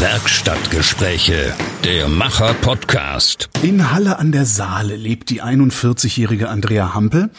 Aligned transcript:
Werkstattgespräche, 0.00 1.52
der 1.82 2.08
Macher-Podcast. 2.08 3.50
In 3.62 3.90
Halle 3.90 4.20
an 4.20 4.30
der 4.30 4.46
Saale 4.46 4.94
lebt 4.94 5.28
die 5.28 5.42
41-jährige 5.42 6.48
Andrea 6.48 6.94
Hampel 6.94 7.30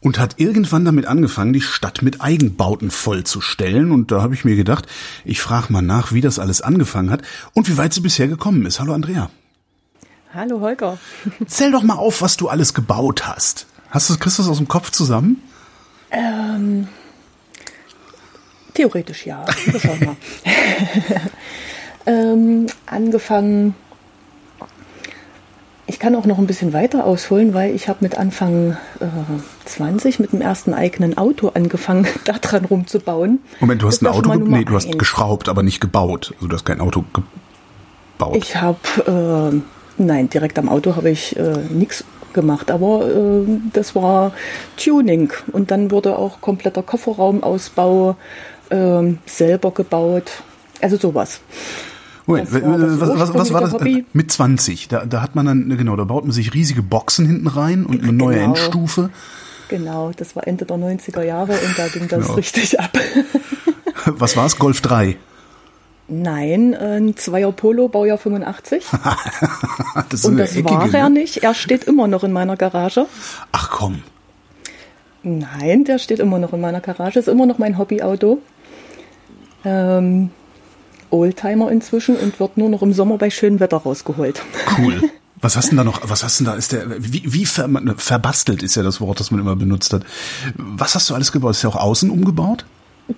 und 0.00 0.18
hat 0.18 0.34
irgendwann 0.36 0.84
damit 0.84 1.06
angefangen, 1.06 1.54
die 1.54 1.62
Stadt 1.62 2.02
mit 2.02 2.20
Eigenbauten 2.20 2.90
vollzustellen. 2.90 3.90
Und 3.90 4.12
da 4.12 4.20
habe 4.20 4.34
ich 4.34 4.44
mir 4.44 4.54
gedacht, 4.54 4.84
ich 5.24 5.40
frage 5.40 5.72
mal 5.72 5.80
nach, 5.80 6.12
wie 6.12 6.20
das 6.20 6.38
alles 6.38 6.60
angefangen 6.60 7.10
hat 7.10 7.22
und 7.54 7.70
wie 7.70 7.78
weit 7.78 7.94
sie 7.94 8.02
bisher 8.02 8.28
gekommen 8.28 8.66
ist. 8.66 8.80
Hallo 8.80 8.92
Andrea. 8.92 9.30
Hallo 10.34 10.60
Holger. 10.60 10.98
Zähl 11.46 11.72
doch 11.72 11.82
mal 11.82 11.96
auf, 11.96 12.20
was 12.20 12.36
du 12.36 12.50
alles 12.50 12.74
gebaut 12.74 13.26
hast. 13.26 13.66
Hast 13.88 14.10
du, 14.10 14.18
kriegst 14.18 14.38
du 14.38 14.42
das 14.42 14.50
aus 14.50 14.58
dem 14.58 14.68
Kopf 14.68 14.90
zusammen? 14.90 15.40
Ähm, 16.10 16.86
theoretisch 18.74 19.24
ja. 19.24 19.46
Ähm, 22.06 22.66
angefangen. 22.86 23.74
Ich 25.86 25.98
kann 25.98 26.14
auch 26.14 26.24
noch 26.24 26.38
ein 26.38 26.46
bisschen 26.46 26.72
weiter 26.72 27.04
ausholen, 27.04 27.52
weil 27.52 27.74
ich 27.74 27.88
habe 27.88 27.98
mit 28.00 28.16
Anfang 28.16 28.76
äh, 29.00 29.06
20 29.66 30.18
mit 30.18 30.32
dem 30.32 30.40
ersten 30.40 30.72
eigenen 30.72 31.18
Auto 31.18 31.48
angefangen, 31.54 32.06
daran 32.24 32.64
rumzubauen. 32.64 33.40
Moment, 33.60 33.82
du 33.82 33.86
hast 33.86 34.00
Das 34.02 34.08
ein 34.10 34.14
Auto, 34.14 34.34
nee, 34.34 34.64
du 34.64 34.74
hast 34.74 34.86
eins. 34.86 34.98
geschraubt, 34.98 35.48
aber 35.48 35.62
nicht 35.62 35.80
gebaut. 35.80 36.32
Also 36.36 36.48
du 36.48 36.54
hast 36.56 36.64
kein 36.64 36.80
Auto 36.80 37.04
gebaut. 37.12 38.36
Ich 38.36 38.56
habe, 38.56 39.52
äh, 39.98 40.02
nein, 40.02 40.30
direkt 40.30 40.58
am 40.58 40.68
Auto 40.70 40.96
habe 40.96 41.10
ich 41.10 41.36
äh, 41.36 41.58
nichts 41.70 42.04
gemacht, 42.32 42.70
aber 42.70 43.06
äh, 43.06 43.44
das 43.72 43.94
war 43.94 44.32
Tuning 44.76 45.32
und 45.52 45.70
dann 45.70 45.90
wurde 45.90 46.18
auch 46.18 46.40
kompletter 46.40 46.82
Kofferraumausbau 46.82 48.16
ähm, 48.70 49.18
selber 49.26 49.70
gebaut, 49.70 50.30
also 50.80 50.96
sowas. 50.96 51.40
Moment, 52.26 52.48
das 52.52 52.62
war 52.62 52.78
das 52.78 53.00
was, 53.00 53.18
was, 53.18 53.34
was 53.34 53.52
war 53.52 53.60
das? 53.60 53.72
Hobby. 53.72 54.04
Mit 54.12 54.32
20. 54.32 54.88
Da, 54.88 55.04
da 55.04 55.20
hat 55.22 55.34
man 55.34 55.44
dann, 55.46 55.76
genau, 55.76 55.94
da 55.96 56.04
baut 56.04 56.24
man 56.24 56.32
sich 56.32 56.54
riesige 56.54 56.82
Boxen 56.82 57.26
hinten 57.26 57.46
rein 57.48 57.84
und 57.84 58.02
eine 58.02 58.12
neue 58.12 58.36
Genau. 58.36 58.46
Endstufe. 58.54 59.10
Genau, 59.68 60.10
das 60.16 60.34
war 60.36 60.46
Ende 60.46 60.64
der 60.64 60.76
90er 60.76 61.22
Jahre 61.22 61.52
und 61.52 61.78
da 61.78 61.88
ging 61.88 62.08
das 62.08 62.22
Genau. 62.22 62.34
richtig 62.34 62.78
ab. 62.80 62.90
Was 64.06 64.36
war 64.36 64.46
es? 64.46 64.58
Golf 64.58 64.80
3. 64.80 65.16
Nein, 66.06 66.74
ein 66.74 67.16
Zweier 67.16 67.50
Polo, 67.52 67.88
Baujahr 67.88 68.18
85. 68.18 68.84
Das 70.10 70.24
Und 70.24 70.36
das 70.36 70.52
eckige, 70.56 70.70
war 70.70 70.92
er 70.94 71.08
ne? 71.08 71.20
nicht. 71.20 71.38
Er 71.38 71.54
steht 71.54 71.84
immer 71.84 72.08
noch 72.08 72.24
in 72.24 72.32
meiner 72.32 72.56
Garage. 72.56 73.06
Ach 73.52 73.70
komm. 73.70 74.02
Nein, 75.22 75.84
der 75.84 75.98
steht 75.98 76.18
immer 76.20 76.38
noch 76.38 76.52
in 76.52 76.60
meiner 76.60 76.80
Garage. 76.80 77.18
Ist 77.18 77.28
immer 77.28 77.46
noch 77.46 77.58
mein 77.58 77.78
Hobbyauto. 77.78 78.38
Ähm, 79.64 80.30
Oldtimer 81.14 81.70
inzwischen 81.70 82.16
und 82.16 82.40
wird 82.40 82.56
nur 82.56 82.68
noch 82.68 82.82
im 82.82 82.92
Sommer 82.92 83.16
bei 83.18 83.30
schönem 83.30 83.60
Wetter 83.60 83.78
rausgeholt. 83.78 84.42
Cool. 84.78 85.00
Was 85.40 85.56
hast 85.56 85.70
denn 85.70 85.76
da 85.76 85.84
noch, 85.84 86.08
was 86.08 86.24
hast 86.24 86.40
denn 86.40 86.46
da, 86.46 86.54
ist 86.54 86.72
der, 86.72 86.86
wie, 86.98 87.22
wie 87.26 87.44
ver, 87.44 87.68
verbastelt 87.98 88.62
ist 88.62 88.76
ja 88.76 88.82
das 88.82 89.02
Wort, 89.02 89.20
das 89.20 89.30
man 89.30 89.40
immer 89.40 89.54
benutzt 89.54 89.92
hat. 89.92 90.02
Was 90.56 90.94
hast 90.94 91.10
du 91.10 91.14
alles 91.14 91.32
gebaut? 91.32 91.50
Ist 91.50 91.62
der 91.62 91.68
auch 91.68 91.76
außen 91.76 92.08
umgebaut? 92.08 92.64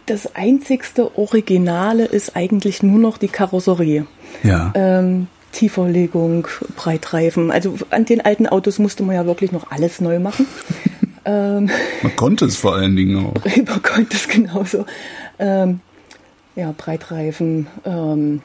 Das 0.07 0.35
einzigste 0.35 1.17
Originale 1.17 2.05
ist 2.05 2.35
eigentlich 2.35 2.83
nur 2.83 2.99
noch 2.99 3.19
die 3.19 3.29
Karosserie. 3.29 4.07
Ja. 4.43 4.73
Ähm, 4.75 5.29
Tieferlegung, 5.53 6.49
Breitreifen. 6.75 7.53
Also 7.53 7.77
an 7.91 8.05
den 8.05 8.21
alten 8.21 8.49
Autos 8.49 8.81
musste 8.81 9.05
man 9.05 9.15
ja 9.15 9.25
wirklich 9.25 9.53
noch 9.53 9.71
alles 9.71 10.01
neu 10.01 10.19
machen. 10.19 10.47
ähm, 11.25 11.71
Man 12.03 12.17
konnte 12.17 12.47
es 12.47 12.57
vor 12.57 12.75
allen 12.75 12.97
Dingen 12.97 13.25
auch. 13.25 13.35
über 13.57 13.79
konnte 13.79 14.17
es 14.17 14.27
genauso. 14.27 14.85
Ähm, 15.39 15.81
ja, 16.57 16.75
Breitreifen. 16.77 17.69
Ähm, 17.85 18.43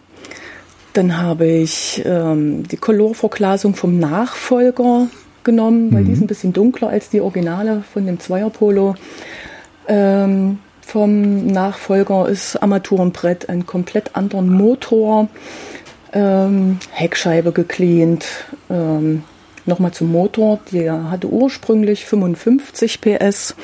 dann 0.93 1.17
habe 1.17 1.47
ich 1.47 2.03
ähm, 2.05 2.67
die 2.67 2.77
Colorverglasung 2.77 3.75
vom 3.75 3.97
Nachfolger 3.97 5.07
genommen, 5.43 5.93
weil 5.93 6.03
die 6.03 6.11
ist 6.11 6.21
ein 6.21 6.27
bisschen 6.27 6.53
dunkler 6.53 6.89
als 6.89 7.09
die 7.09 7.21
Originale 7.21 7.83
von 7.91 8.05
dem 8.05 8.19
Zweierpolo. 8.19 8.95
Ähm, 9.87 10.59
vom 10.81 11.47
Nachfolger 11.47 12.27
ist 12.27 12.61
Armaturenbrett 12.61 13.49
ein 13.49 13.65
komplett 13.65 14.15
anderen 14.15 14.51
Motor. 14.51 15.29
Ähm, 16.13 16.79
Heckscheibe 16.91 17.53
gecleant. 17.53 18.25
Ähm, 18.69 19.23
Nochmal 19.65 19.91
zum 19.91 20.11
Motor. 20.11 20.59
Der 20.71 21.11
hatte 21.11 21.27
ursprünglich 21.27 22.05
55 22.05 22.99
PS. 23.01 23.55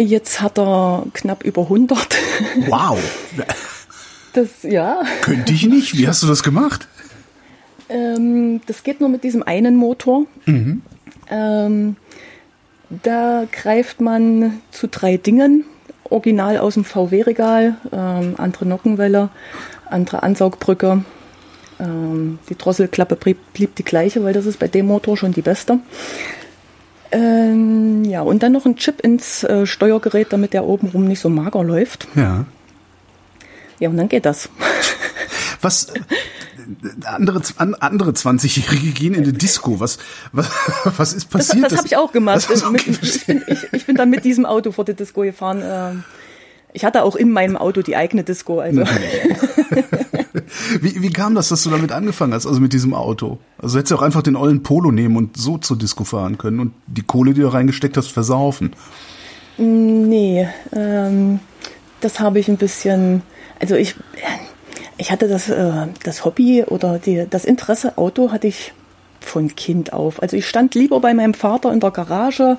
Jetzt 0.00 0.40
hat 0.40 0.58
er 0.58 1.04
knapp 1.12 1.44
über 1.44 1.62
100. 1.62 1.98
Wow. 2.68 2.98
Das, 4.32 4.48
ja, 4.62 5.02
Könnte 5.20 5.52
ich 5.52 5.66
nicht. 5.66 5.98
Wie 5.98 6.08
hast 6.08 6.22
du 6.22 6.26
das 6.26 6.42
gemacht? 6.42 6.88
ähm, 7.90 8.60
das 8.66 8.82
geht 8.82 9.00
nur 9.00 9.08
mit 9.08 9.24
diesem 9.24 9.42
einen 9.42 9.76
Motor. 9.76 10.24
Ähm, 11.28 11.96
da 12.88 13.44
greift 13.50 14.00
man 14.00 14.60
zu 14.70 14.88
drei 14.88 15.16
Dingen. 15.16 15.64
Original 16.04 16.58
aus 16.58 16.74
dem 16.74 16.84
VW-Regal, 16.84 17.76
ähm, 17.92 18.34
andere 18.36 18.66
Nockenwelle, 18.66 19.28
andere 19.90 20.22
Ansaugbrücke. 20.22 21.04
Ähm, 21.78 22.38
die 22.48 22.56
Drosselklappe 22.56 23.16
blieb, 23.16 23.38
blieb 23.52 23.76
die 23.76 23.84
gleiche, 23.84 24.24
weil 24.24 24.32
das 24.32 24.46
ist 24.46 24.58
bei 24.58 24.68
dem 24.68 24.86
Motor 24.86 25.16
schon 25.16 25.32
die 25.32 25.42
beste. 25.42 25.78
Ähm, 27.12 28.04
ja, 28.04 28.22
und 28.22 28.42
dann 28.42 28.52
noch 28.52 28.66
ein 28.66 28.76
Chip 28.76 29.00
ins 29.00 29.42
äh, 29.44 29.66
Steuergerät, 29.66 30.32
damit 30.32 30.52
der 30.52 30.64
obenrum 30.64 31.06
nicht 31.06 31.20
so 31.20 31.28
mager 31.28 31.64
läuft. 31.64 32.06
Ja. 32.14 32.44
Ja, 33.78 33.88
und 33.88 33.96
dann 33.96 34.08
geht 34.08 34.24
das. 34.26 34.48
Was, 35.60 35.88
andere, 37.04 37.42
an, 37.56 37.74
andere 37.74 38.12
20-Jährige 38.12 38.92
gehen 38.92 39.14
in 39.14 39.24
eine 39.24 39.32
Disco. 39.32 39.80
Was, 39.80 39.98
was, 40.32 40.48
was 40.96 41.12
ist 41.12 41.34
Das, 41.34 41.48
passiert? 41.48 41.64
das 41.70 41.78
habe 41.78 41.86
ich 41.86 41.96
auch 41.96 42.12
gemacht. 42.12 42.48
Das, 42.48 42.64
okay, 42.64 42.96
ich, 43.02 43.26
bin, 43.26 43.42
ich, 43.46 43.66
ich 43.72 43.86
bin 43.86 43.96
dann 43.96 44.08
mit 44.10 44.24
diesem 44.24 44.46
Auto 44.46 44.70
vor 44.72 44.84
die 44.84 44.94
Disco 44.94 45.22
gefahren. 45.22 45.62
Ähm, 45.64 46.04
Ich 46.72 46.84
hatte 46.84 47.02
auch 47.02 47.16
in 47.16 47.30
meinem 47.32 47.56
Auto 47.56 47.82
die 47.82 47.96
eigene 47.96 48.22
Disco. 48.22 48.60
Also 48.60 48.84
Wie, 50.80 51.02
wie 51.02 51.10
kam 51.10 51.34
das, 51.34 51.48
dass 51.48 51.64
du 51.64 51.70
damit 51.70 51.92
angefangen 51.92 52.34
hast, 52.34 52.46
also 52.46 52.60
mit 52.60 52.72
diesem 52.72 52.94
Auto? 52.94 53.38
Also 53.58 53.78
hättest 53.78 53.92
du 53.92 53.96
auch 53.96 54.02
einfach 54.02 54.22
den 54.22 54.36
ollen 54.36 54.62
Polo 54.62 54.90
nehmen 54.90 55.16
und 55.16 55.36
so 55.36 55.58
zur 55.58 55.78
Disco 55.78 56.04
fahren 56.04 56.38
können 56.38 56.60
und 56.60 56.72
die 56.86 57.02
Kohle, 57.02 57.34
die 57.34 57.40
du 57.40 57.52
reingesteckt 57.52 57.96
hast, 57.96 58.12
versaufen. 58.12 58.72
nee, 59.58 60.48
ähm, 60.72 61.40
das 62.00 62.20
habe 62.20 62.38
ich 62.38 62.48
ein 62.48 62.56
bisschen. 62.56 63.22
Also 63.60 63.74
ich, 63.74 63.94
ich 64.96 65.10
hatte 65.10 65.28
das, 65.28 65.48
äh, 65.48 65.86
das 66.02 66.24
Hobby 66.24 66.64
oder 66.64 66.98
die, 66.98 67.26
das 67.28 67.44
Interesse 67.44 67.98
Auto 67.98 68.32
hatte 68.32 68.46
ich 68.46 68.72
von 69.20 69.54
Kind 69.54 69.92
auf. 69.92 70.22
Also 70.22 70.36
ich 70.36 70.48
stand 70.48 70.74
lieber 70.74 71.00
bei 71.00 71.14
meinem 71.14 71.34
Vater 71.34 71.72
in 71.72 71.80
der 71.80 71.90
Garage 71.90 72.56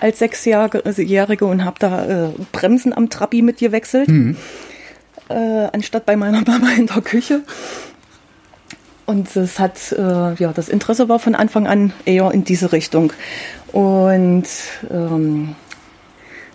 als 0.00 0.18
Sechsjährige 0.18 1.46
und 1.46 1.64
habe 1.64 1.76
da 1.78 2.26
äh, 2.26 2.28
Bremsen 2.52 2.92
am 2.92 3.10
Trabi 3.10 3.42
mitgewechselt, 3.42 4.08
äh, 5.28 5.68
anstatt 5.72 6.06
bei 6.06 6.16
meiner 6.16 6.42
Mama 6.46 6.70
in 6.76 6.86
der 6.86 7.02
Küche. 7.02 7.42
Und 9.06 9.36
es 9.36 9.58
hat, 9.60 9.92
äh, 9.92 10.34
ja, 10.34 10.52
das 10.52 10.68
Interesse 10.68 11.08
war 11.08 11.20
von 11.20 11.34
Anfang 11.36 11.66
an 11.66 11.92
eher 12.04 12.32
in 12.32 12.44
diese 12.44 12.72
Richtung. 12.72 13.12
Und 13.72 14.46
ähm, 14.90 15.54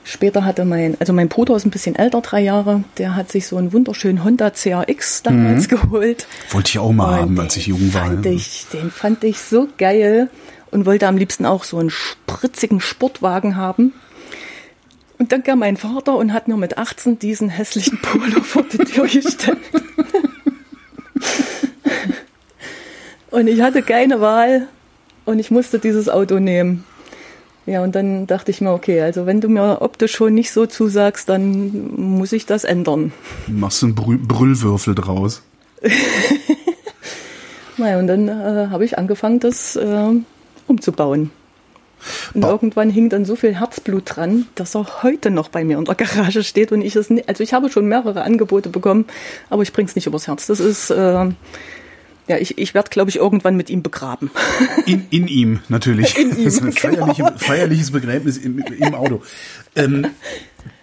später 0.03 0.43
hatte 0.43 0.65
mein, 0.65 0.97
also 0.99 1.13
mein 1.13 1.29
Bruder 1.29 1.55
ist 1.55 1.65
ein 1.65 1.71
bisschen 1.71 1.95
älter, 1.95 2.19
drei 2.19 2.41
Jahre, 2.41 2.83
der 2.97 3.15
hat 3.15 3.31
sich 3.31 3.47
so 3.47 3.55
einen 3.55 3.71
wunderschönen 3.71 4.23
Honda 4.25 4.49
CRX 4.49 5.23
damals 5.23 5.69
geholt. 5.69 6.27
Wollte 6.49 6.69
ich 6.69 6.79
auch 6.79 6.91
mal 6.91 7.13
Und 7.13 7.21
haben, 7.21 7.39
als 7.39 7.55
ich 7.55 7.67
jung 7.67 7.93
war. 7.93 8.07
Fand 8.07 8.25
ich, 8.25 8.65
den 8.73 8.91
fand 8.91 9.23
ich 9.23 9.39
so 9.39 9.69
geil 9.77 10.29
und 10.71 10.85
wollte 10.85 11.07
am 11.07 11.15
liebsten 11.15 11.45
auch 11.45 11.63
so 11.63 11.77
einen 11.77 11.89
spritzigen 11.89 12.81
Sportwagen 12.81 13.55
haben. 13.55 13.93
Und 15.21 15.31
dann 15.31 15.43
kam 15.43 15.59
mein 15.59 15.77
Vater 15.77 16.15
und 16.15 16.33
hat 16.33 16.47
mir 16.47 16.57
mit 16.57 16.79
18 16.79 17.19
diesen 17.19 17.47
hässlichen 17.47 17.99
Polo 18.01 18.41
vor 18.41 18.63
die 18.63 18.79
Tür 18.79 19.05
gestellt. 19.05 19.59
und 23.29 23.45
ich 23.45 23.61
hatte 23.61 23.83
keine 23.83 24.19
Wahl 24.19 24.67
und 25.25 25.37
ich 25.37 25.51
musste 25.51 25.77
dieses 25.77 26.09
Auto 26.09 26.39
nehmen. 26.39 26.85
Ja, 27.67 27.83
und 27.83 27.93
dann 27.93 28.25
dachte 28.25 28.49
ich 28.49 28.61
mir, 28.61 28.71
okay, 28.71 28.99
also 28.99 29.27
wenn 29.27 29.41
du 29.41 29.47
mir 29.47 29.83
optisch 29.83 30.13
schon 30.13 30.33
nicht 30.33 30.51
so 30.51 30.65
zusagst, 30.65 31.29
dann 31.29 31.91
muss 31.97 32.31
ich 32.31 32.47
das 32.47 32.63
ändern. 32.63 33.13
Machst 33.45 33.83
du 33.83 33.85
einen 33.85 33.93
Brü 33.93 34.17
Brüllwürfel 34.17 34.95
draus. 34.95 35.43
Naja, 37.77 37.99
und 37.99 38.07
dann 38.07 38.27
äh, 38.27 38.67
habe 38.69 38.85
ich 38.85 38.97
angefangen, 38.97 39.39
das 39.39 39.75
äh, 39.75 40.11
umzubauen. 40.67 41.31
Und 42.33 42.41
Ba- 42.41 42.49
irgendwann 42.49 42.89
hing 42.89 43.09
dann 43.09 43.25
so 43.25 43.35
viel 43.35 43.59
Herzblut 43.59 44.03
dran, 44.05 44.47
dass 44.55 44.75
er 44.75 45.03
heute 45.03 45.31
noch 45.31 45.49
bei 45.49 45.63
mir 45.63 45.77
in 45.77 45.85
der 45.85 45.95
Garage 45.95 46.43
steht 46.43 46.71
und 46.71 46.81
ich 46.81 46.95
es 46.95 47.09
nicht, 47.09 47.27
also 47.29 47.43
ich 47.43 47.53
habe 47.53 47.69
schon 47.69 47.87
mehrere 47.87 48.23
Angebote 48.23 48.69
bekommen, 48.69 49.05
aber 49.49 49.63
ich 49.63 49.73
bring's 49.73 49.95
nicht 49.95 50.07
übers 50.07 50.27
Herz. 50.27 50.47
Das 50.47 50.59
ist, 50.59 50.89
äh, 50.89 50.95
ja, 52.27 52.37
ich, 52.39 52.57
ich 52.57 52.73
werde, 52.73 52.89
glaube 52.89 53.09
ich, 53.09 53.17
irgendwann 53.17 53.55
mit 53.57 53.69
ihm 53.69 53.83
begraben. 53.83 54.29
In, 54.85 55.07
in 55.09 55.27
ihm, 55.27 55.59
natürlich. 55.69 56.17
In 56.17 56.37
ihm, 56.37 56.45
das 56.45 56.55
ist 56.55 56.61
ein 56.61 56.71
genau. 56.71 57.05
feierliche, 57.13 57.33
feierliches 57.37 57.91
Begräbnis 57.91 58.37
im, 58.37 58.59
im 58.59 58.93
Auto. 58.95 59.21
Ähm, 59.75 60.07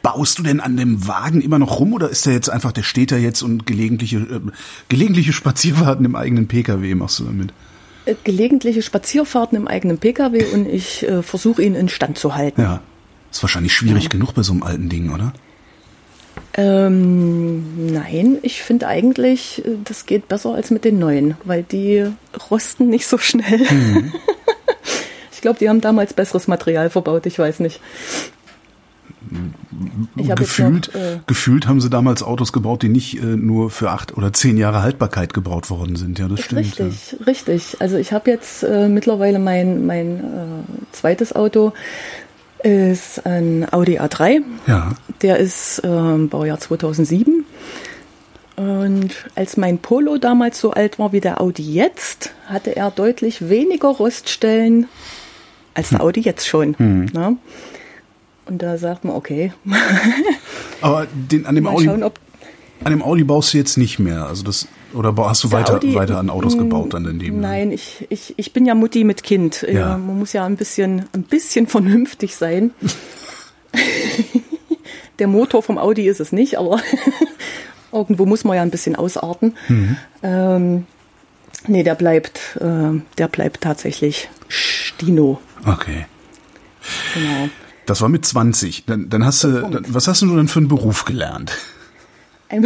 Baust 0.02 0.38
du 0.38 0.42
denn 0.42 0.60
an 0.60 0.76
dem 0.76 1.06
Wagen 1.06 1.40
immer 1.40 1.58
noch 1.58 1.80
rum 1.80 1.92
oder 1.92 2.08
ist 2.08 2.24
der 2.26 2.32
jetzt 2.32 2.48
einfach, 2.48 2.72
der 2.72 2.82
steht 2.82 3.12
da 3.12 3.16
jetzt 3.16 3.42
und 3.42 3.66
gelegentliche, 3.66 4.18
äh, 4.18 4.40
gelegentliche 4.88 5.32
Spazierfahrten 5.32 6.04
im 6.04 6.16
eigenen 6.16 6.48
Pkw 6.48 6.94
machst 6.94 7.18
du 7.18 7.24
damit? 7.24 7.52
Äh, 8.08 8.14
gelegentliche 8.24 8.82
Spazierfahrten 8.82 9.56
im 9.56 9.68
eigenen 9.68 9.98
Pkw 9.98 10.44
und 10.54 10.66
ich 10.66 11.06
äh, 11.06 11.22
versuche 11.22 11.62
ihn 11.62 11.74
in 11.74 11.88
Stand 11.88 12.18
zu 12.18 12.34
halten. 12.34 12.62
Ja. 12.62 12.80
Ist 13.30 13.42
wahrscheinlich 13.42 13.74
schwierig 13.74 14.04
ja. 14.04 14.08
genug 14.08 14.34
bei 14.34 14.42
so 14.42 14.52
einem 14.52 14.62
alten 14.62 14.88
Ding, 14.88 15.12
oder? 15.12 15.32
Ähm, 16.54 17.92
nein, 17.92 18.38
ich 18.42 18.62
finde 18.62 18.88
eigentlich, 18.88 19.62
äh, 19.64 19.76
das 19.84 20.06
geht 20.06 20.28
besser 20.28 20.54
als 20.54 20.70
mit 20.70 20.84
den 20.84 20.98
neuen, 20.98 21.36
weil 21.44 21.62
die 21.62 22.06
rosten 22.50 22.88
nicht 22.88 23.06
so 23.06 23.18
schnell. 23.18 23.58
Mhm. 23.70 24.12
ich 25.32 25.40
glaube, 25.42 25.58
die 25.58 25.68
haben 25.68 25.82
damals 25.82 26.14
besseres 26.14 26.48
Material 26.48 26.88
verbaut, 26.88 27.26
ich 27.26 27.38
weiß 27.38 27.60
nicht. 27.60 27.80
Gefühlt, 30.16 30.94
noch, 30.94 31.00
äh, 31.00 31.18
gefühlt 31.26 31.66
haben 31.66 31.80
sie 31.80 31.90
damals 31.90 32.22
Autos 32.22 32.52
gebaut, 32.52 32.82
die 32.82 32.88
nicht 32.88 33.20
äh, 33.20 33.24
nur 33.24 33.70
für 33.70 33.90
acht 33.90 34.16
oder 34.16 34.32
zehn 34.32 34.56
Jahre 34.56 34.82
Haltbarkeit 34.82 35.34
gebaut 35.34 35.70
worden 35.70 35.96
sind. 35.96 36.18
Ja, 36.18 36.28
das 36.28 36.40
stimmt. 36.40 36.60
Richtig, 36.60 37.12
ja. 37.18 37.24
richtig. 37.26 37.76
Also 37.80 37.96
ich 37.96 38.12
habe 38.12 38.30
jetzt 38.30 38.62
äh, 38.62 38.88
mittlerweile 38.88 39.38
mein, 39.38 39.86
mein 39.86 40.18
äh, 40.18 40.92
zweites 40.92 41.34
Auto 41.34 41.72
ist 42.62 43.24
ein 43.26 43.66
Audi 43.72 44.00
A3. 44.00 44.40
Ja. 44.66 44.92
Der 45.22 45.38
ist 45.38 45.80
ähm, 45.84 46.28
Baujahr 46.28 46.58
2007. 46.58 47.44
Und 48.56 49.10
als 49.36 49.56
mein 49.56 49.78
Polo 49.78 50.18
damals 50.18 50.58
so 50.58 50.72
alt 50.72 50.98
war 50.98 51.12
wie 51.12 51.20
der 51.20 51.40
Audi 51.40 51.62
jetzt, 51.62 52.32
hatte 52.46 52.74
er 52.74 52.90
deutlich 52.90 53.48
weniger 53.48 53.88
Roststellen 53.88 54.86
als 55.74 55.90
der 55.90 56.00
hm. 56.00 56.06
Audi 56.06 56.20
jetzt 56.20 56.46
schon. 56.48 56.76
Hm. 56.76 57.06
Ne? 57.12 57.36
Und 58.48 58.62
da 58.62 58.78
sagt 58.78 59.04
man, 59.04 59.14
okay. 59.14 59.52
Aber 60.80 61.06
den, 61.12 61.44
an, 61.46 61.54
dem 61.54 61.66
Audi, 61.66 61.84
schauen, 61.84 62.02
an 62.02 62.90
dem 62.90 63.02
Audi 63.02 63.24
baust 63.24 63.52
du 63.52 63.58
jetzt 63.58 63.76
nicht 63.76 63.98
mehr. 63.98 64.26
Also 64.26 64.42
das, 64.42 64.68
oder 64.94 65.14
hast 65.16 65.44
du 65.44 65.52
weiter, 65.52 65.74
Audi, 65.76 65.94
weiter 65.94 66.18
an 66.18 66.30
Autos 66.30 66.56
gebaut 66.56 66.94
dann 66.94 67.18
dem? 67.18 67.40
Nein, 67.40 67.70
ich, 67.70 68.06
ich, 68.08 68.34
ich 68.36 68.52
bin 68.54 68.64
ja 68.64 68.74
Mutti 68.74 69.04
mit 69.04 69.22
Kind. 69.22 69.66
Ja. 69.70 69.98
man 69.98 70.18
muss 70.18 70.32
ja 70.32 70.46
ein 70.46 70.56
bisschen, 70.56 71.04
ein 71.12 71.24
bisschen 71.24 71.66
vernünftig 71.66 72.36
sein. 72.36 72.70
Der 75.18 75.26
Motor 75.26 75.62
vom 75.62 75.78
Audi 75.78 76.08
ist 76.08 76.20
es 76.20 76.32
nicht, 76.32 76.58
aber 76.58 76.80
irgendwo 77.92 78.24
muss 78.24 78.44
man 78.44 78.56
ja 78.56 78.62
ein 78.62 78.70
bisschen 78.70 78.96
ausarten. 78.96 79.56
Mhm. 79.68 79.96
Ähm, 80.22 80.86
nee, 81.66 81.82
der 81.82 81.96
bleibt, 81.96 82.56
äh, 82.60 83.00
der 83.18 83.28
bleibt 83.28 83.62
tatsächlich 83.62 84.28
Stino. 84.46 85.40
Okay. 85.66 86.06
Genau. 87.14 87.48
Das 87.88 88.02
war 88.02 88.10
mit 88.10 88.26
20. 88.26 88.84
Dann, 88.84 89.08
dann 89.08 89.24
hast 89.24 89.44
du, 89.44 89.62
dann, 89.62 89.82
was 89.88 90.08
hast 90.08 90.20
du 90.20 90.36
denn 90.36 90.46
für 90.46 90.58
einen 90.58 90.68
Beruf 90.68 91.06
gelernt? 91.06 91.56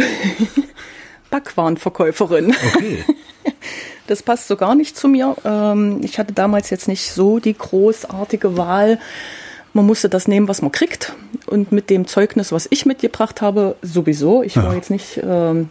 Backwarenverkäuferin. 1.29 2.51
Okay. 2.51 3.03
Das 4.05 4.21
passt 4.21 4.49
so 4.49 4.57
gar 4.57 4.75
nicht 4.75 4.97
zu 4.97 5.07
mir. 5.07 5.33
Ähm, 5.45 6.01
ich 6.03 6.19
hatte 6.19 6.33
damals 6.33 6.69
jetzt 6.69 6.89
nicht 6.89 7.09
so 7.13 7.39
die 7.39 7.57
großartige 7.57 8.57
Wahl. 8.57 8.99
Man 9.71 9.85
musste 9.85 10.09
das 10.09 10.27
nehmen, 10.27 10.49
was 10.49 10.61
man 10.61 10.73
kriegt. 10.73 11.13
Und 11.45 11.71
mit 11.71 11.89
dem 11.89 12.05
Zeugnis, 12.05 12.51
was 12.51 12.67
ich 12.69 12.85
mitgebracht 12.85 13.41
habe, 13.41 13.77
sowieso. 13.81 14.43
Ich 14.43 14.57
war 14.57 14.71
ja. 14.71 14.73
jetzt 14.73 14.91
nicht, 14.91 15.21
ähm, 15.23 15.69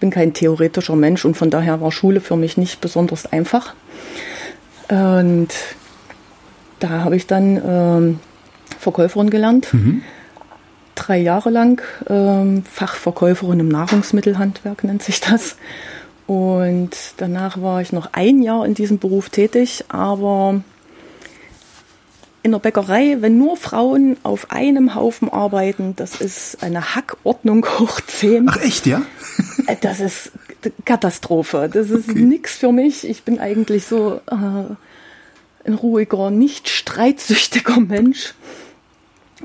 bin 0.00 0.10
kein 0.10 0.34
theoretischer 0.34 0.96
Mensch 0.96 1.24
und 1.24 1.36
von 1.36 1.50
daher 1.50 1.80
war 1.80 1.92
Schule 1.92 2.20
für 2.20 2.34
mich 2.34 2.56
nicht 2.56 2.80
besonders 2.80 3.24
einfach. 3.24 3.74
Und 4.88 5.50
da 6.80 6.88
habe 6.88 7.14
ich 7.14 7.28
dann 7.28 7.62
ähm, 7.64 8.20
Verkäuferin 8.78 9.30
gelernt. 9.30 9.72
Mhm. 9.72 10.02
Drei 10.94 11.18
Jahre 11.18 11.50
lang 11.50 11.82
ähm, 12.08 12.64
Fachverkäuferin 12.70 13.60
im 13.60 13.68
Nahrungsmittelhandwerk 13.68 14.84
nennt 14.84 15.02
sich 15.02 15.20
das. 15.20 15.56
Und 16.26 16.90
danach 17.18 17.60
war 17.60 17.82
ich 17.82 17.92
noch 17.92 18.10
ein 18.12 18.42
Jahr 18.42 18.64
in 18.64 18.74
diesem 18.74 18.98
Beruf 18.98 19.28
tätig, 19.28 19.84
aber 19.88 20.62
in 22.44 22.52
der 22.52 22.58
Bäckerei, 22.58 23.16
wenn 23.20 23.38
nur 23.38 23.56
Frauen 23.56 24.18
auf 24.22 24.50
einem 24.50 24.94
Haufen 24.94 25.30
arbeiten, 25.30 25.96
das 25.96 26.20
ist 26.20 26.62
eine 26.62 26.94
Hackordnung 26.94 27.66
hoch 27.78 28.00
10. 28.00 28.48
Ach 28.48 28.60
echt, 28.62 28.86
ja? 28.86 29.02
Äh, 29.66 29.76
das 29.80 30.00
ist 30.00 30.32
Katastrophe. 30.84 31.70
Das 31.72 31.90
ist 31.90 32.10
okay. 32.10 32.20
nichts 32.20 32.52
für 32.52 32.70
mich. 32.70 33.08
Ich 33.08 33.22
bin 33.22 33.38
eigentlich 33.40 33.86
so 33.86 34.20
äh, 34.30 34.74
ein 35.66 35.74
ruhiger, 35.74 36.30
nicht 36.30 36.68
streitsüchtiger 36.68 37.80
Mensch. 37.80 38.34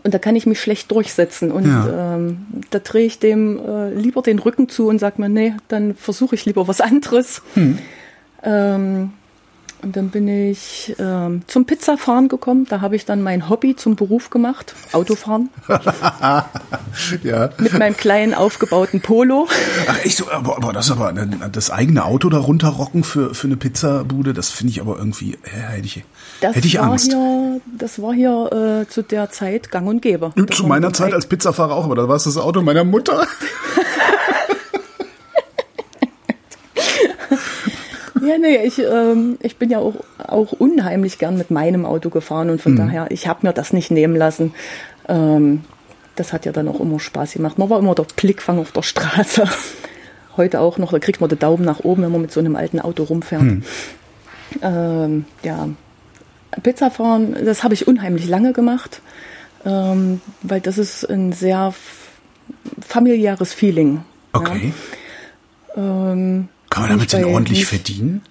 Und 0.03 0.13
da 0.13 0.19
kann 0.19 0.35
ich 0.35 0.45
mich 0.45 0.61
schlecht 0.61 0.91
durchsetzen. 0.91 1.51
Und 1.51 1.65
ja. 1.65 2.15
ähm, 2.15 2.45
da 2.69 2.79
drehe 2.79 3.05
ich 3.05 3.19
dem 3.19 3.59
äh, 3.59 3.93
lieber 3.93 4.21
den 4.21 4.39
Rücken 4.39 4.69
zu 4.69 4.87
und 4.87 4.99
sage 4.99 5.21
mir, 5.21 5.29
nee, 5.29 5.53
dann 5.67 5.95
versuche 5.95 6.35
ich 6.35 6.45
lieber 6.45 6.67
was 6.67 6.79
anderes. 6.79 7.41
Hm. 7.55 7.79
Ähm, 8.43 9.11
und 9.81 9.95
dann 9.95 10.09
bin 10.09 10.27
ich 10.27 10.95
ähm, 10.99 11.43
zum 11.47 11.65
Pizzafahren 11.65 12.27
gekommen. 12.27 12.65
Da 12.69 12.81
habe 12.81 12.95
ich 12.95 13.05
dann 13.05 13.21
mein 13.21 13.49
Hobby 13.49 13.75
zum 13.75 13.95
Beruf 13.95 14.29
gemacht, 14.29 14.75
Autofahren. 14.91 15.49
ja. 17.23 17.49
Mit 17.57 17.77
meinem 17.77 17.95
kleinen 17.95 18.33
aufgebauten 18.33 19.01
Polo. 19.01 19.47
Ach 19.87 20.03
echt 20.03 20.17
so, 20.17 20.29
aber, 20.29 20.57
aber 20.57 20.73
das 20.73 20.91
aber 20.91 21.13
das 21.13 21.71
eigene 21.71 22.03
Auto 22.03 22.29
da 22.29 22.39
runterrocken 22.39 23.03
für, 23.03 23.33
für 23.33 23.47
eine 23.47 23.57
Pizzabude, 23.57 24.33
das 24.33 24.49
finde 24.49 24.71
ich 24.71 24.81
aber 24.81 24.97
irgendwie, 24.97 25.33
äh, 25.43 25.75
hätte 25.75 25.85
ich, 25.85 26.03
das 26.41 26.55
hätte 26.55 26.67
ich 26.67 26.79
Angst. 26.79 27.11
Hier, 27.11 27.61
das 27.77 28.01
war 28.01 28.13
hier 28.13 28.83
äh, 28.83 28.89
zu 28.89 29.01
der 29.01 29.29
Zeit 29.29 29.71
gang 29.71 29.87
und 29.87 30.01
gäbe. 30.01 30.33
zu 30.51 30.67
meiner 30.67 30.91
Zeit 30.93 31.13
als 31.13 31.25
Pizzafahrer 31.27 31.75
auch, 31.75 31.85
aber 31.85 31.95
da 31.95 32.07
war 32.07 32.15
es 32.15 32.25
das 32.25 32.37
Auto 32.37 32.61
meiner 32.61 32.83
Mutter. 32.83 33.25
Ja, 38.29 38.37
nee, 38.37 38.57
ich, 38.57 38.77
ähm, 38.77 39.39
ich 39.41 39.57
bin 39.57 39.71
ja 39.71 39.79
auch, 39.79 39.95
auch 40.19 40.51
unheimlich 40.51 41.17
gern 41.17 41.35
mit 41.35 41.49
meinem 41.49 41.83
Auto 41.83 42.11
gefahren 42.11 42.51
und 42.51 42.61
von 42.61 42.73
mhm. 42.73 42.77
daher, 42.77 43.07
ich 43.09 43.27
habe 43.27 43.47
mir 43.47 43.53
das 43.53 43.73
nicht 43.73 43.89
nehmen 43.89 44.15
lassen. 44.15 44.53
Ähm, 45.07 45.63
das 46.15 46.31
hat 46.31 46.45
ja 46.45 46.51
dann 46.51 46.67
auch 46.67 46.79
immer 46.79 46.99
Spaß 46.99 47.33
gemacht. 47.33 47.57
Man 47.57 47.71
war 47.71 47.79
immer 47.79 47.95
der 47.95 48.05
Blickfang 48.15 48.59
auf 48.59 48.71
der 48.71 48.83
Straße. 48.83 49.45
Heute 50.37 50.59
auch 50.59 50.77
noch, 50.77 50.91
da 50.91 50.99
kriegt 50.99 51.21
man 51.21 51.29
den 51.29 51.39
Daumen 51.39 51.65
nach 51.65 51.79
oben, 51.79 52.03
wenn 52.03 52.11
man 52.11 52.21
mit 52.21 52.31
so 52.31 52.39
einem 52.39 52.55
alten 52.55 52.79
Auto 52.79 53.01
rumfährt. 53.01 53.41
Mhm. 53.41 53.63
Ähm, 54.61 55.25
ja, 55.41 55.67
Pizza 56.61 56.91
fahren, 56.91 57.35
das 57.43 57.63
habe 57.63 57.73
ich 57.73 57.87
unheimlich 57.87 58.27
lange 58.27 58.53
gemacht, 58.53 59.01
ähm, 59.65 60.21
weil 60.43 60.61
das 60.61 60.77
ist 60.77 61.03
ein 61.03 61.31
sehr 61.31 61.73
familiäres 62.79 63.53
Feeling. 63.55 64.01
Okay. 64.33 64.71
Ja. 65.75 66.11
Ähm, 66.11 66.49
kann 66.69 66.83
man 66.83 66.91
damit 66.91 67.13
denn 67.13 67.25
ordentlich 67.25 67.65
verdienen? 67.65 68.21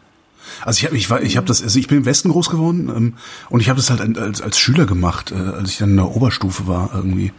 Also 0.65 0.79
ich 0.79 0.87
habe 0.87 0.97
ich 0.97 1.11
war, 1.11 1.23
ich 1.23 1.37
habe 1.37 1.47
das 1.47 1.63
also 1.63 1.79
ich 1.79 1.89
bin 1.89 1.99
im 1.99 2.07
Westen 2.07 2.31
groß 2.31 2.51
geworden 2.51 2.91
ähm, 2.95 3.15
und 3.51 3.61
ich 3.61 3.69
habe 3.69 3.79
das 3.79 3.91
halt 3.91 4.19
als, 4.19 4.41
als 4.41 4.59
Schüler 4.59 4.87
gemacht, 4.87 5.33
äh, 5.33 5.35
als 5.35 5.71
ich 5.71 5.79
dann 5.79 5.91
in 5.91 5.97
der 5.97 6.15
Oberstufe 6.15 6.67
war 6.67 6.91
irgendwie. 6.95 7.33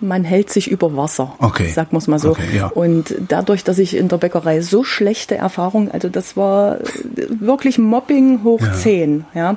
Man 0.00 0.24
hält 0.24 0.50
sich 0.50 0.70
über 0.70 0.94
Wasser, 0.94 1.34
okay. 1.38 1.68
sagt 1.68 1.92
man 1.94 1.98
es 1.98 2.06
mal 2.06 2.18
so. 2.18 2.30
Okay, 2.30 2.54
ja. 2.54 2.66
Und 2.66 3.14
dadurch, 3.28 3.64
dass 3.64 3.78
ich 3.78 3.96
in 3.96 4.08
der 4.08 4.18
Bäckerei 4.18 4.60
so 4.60 4.84
schlechte 4.84 5.36
Erfahrungen, 5.36 5.90
also 5.90 6.10
das 6.10 6.36
war 6.36 6.78
wirklich 7.14 7.78
Mobbing 7.78 8.44
hoch 8.44 8.60
ja. 8.60 8.74
10, 8.74 9.24
ja. 9.34 9.56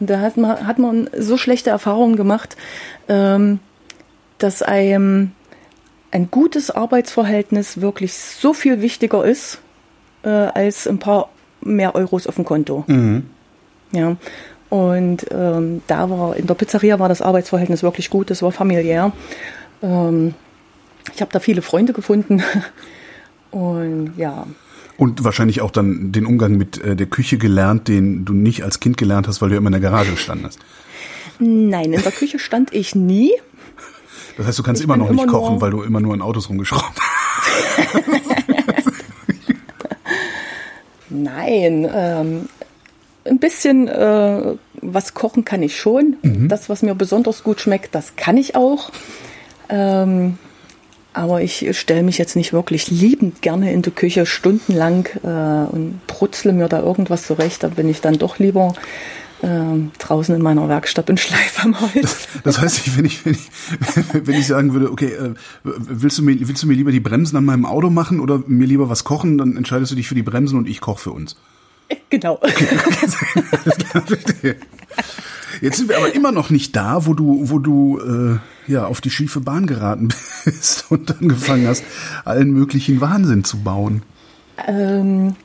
Und 0.00 0.08
da 0.08 0.20
hat 0.20 0.38
man, 0.38 0.66
hat 0.66 0.78
man 0.78 1.10
so 1.18 1.36
schlechte 1.36 1.68
Erfahrungen 1.68 2.16
gemacht, 2.16 2.56
ähm, 3.08 3.58
dass 4.38 4.62
einem 4.62 5.32
ein 6.12 6.30
gutes 6.30 6.70
Arbeitsverhältnis 6.70 7.82
wirklich 7.82 8.14
so 8.14 8.54
viel 8.54 8.80
wichtiger 8.80 9.22
ist, 9.24 9.58
äh, 10.24 10.28
als 10.28 10.86
ein 10.86 10.98
paar 10.98 11.28
mehr 11.60 11.94
Euros 11.94 12.26
auf 12.26 12.36
dem 12.36 12.44
Konto. 12.44 12.84
Mhm. 12.86 13.24
Ja. 13.92 14.16
Und 14.70 15.26
ähm, 15.30 15.82
da 15.86 16.10
war 16.10 16.36
in 16.36 16.46
der 16.46 16.54
Pizzeria 16.54 16.98
war 16.98 17.08
das 17.08 17.22
Arbeitsverhältnis 17.22 17.82
wirklich 17.82 18.10
gut, 18.10 18.30
das 18.30 18.42
war 18.42 18.50
familiär. 18.50 19.12
Ähm, 19.82 20.34
ich 21.14 21.20
habe 21.20 21.30
da 21.32 21.38
viele 21.38 21.62
Freunde 21.62 21.92
gefunden. 21.92 22.42
Und 23.50 24.14
ja. 24.16 24.46
Und 24.96 25.22
wahrscheinlich 25.22 25.60
auch 25.60 25.70
dann 25.70 26.12
den 26.12 26.26
Umgang 26.26 26.56
mit 26.56 26.82
äh, 26.82 26.96
der 26.96 27.06
Küche 27.06 27.38
gelernt, 27.38 27.88
den 27.88 28.24
du 28.24 28.32
nicht 28.32 28.64
als 28.64 28.80
Kind 28.80 28.96
gelernt 28.96 29.28
hast, 29.28 29.42
weil 29.42 29.50
du 29.50 29.56
immer 29.56 29.68
in 29.68 29.72
der 29.72 29.80
Garage 29.80 30.16
standest. 30.16 30.58
Nein, 31.38 31.92
in 31.92 32.02
der 32.02 32.12
Küche 32.12 32.38
stand 32.38 32.72
ich 32.72 32.94
nie. 32.94 33.32
Das 34.36 34.46
heißt, 34.46 34.58
du 34.58 34.62
kannst 34.62 34.80
ich 34.80 34.86
immer 34.86 34.96
noch 34.96 35.10
immer 35.10 35.22
nicht 35.22 35.32
kochen, 35.32 35.60
weil 35.60 35.70
du 35.70 35.82
immer 35.82 36.00
nur 36.00 36.14
in 36.14 36.22
Autos 36.22 36.48
rumgeschraubt 36.48 36.98
hast. 36.98 38.23
Nein, 41.14 41.88
ähm, 41.92 42.48
ein 43.24 43.38
bisschen 43.38 43.88
äh, 43.88 44.54
was 44.80 45.14
kochen 45.14 45.44
kann 45.44 45.62
ich 45.62 45.76
schon. 45.76 46.16
Mhm. 46.22 46.48
Das, 46.48 46.68
was 46.68 46.82
mir 46.82 46.94
besonders 46.94 47.42
gut 47.42 47.60
schmeckt, 47.60 47.94
das 47.94 48.16
kann 48.16 48.36
ich 48.36 48.54
auch. 48.54 48.90
Ähm, 49.68 50.38
aber 51.14 51.42
ich 51.42 51.76
stelle 51.78 52.02
mich 52.02 52.18
jetzt 52.18 52.34
nicht 52.34 52.52
wirklich 52.52 52.90
liebend 52.90 53.40
gerne 53.40 53.72
in 53.72 53.82
die 53.82 53.92
Küche 53.92 54.26
stundenlang 54.26 55.08
äh, 55.22 55.72
und 55.72 56.00
brutzle 56.06 56.52
mir 56.52 56.68
da 56.68 56.80
irgendwas 56.80 57.26
zurecht. 57.26 57.62
Da 57.62 57.68
bin 57.68 57.88
ich 57.88 58.00
dann 58.00 58.18
doch 58.18 58.38
lieber 58.38 58.74
ähm, 59.44 59.90
draußen 59.98 60.34
in 60.34 60.40
meiner 60.42 60.68
Werkstatt 60.68 61.10
und 61.10 61.20
schleife 61.20 61.62
am 61.62 61.78
Holz. 61.80 61.92
Das, 62.00 62.28
das 62.42 62.60
heißt, 62.60 62.96
wenn 62.96 63.04
ich, 63.04 63.24
wenn 63.26 63.34
ich, 63.34 63.50
wenn 64.26 64.34
ich 64.34 64.46
sagen 64.46 64.72
würde, 64.72 64.90
okay, 64.90 65.12
äh, 65.12 65.34
willst 65.62 66.16
du 66.18 66.22
mir, 66.22 66.36
willst 66.48 66.62
du 66.62 66.66
mir 66.66 66.74
lieber 66.74 66.92
die 66.92 67.00
Bremsen 67.00 67.36
an 67.36 67.44
meinem 67.44 67.66
Auto 67.66 67.90
machen 67.90 68.20
oder 68.20 68.42
mir 68.46 68.66
lieber 68.66 68.88
was 68.88 69.04
kochen, 69.04 69.36
dann 69.38 69.56
entscheidest 69.56 69.92
du 69.92 69.96
dich 69.96 70.08
für 70.08 70.14
die 70.14 70.22
Bremsen 70.22 70.56
und 70.56 70.66
ich 70.68 70.80
koche 70.80 71.02
für 71.02 71.12
uns. 71.12 71.36
Genau. 72.08 72.40
Jetzt 75.60 75.76
sind 75.76 75.88
wir 75.88 75.98
aber 75.98 76.14
immer 76.14 76.32
noch 76.32 76.48
nicht 76.50 76.74
da, 76.74 77.06
wo 77.06 77.14
du, 77.14 77.50
wo 77.50 77.58
du 77.58 78.00
äh, 78.00 78.38
ja 78.72 78.86
auf 78.86 79.00
die 79.00 79.10
schiefe 79.10 79.40
Bahn 79.40 79.66
geraten 79.66 80.08
bist 80.44 80.86
und 80.88 81.20
angefangen 81.20 81.66
hast, 81.66 81.84
allen 82.24 82.52
möglichen 82.52 83.00
Wahnsinn 83.00 83.44
zu 83.44 83.58
bauen. 83.58 84.02
Ähm, 84.66 85.36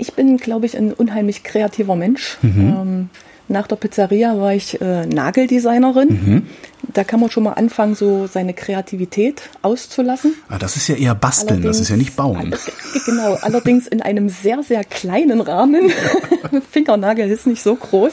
ich 0.00 0.14
bin, 0.14 0.36
glaube 0.38 0.66
ich, 0.66 0.76
ein 0.76 0.92
unheimlich 0.92 1.42
kreativer 1.44 1.96
Mensch. 1.96 2.38
Ähm, 2.42 3.08
nach 3.48 3.66
der 3.66 3.76
Pizzeria 3.76 4.38
war 4.38 4.54
ich 4.54 4.80
äh, 4.80 5.06
Nageldesignerin. 5.06 6.46
Da 6.94 7.04
kann 7.04 7.20
man 7.20 7.30
schon 7.30 7.42
mal 7.44 7.52
anfangen, 7.54 7.94
so 7.94 8.26
seine 8.26 8.54
Kreativität 8.54 9.42
auszulassen. 9.62 10.34
Ah, 10.48 10.58
das 10.58 10.76
ist 10.76 10.88
ja 10.88 10.94
eher 10.94 11.14
basteln, 11.14 11.62
das 11.62 11.80
ist 11.80 11.88
ja 11.90 11.96
nicht 11.96 12.14
bauen. 12.16 12.36
Allerdings- 12.36 12.70
Genau, 13.06 13.34
allerdings 13.42 13.86
in 13.88 14.02
einem 14.02 14.28
sehr, 14.28 14.62
sehr 14.62 14.84
kleinen 14.84 15.40
Rahmen. 15.40 15.90
Fingernagel 16.70 17.28
ist 17.30 17.46
nicht 17.46 17.62
so 17.62 17.74
groß. 17.74 18.12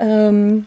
Ähm, 0.00 0.66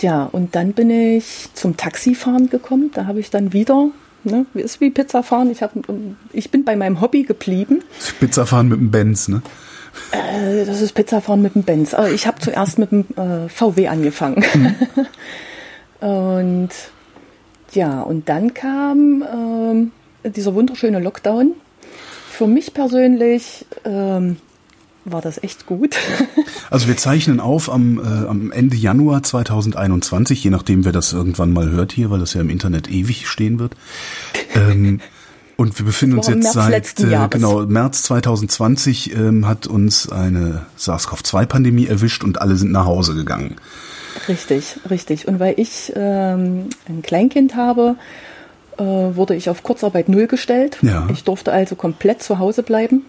ja, 0.00 0.24
und 0.24 0.54
dann 0.54 0.72
bin 0.72 0.90
ich 0.90 1.48
zum 1.54 1.76
Taxifahren 1.76 2.48
gekommen. 2.50 2.90
Da 2.94 3.06
habe 3.06 3.20
ich 3.20 3.30
dann 3.30 3.52
wieder, 3.52 3.88
ne, 4.24 4.46
ist 4.54 4.80
wie 4.80 4.90
Pizzafahren. 4.90 5.50
Ich, 5.50 5.62
hab, 5.62 5.72
ich 6.32 6.50
bin 6.50 6.64
bei 6.64 6.76
meinem 6.76 7.00
Hobby 7.00 7.22
geblieben. 7.22 7.82
Pizza 8.20 8.46
fahren 8.46 8.68
mit 8.68 8.78
dem 8.78 8.90
Benz, 8.90 9.28
ne? 9.28 9.42
Äh, 10.12 10.64
Das 10.64 10.80
ist 10.80 10.92
Pizzafahren 10.92 11.42
mit 11.42 11.54
dem 11.54 11.62
Benz. 11.62 11.94
Aber 11.94 12.10
ich 12.10 12.26
habe 12.26 12.40
zuerst 12.40 12.78
mit 12.78 12.92
dem 12.92 13.06
äh, 13.16 13.48
VW 13.48 13.88
angefangen. 13.88 14.44
und 16.00 16.70
ja, 17.72 18.02
und 18.02 18.28
dann 18.28 18.54
kam 18.54 19.24
ähm, 19.32 19.92
dieser 20.24 20.54
wunderschöne 20.54 21.00
Lockdown. 21.00 21.52
Für 22.28 22.46
mich 22.46 22.74
persönlich 22.74 23.66
ähm, 23.84 24.36
war 25.04 25.20
das 25.20 25.42
echt 25.42 25.66
gut. 25.66 25.96
Also 26.70 26.88
wir 26.88 26.96
zeichnen 26.96 27.38
auf 27.38 27.70
am, 27.70 27.98
äh, 27.98 28.26
am 28.26 28.50
Ende 28.50 28.74
Januar 28.74 29.22
2021, 29.22 30.42
je 30.42 30.50
nachdem 30.50 30.84
wer 30.84 30.90
das 30.90 31.12
irgendwann 31.12 31.52
mal 31.52 31.70
hört 31.70 31.92
hier, 31.92 32.10
weil 32.10 32.18
das 32.18 32.34
ja 32.34 32.40
im 32.40 32.50
Internet 32.50 32.90
ewig 32.90 33.28
stehen 33.28 33.60
wird. 33.60 33.76
Ähm, 34.54 35.00
und 35.56 35.78
wir 35.78 35.86
befinden 35.86 36.16
uns 36.16 36.26
jetzt 36.26 36.54
März 36.56 36.96
seit 36.96 37.00
äh, 37.00 37.28
genau 37.28 37.64
März 37.66 38.02
2020 38.04 39.14
ähm, 39.14 39.46
hat 39.46 39.68
uns 39.68 40.10
eine 40.10 40.66
SARS-CoV-2-Pandemie 40.76 41.86
erwischt 41.86 42.24
und 42.24 42.40
alle 42.40 42.56
sind 42.56 42.72
nach 42.72 42.86
Hause 42.86 43.14
gegangen. 43.14 43.56
Richtig, 44.26 44.78
richtig. 44.90 45.28
Und 45.28 45.38
weil 45.38 45.54
ich 45.58 45.92
ähm, 45.94 46.70
ein 46.88 47.02
Kleinkind 47.02 47.54
habe, 47.54 47.96
äh, 48.78 48.82
wurde 48.82 49.36
ich 49.36 49.48
auf 49.48 49.62
Kurzarbeit 49.62 50.08
null 50.08 50.26
gestellt. 50.26 50.78
Ja. 50.82 51.06
Ich 51.12 51.22
durfte 51.24 51.52
also 51.52 51.76
komplett 51.76 52.22
zu 52.22 52.38
Hause 52.38 52.62
bleiben. 52.62 53.04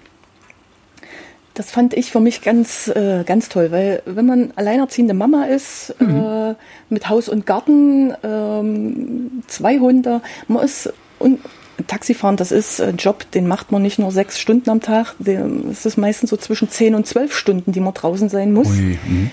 Das 1.55 1.71
fand 1.71 1.93
ich 1.93 2.12
für 2.12 2.19
mich 2.19 2.41
ganz, 2.41 2.89
äh, 2.89 3.24
ganz 3.25 3.50
toll, 3.50 3.71
weil 3.71 4.03
wenn 4.05 4.25
man 4.25 4.51
alleinerziehende 4.55 5.13
Mama 5.13 5.45
ist, 5.45 5.95
äh, 6.00 6.53
mit 6.89 7.09
Haus 7.09 7.29
und 7.29 7.45
Garten, 7.45 8.13
ähm, 8.24 9.41
zwei 9.47 9.79
Hunde, 9.79 10.21
man 10.47 10.63
ist 10.63 10.93
und 11.17 11.39
Taxifahren, 11.88 12.38
das 12.38 12.51
ist 12.51 12.81
ein 12.81 12.97
Job, 12.97 13.29
den 13.31 13.47
macht 13.47 13.71
man 13.71 13.81
nicht 13.81 14.00
nur 14.00 14.12
sechs 14.12 14.39
Stunden 14.39 14.69
am 14.69 14.81
Tag, 14.81 15.15
es 15.19 15.85
ist 15.85 15.97
meistens 15.97 16.29
so 16.29 16.38
zwischen 16.38 16.69
zehn 16.69 16.95
und 16.95 17.07
zwölf 17.07 17.35
Stunden, 17.35 17.71
die 17.71 17.79
man 17.79 17.93
draußen 17.93 18.29
sein 18.29 18.53
muss. 18.53 18.69
Ui, 18.69 18.97
mhm. 19.05 19.31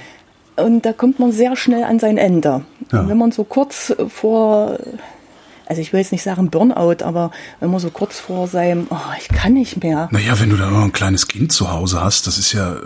Und 0.56 0.84
da 0.84 0.92
kommt 0.92 1.18
man 1.18 1.32
sehr 1.32 1.56
schnell 1.56 1.84
an 1.84 1.98
sein 1.98 2.18
Ende. 2.18 2.62
Ja. 2.92 3.00
Und 3.00 3.08
wenn 3.08 3.16
man 3.16 3.32
so 3.32 3.44
kurz 3.44 3.94
vor, 4.08 4.78
also 5.66 5.80
ich 5.80 5.92
will 5.92 6.00
jetzt 6.00 6.12
nicht 6.12 6.22
sagen 6.22 6.50
Burnout, 6.50 7.02
aber 7.04 7.30
wenn 7.60 7.70
man 7.70 7.80
so 7.80 7.90
kurz 7.90 8.18
vor 8.20 8.46
seinem, 8.48 8.86
oh, 8.90 8.96
ich 9.18 9.28
kann 9.28 9.54
nicht 9.54 9.82
mehr, 9.82 10.08
Naja, 10.10 10.38
wenn 10.40 10.50
du 10.50 10.56
da 10.56 10.70
noch 10.70 10.82
ein 10.82 10.92
kleines 10.92 11.28
Kind 11.28 11.52
zu 11.52 11.70
Hause 11.72 12.02
hast, 12.02 12.26
das 12.26 12.38
ist 12.38 12.52
ja, 12.52 12.74
äh, 12.74 12.78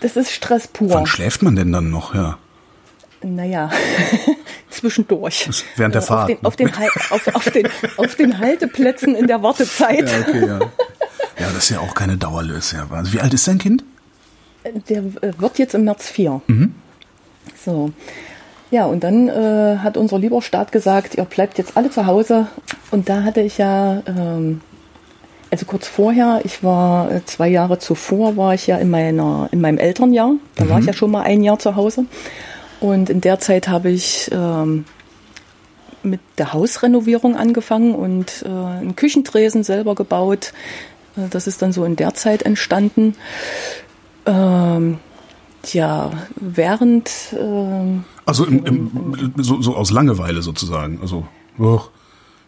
das 0.00 0.16
ist 0.16 0.30
Stress 0.32 0.68
pur. 0.68 0.90
wann 0.90 1.06
schläft 1.06 1.42
man 1.42 1.56
denn 1.56 1.72
dann 1.72 1.90
noch? 1.90 2.14
Ja. 2.14 2.38
Naja, 3.22 3.70
zwischendurch. 4.70 5.48
Während 5.76 5.94
der 5.94 6.02
Fahrt, 6.02 6.30
Auf 6.44 6.56
den, 6.56 6.66
ne? 6.66 6.78
auf, 6.78 6.78
den, 6.78 6.78
Hal- 6.78 7.34
auf, 7.34 7.44
den, 7.50 7.68
auf 7.96 8.14
den 8.16 8.38
Halteplätzen 8.38 9.14
in 9.14 9.26
der 9.26 9.42
Wartezeit. 9.42 10.10
Ja, 10.10 10.18
okay, 10.20 10.46
ja. 10.46 10.58
Ja, 11.38 11.46
das 11.52 11.64
ist 11.64 11.68
ja 11.70 11.80
auch 11.80 11.94
keine 11.94 12.16
Dauerlöse. 12.16 12.76
Ja. 12.76 12.86
Also 12.94 13.12
wie 13.12 13.20
alt 13.20 13.32
ist 13.34 13.48
dein 13.48 13.58
Kind? 13.58 13.82
Der 14.88 14.98
äh, 14.98 15.32
wird 15.38 15.58
jetzt 15.58 15.74
im 15.74 15.84
März 15.84 16.08
4. 16.10 16.40
So. 17.64 17.92
Ja, 18.74 18.86
und 18.86 19.04
dann 19.04 19.28
äh, 19.28 19.76
hat 19.84 19.96
unser 19.96 20.18
lieber 20.18 20.42
Staat 20.42 20.72
gesagt, 20.72 21.14
ihr 21.14 21.24
bleibt 21.26 21.58
jetzt 21.58 21.76
alle 21.76 21.90
zu 21.90 22.06
Hause. 22.06 22.48
Und 22.90 23.08
da 23.08 23.22
hatte 23.22 23.40
ich 23.40 23.56
ja, 23.56 24.02
ähm, 24.04 24.62
also 25.48 25.64
kurz 25.64 25.86
vorher, 25.86 26.40
ich 26.42 26.64
war 26.64 27.08
äh, 27.12 27.24
zwei 27.24 27.46
Jahre 27.46 27.78
zuvor, 27.78 28.36
war 28.36 28.52
ich 28.52 28.66
ja 28.66 28.78
in, 28.78 28.90
meiner, 28.90 29.48
in 29.52 29.60
meinem 29.60 29.78
Elternjahr. 29.78 30.32
Da 30.56 30.68
war 30.68 30.80
ich 30.80 30.86
ja 30.86 30.92
schon 30.92 31.12
mal 31.12 31.22
ein 31.22 31.44
Jahr 31.44 31.60
zu 31.60 31.76
Hause. 31.76 32.06
Und 32.80 33.10
in 33.10 33.20
der 33.20 33.38
Zeit 33.38 33.68
habe 33.68 33.90
ich 33.90 34.28
ähm, 34.32 34.86
mit 36.02 36.18
der 36.38 36.52
Hausrenovierung 36.52 37.36
angefangen 37.36 37.94
und 37.94 38.44
äh, 38.44 38.48
einen 38.48 38.96
Küchentresen 38.96 39.62
selber 39.62 39.94
gebaut. 39.94 40.52
Äh, 41.16 41.28
Das 41.30 41.46
ist 41.46 41.62
dann 41.62 41.72
so 41.72 41.84
in 41.84 41.94
der 41.94 42.14
Zeit 42.14 42.42
entstanden. 42.42 43.14
Ähm, 44.26 44.98
ja, 45.72 46.12
während 46.36 47.10
ähm, 47.40 48.04
Also 48.26 48.44
im, 48.44 48.66
im, 48.66 49.32
so, 49.36 49.62
so 49.62 49.76
aus 49.76 49.90
Langeweile 49.90 50.42
sozusagen. 50.42 50.98
Also, 51.00 51.26
och, 51.58 51.90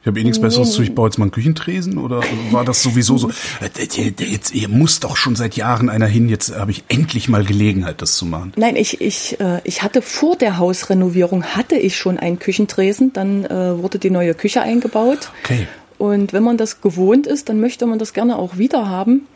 ich 0.02 0.08
habe 0.08 0.20
eh 0.20 0.24
nichts 0.24 0.40
Besseres 0.40 0.72
zu, 0.72 0.82
ich 0.82 0.94
baue 0.94 1.08
jetzt 1.08 1.18
mal 1.18 1.24
einen 1.24 1.32
Küchentresen 1.32 1.98
oder 1.98 2.20
war 2.52 2.64
das 2.64 2.80
sowieso 2.80 3.18
so? 3.18 3.28
äh, 3.60 4.14
Jetzt, 4.24 4.54
ihr 4.54 4.68
muss 4.68 5.00
doch 5.00 5.16
schon 5.16 5.34
seit 5.34 5.56
Jahren 5.56 5.88
einer 5.88 6.06
hin, 6.06 6.28
jetzt 6.28 6.56
habe 6.56 6.70
ich 6.70 6.84
endlich 6.86 7.28
mal 7.28 7.44
Gelegenheit, 7.44 8.02
das 8.02 8.16
zu 8.16 8.24
machen. 8.24 8.52
Nein, 8.56 8.76
ich, 8.76 9.00
ich, 9.00 9.40
äh, 9.40 9.60
ich 9.64 9.82
hatte 9.82 10.02
vor 10.02 10.36
der 10.36 10.58
Hausrenovierung 10.58 11.42
hatte 11.42 11.74
ich 11.74 11.96
schon 11.96 12.18
einen 12.18 12.38
Küchentresen, 12.38 13.12
dann 13.14 13.46
äh, 13.46 13.82
wurde 13.82 13.98
die 13.98 14.10
neue 14.10 14.34
Küche 14.34 14.62
eingebaut. 14.62 15.30
Okay. 15.42 15.66
Und 15.98 16.32
wenn 16.32 16.44
man 16.44 16.56
das 16.56 16.82
gewohnt 16.82 17.26
ist, 17.26 17.48
dann 17.48 17.58
möchte 17.58 17.86
man 17.86 17.98
das 17.98 18.12
gerne 18.12 18.36
auch 18.38 18.58
wieder 18.58 18.88
haben. 18.88 19.26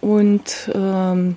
Und 0.00 0.70
ähm, 0.74 1.36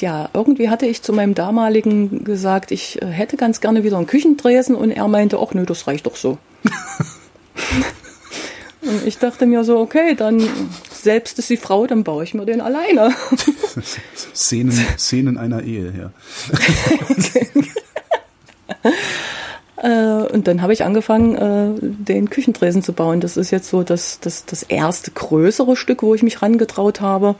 ja, 0.00 0.30
irgendwie 0.32 0.68
hatte 0.68 0.86
ich 0.86 1.02
zu 1.02 1.12
meinem 1.12 1.34
damaligen 1.34 2.24
gesagt, 2.24 2.70
ich 2.70 3.00
äh, 3.02 3.06
hätte 3.06 3.36
ganz 3.36 3.60
gerne 3.60 3.84
wieder 3.84 3.96
einen 3.96 4.06
Küchentresen 4.06 4.74
und 4.74 4.90
er 4.90 5.08
meinte, 5.08 5.38
ach 5.40 5.54
nö, 5.54 5.64
das 5.66 5.86
reicht 5.86 6.06
doch 6.06 6.16
so. 6.16 6.38
und 8.82 9.06
ich 9.06 9.18
dachte 9.18 9.46
mir 9.46 9.64
so, 9.64 9.78
okay, 9.78 10.14
dann 10.14 10.42
selbst 10.92 11.38
ist 11.38 11.50
die 11.50 11.56
Frau, 11.56 11.86
dann 11.86 12.04
baue 12.04 12.24
ich 12.24 12.34
mir 12.34 12.44
den 12.44 12.60
alleine. 12.60 13.14
Szenen, 14.34 14.72
Szenen 14.96 15.38
einer 15.38 15.62
Ehe, 15.62 15.92
ja. 15.96 16.10
Äh, 19.80 20.26
und 20.32 20.48
dann 20.48 20.60
habe 20.60 20.72
ich 20.72 20.84
angefangen, 20.84 21.36
äh, 21.36 21.78
den 21.80 22.30
Küchentresen 22.30 22.82
zu 22.82 22.92
bauen. 22.92 23.20
Das 23.20 23.36
ist 23.36 23.52
jetzt 23.52 23.70
so 23.70 23.84
das, 23.84 24.18
das, 24.20 24.44
das 24.44 24.64
erste 24.64 25.12
größere 25.12 25.76
Stück, 25.76 26.02
wo 26.02 26.14
ich 26.14 26.22
mich 26.22 26.42
rangetraut 26.42 27.00
habe. 27.00 27.36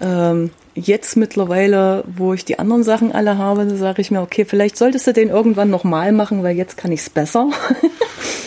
Ähm, 0.00 0.50
jetzt 0.74 1.16
mittlerweile, 1.16 2.04
wo 2.06 2.34
ich 2.34 2.44
die 2.44 2.58
anderen 2.58 2.84
Sachen 2.84 3.12
alle 3.12 3.38
habe, 3.38 3.76
sage 3.76 4.00
ich 4.00 4.10
mir, 4.10 4.22
okay, 4.22 4.44
vielleicht 4.44 4.76
solltest 4.76 5.06
du 5.06 5.12
den 5.12 5.28
irgendwann 5.28 5.70
nochmal 5.70 6.12
machen, 6.12 6.42
weil 6.42 6.56
jetzt 6.56 6.76
kann 6.76 6.92
ich 6.92 7.00
es 7.00 7.10
besser. 7.10 7.50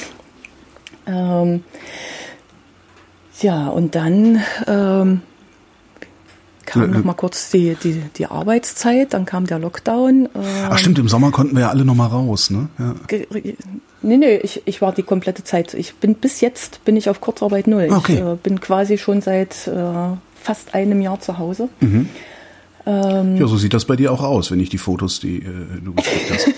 ähm, 1.08 1.64
ja, 3.42 3.68
und 3.68 3.96
dann 3.96 4.42
ähm, 4.68 5.22
kam 6.66 6.84
Äh, 6.84 6.88
noch 6.88 7.04
mal 7.04 7.14
kurz 7.14 7.50
die, 7.52 7.76
die, 7.76 8.02
die 8.16 8.28
Arbeitszeit, 8.28 9.14
dann 9.14 9.26
kam 9.26 9.46
der 9.46 9.60
Lockdown. 9.60 10.28
Äh, 10.28 10.30
Ach 10.70 10.78
stimmt, 10.78 11.00
im 11.00 11.10
Sommer 11.10 11.32
konnten 11.32 11.56
wir 11.56 11.62
ja 11.62 11.70
alle 11.70 11.84
noch 11.84 11.96
mal 11.96 12.08
raus, 12.08 12.50
ne? 12.50 12.70
Ja. 12.80 12.96
Nee, 14.04 14.18
nee, 14.18 14.38
ich, 14.38 14.64
ich 14.66 14.82
war 14.82 14.94
die 14.94 15.04
komplette 15.04 15.44
Zeit. 15.44 15.74
Ich 15.74 15.96
bin 15.96 16.16
bis 16.16 16.42
jetzt 16.42 16.84
bin 16.86 16.96
ich 16.98 17.10
auf 17.10 17.22
Kurzarbeit 17.22 17.68
null. 17.68 17.90
Okay. 17.92 18.14
Ich 18.14 18.20
äh, 18.20 18.36
bin 18.42 18.60
quasi 18.60 18.98
schon 18.98 19.22
seit 19.22 19.68
äh, 19.68 20.16
fast 20.44 20.74
einem 20.74 21.02
Jahr 21.02 21.20
zu 21.20 21.38
Hause. 21.38 21.70
Mhm. 21.80 22.10
Ähm, 22.86 23.38
Ja, 23.38 23.46
so 23.48 23.58
sieht 23.58 23.74
das 23.74 23.86
bei 23.86 23.96
dir 23.96 24.12
auch 24.12 24.22
aus, 24.22 24.50
wenn 24.52 24.60
ich 24.60 24.70
die 24.70 24.80
Fotos, 24.80 25.20
die 25.20 25.38
äh, 25.38 25.44
du 25.84 25.94
gekriegt 25.94 26.32
hast. 26.32 26.48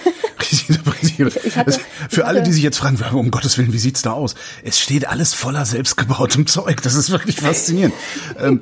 ich 1.03 1.19
hatte- 1.55 1.69
Es- 1.69 1.77
ich 1.77 1.83
Für 2.09 2.25
alle, 2.25 2.43
die 2.43 2.51
sich 2.53 2.63
jetzt 2.63 2.77
fragen, 2.77 2.97
um 3.15 3.29
Gottes 3.31 3.57
Willen, 3.57 3.73
wie 3.73 3.77
sieht's 3.77 4.01
da 4.03 4.11
aus? 4.13 4.35
Es 4.63 4.79
steht 4.79 5.07
alles 5.07 5.33
voller 5.33 5.65
selbstgebautem 5.65 6.47
Zeug. 6.47 6.81
Das 6.81 6.95
ist 6.95 7.09
wirklich 7.11 7.37
faszinierend. 7.41 7.93
ähm, 8.39 8.61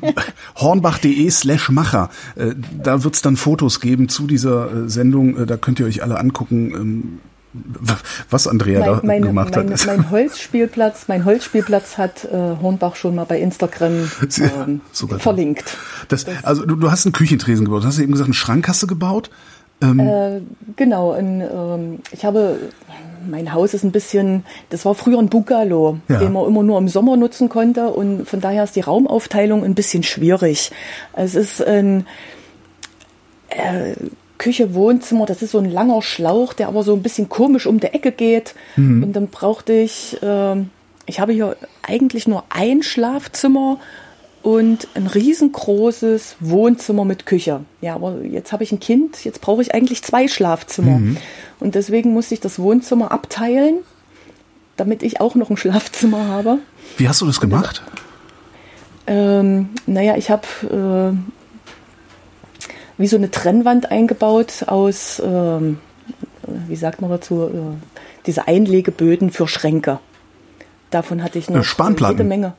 äh, 0.00 0.12
hornbach.de 0.56 1.30
slash 1.30 1.68
Macher. 1.70 2.10
Äh, 2.36 2.54
da 2.82 3.04
wird's 3.04 3.22
dann 3.22 3.36
Fotos 3.36 3.80
geben 3.80 4.08
zu 4.08 4.26
dieser 4.26 4.72
äh, 4.84 4.88
Sendung. 4.88 5.38
Äh, 5.38 5.46
da 5.46 5.56
könnt 5.56 5.78
ihr 5.80 5.86
euch 5.86 6.02
alle 6.02 6.18
angucken. 6.18 6.72
Ähm, 6.74 7.18
Was 8.30 8.46
Andrea 8.46 8.78
mein, 8.78 8.88
da 8.88 9.00
meine, 9.02 9.26
gemacht 9.26 9.56
meine, 9.56 9.72
hat. 9.74 9.86
Mein 9.86 10.10
Holzspielplatz, 10.10 11.08
mein 11.08 11.24
Holzspielplatz 11.24 11.98
hat 11.98 12.24
äh, 12.24 12.56
Hornbach 12.62 12.94
schon 12.94 13.16
mal 13.16 13.24
bei 13.24 13.40
Instagram 13.40 14.10
ähm, 14.38 14.80
da. 15.08 15.18
verlinkt. 15.18 15.76
Das, 16.08 16.26
also 16.44 16.64
du, 16.64 16.76
du 16.76 16.90
hast 16.90 17.06
einen 17.06 17.12
Küchentresen 17.12 17.64
gebaut. 17.64 17.84
Hast 17.84 17.98
du 17.98 18.02
eben 18.02 18.12
gesagt, 18.12 18.28
einen 18.28 18.34
Schrank 18.34 18.68
hast 18.68 18.82
du 18.82 18.86
gebaut? 18.86 19.30
Äh, 19.82 20.42
genau, 20.76 21.14
in, 21.14 21.40
ähm, 21.40 21.98
ich 22.12 22.24
habe, 22.26 22.58
mein 23.28 23.52
Haus 23.54 23.72
ist 23.72 23.82
ein 23.82 23.92
bisschen, 23.92 24.44
das 24.68 24.84
war 24.84 24.94
früher 24.94 25.18
ein 25.18 25.30
Bungalow, 25.30 25.98
Ja. 26.08 26.18
den 26.18 26.32
man 26.34 26.46
immer 26.46 26.62
nur 26.62 26.76
im 26.78 26.86
Sommer 26.88 27.16
nutzen 27.16 27.48
konnte 27.48 27.88
und 27.88 28.28
von 28.28 28.40
daher 28.40 28.64
ist 28.64 28.76
die 28.76 28.80
Raumaufteilung 28.80 29.64
ein 29.64 29.74
bisschen 29.74 30.02
schwierig. 30.02 30.70
Es 31.14 31.34
ist 31.34 31.62
ein 31.66 32.06
äh, 33.48 33.94
Küche, 34.40 34.74
Wohnzimmer, 34.74 35.26
das 35.26 35.42
ist 35.42 35.52
so 35.52 35.58
ein 35.58 35.70
langer 35.70 36.02
Schlauch, 36.02 36.54
der 36.54 36.68
aber 36.68 36.82
so 36.82 36.94
ein 36.94 37.02
bisschen 37.02 37.28
komisch 37.28 37.66
um 37.66 37.78
die 37.78 37.88
Ecke 37.88 38.10
geht 38.10 38.54
und 39.02 39.12
dann 39.12 39.28
brauchte 39.28 39.72
ich, 39.74 40.16
ähm, 40.22 40.70
ich 41.06 41.20
habe 41.20 41.32
hier 41.32 41.56
eigentlich 41.82 42.26
nur 42.26 42.44
ein 42.48 42.82
Schlafzimmer 42.82 43.78
und 44.42 44.88
ein 44.94 45.06
riesengroßes 45.06 46.36
Wohnzimmer 46.40 47.04
mit 47.04 47.26
Küche. 47.26 47.60
Ja, 47.82 47.94
aber 47.94 48.22
jetzt 48.22 48.52
habe 48.52 48.64
ich 48.64 48.72
ein 48.72 48.80
Kind, 48.80 49.22
jetzt 49.24 49.42
brauche 49.42 49.60
ich 49.60 49.74
eigentlich 49.74 50.02
zwei 50.02 50.28
Schlafzimmer. 50.28 51.00
Und 51.58 51.74
deswegen 51.74 52.14
musste 52.14 52.32
ich 52.32 52.40
das 52.40 52.58
Wohnzimmer 52.58 53.12
abteilen, 53.12 53.80
damit 54.78 55.02
ich 55.02 55.20
auch 55.20 55.34
noch 55.34 55.50
ein 55.50 55.56
Schlafzimmer 55.58 56.26
habe. 56.28 56.58
Wie 56.96 57.08
hast 57.08 57.20
du 57.20 57.26
das 57.26 57.40
gemacht? 57.40 57.82
Ähm, 59.06 59.68
naja, 59.86 60.16
ich 60.16 60.30
habe 60.30 61.12
äh, 61.14 61.39
wie 63.00 63.06
so 63.06 63.16
eine 63.16 63.30
Trennwand 63.30 63.90
eingebaut 63.90 64.64
aus, 64.66 65.20
ähm, 65.24 65.78
wie 66.68 66.76
sagt 66.76 67.00
man 67.00 67.10
dazu, 67.10 67.44
äh, 67.44 67.76
diese 68.26 68.46
Einlegeböden 68.46 69.30
für 69.30 69.48
Schränke. 69.48 69.98
Davon 70.90 71.22
hatte 71.22 71.38
ich 71.38 71.48
noch 71.48 71.60
Äh, 71.60 71.64
Spanplatten. 71.64 72.18
jede 72.18 72.28
Menge. 72.28 72.52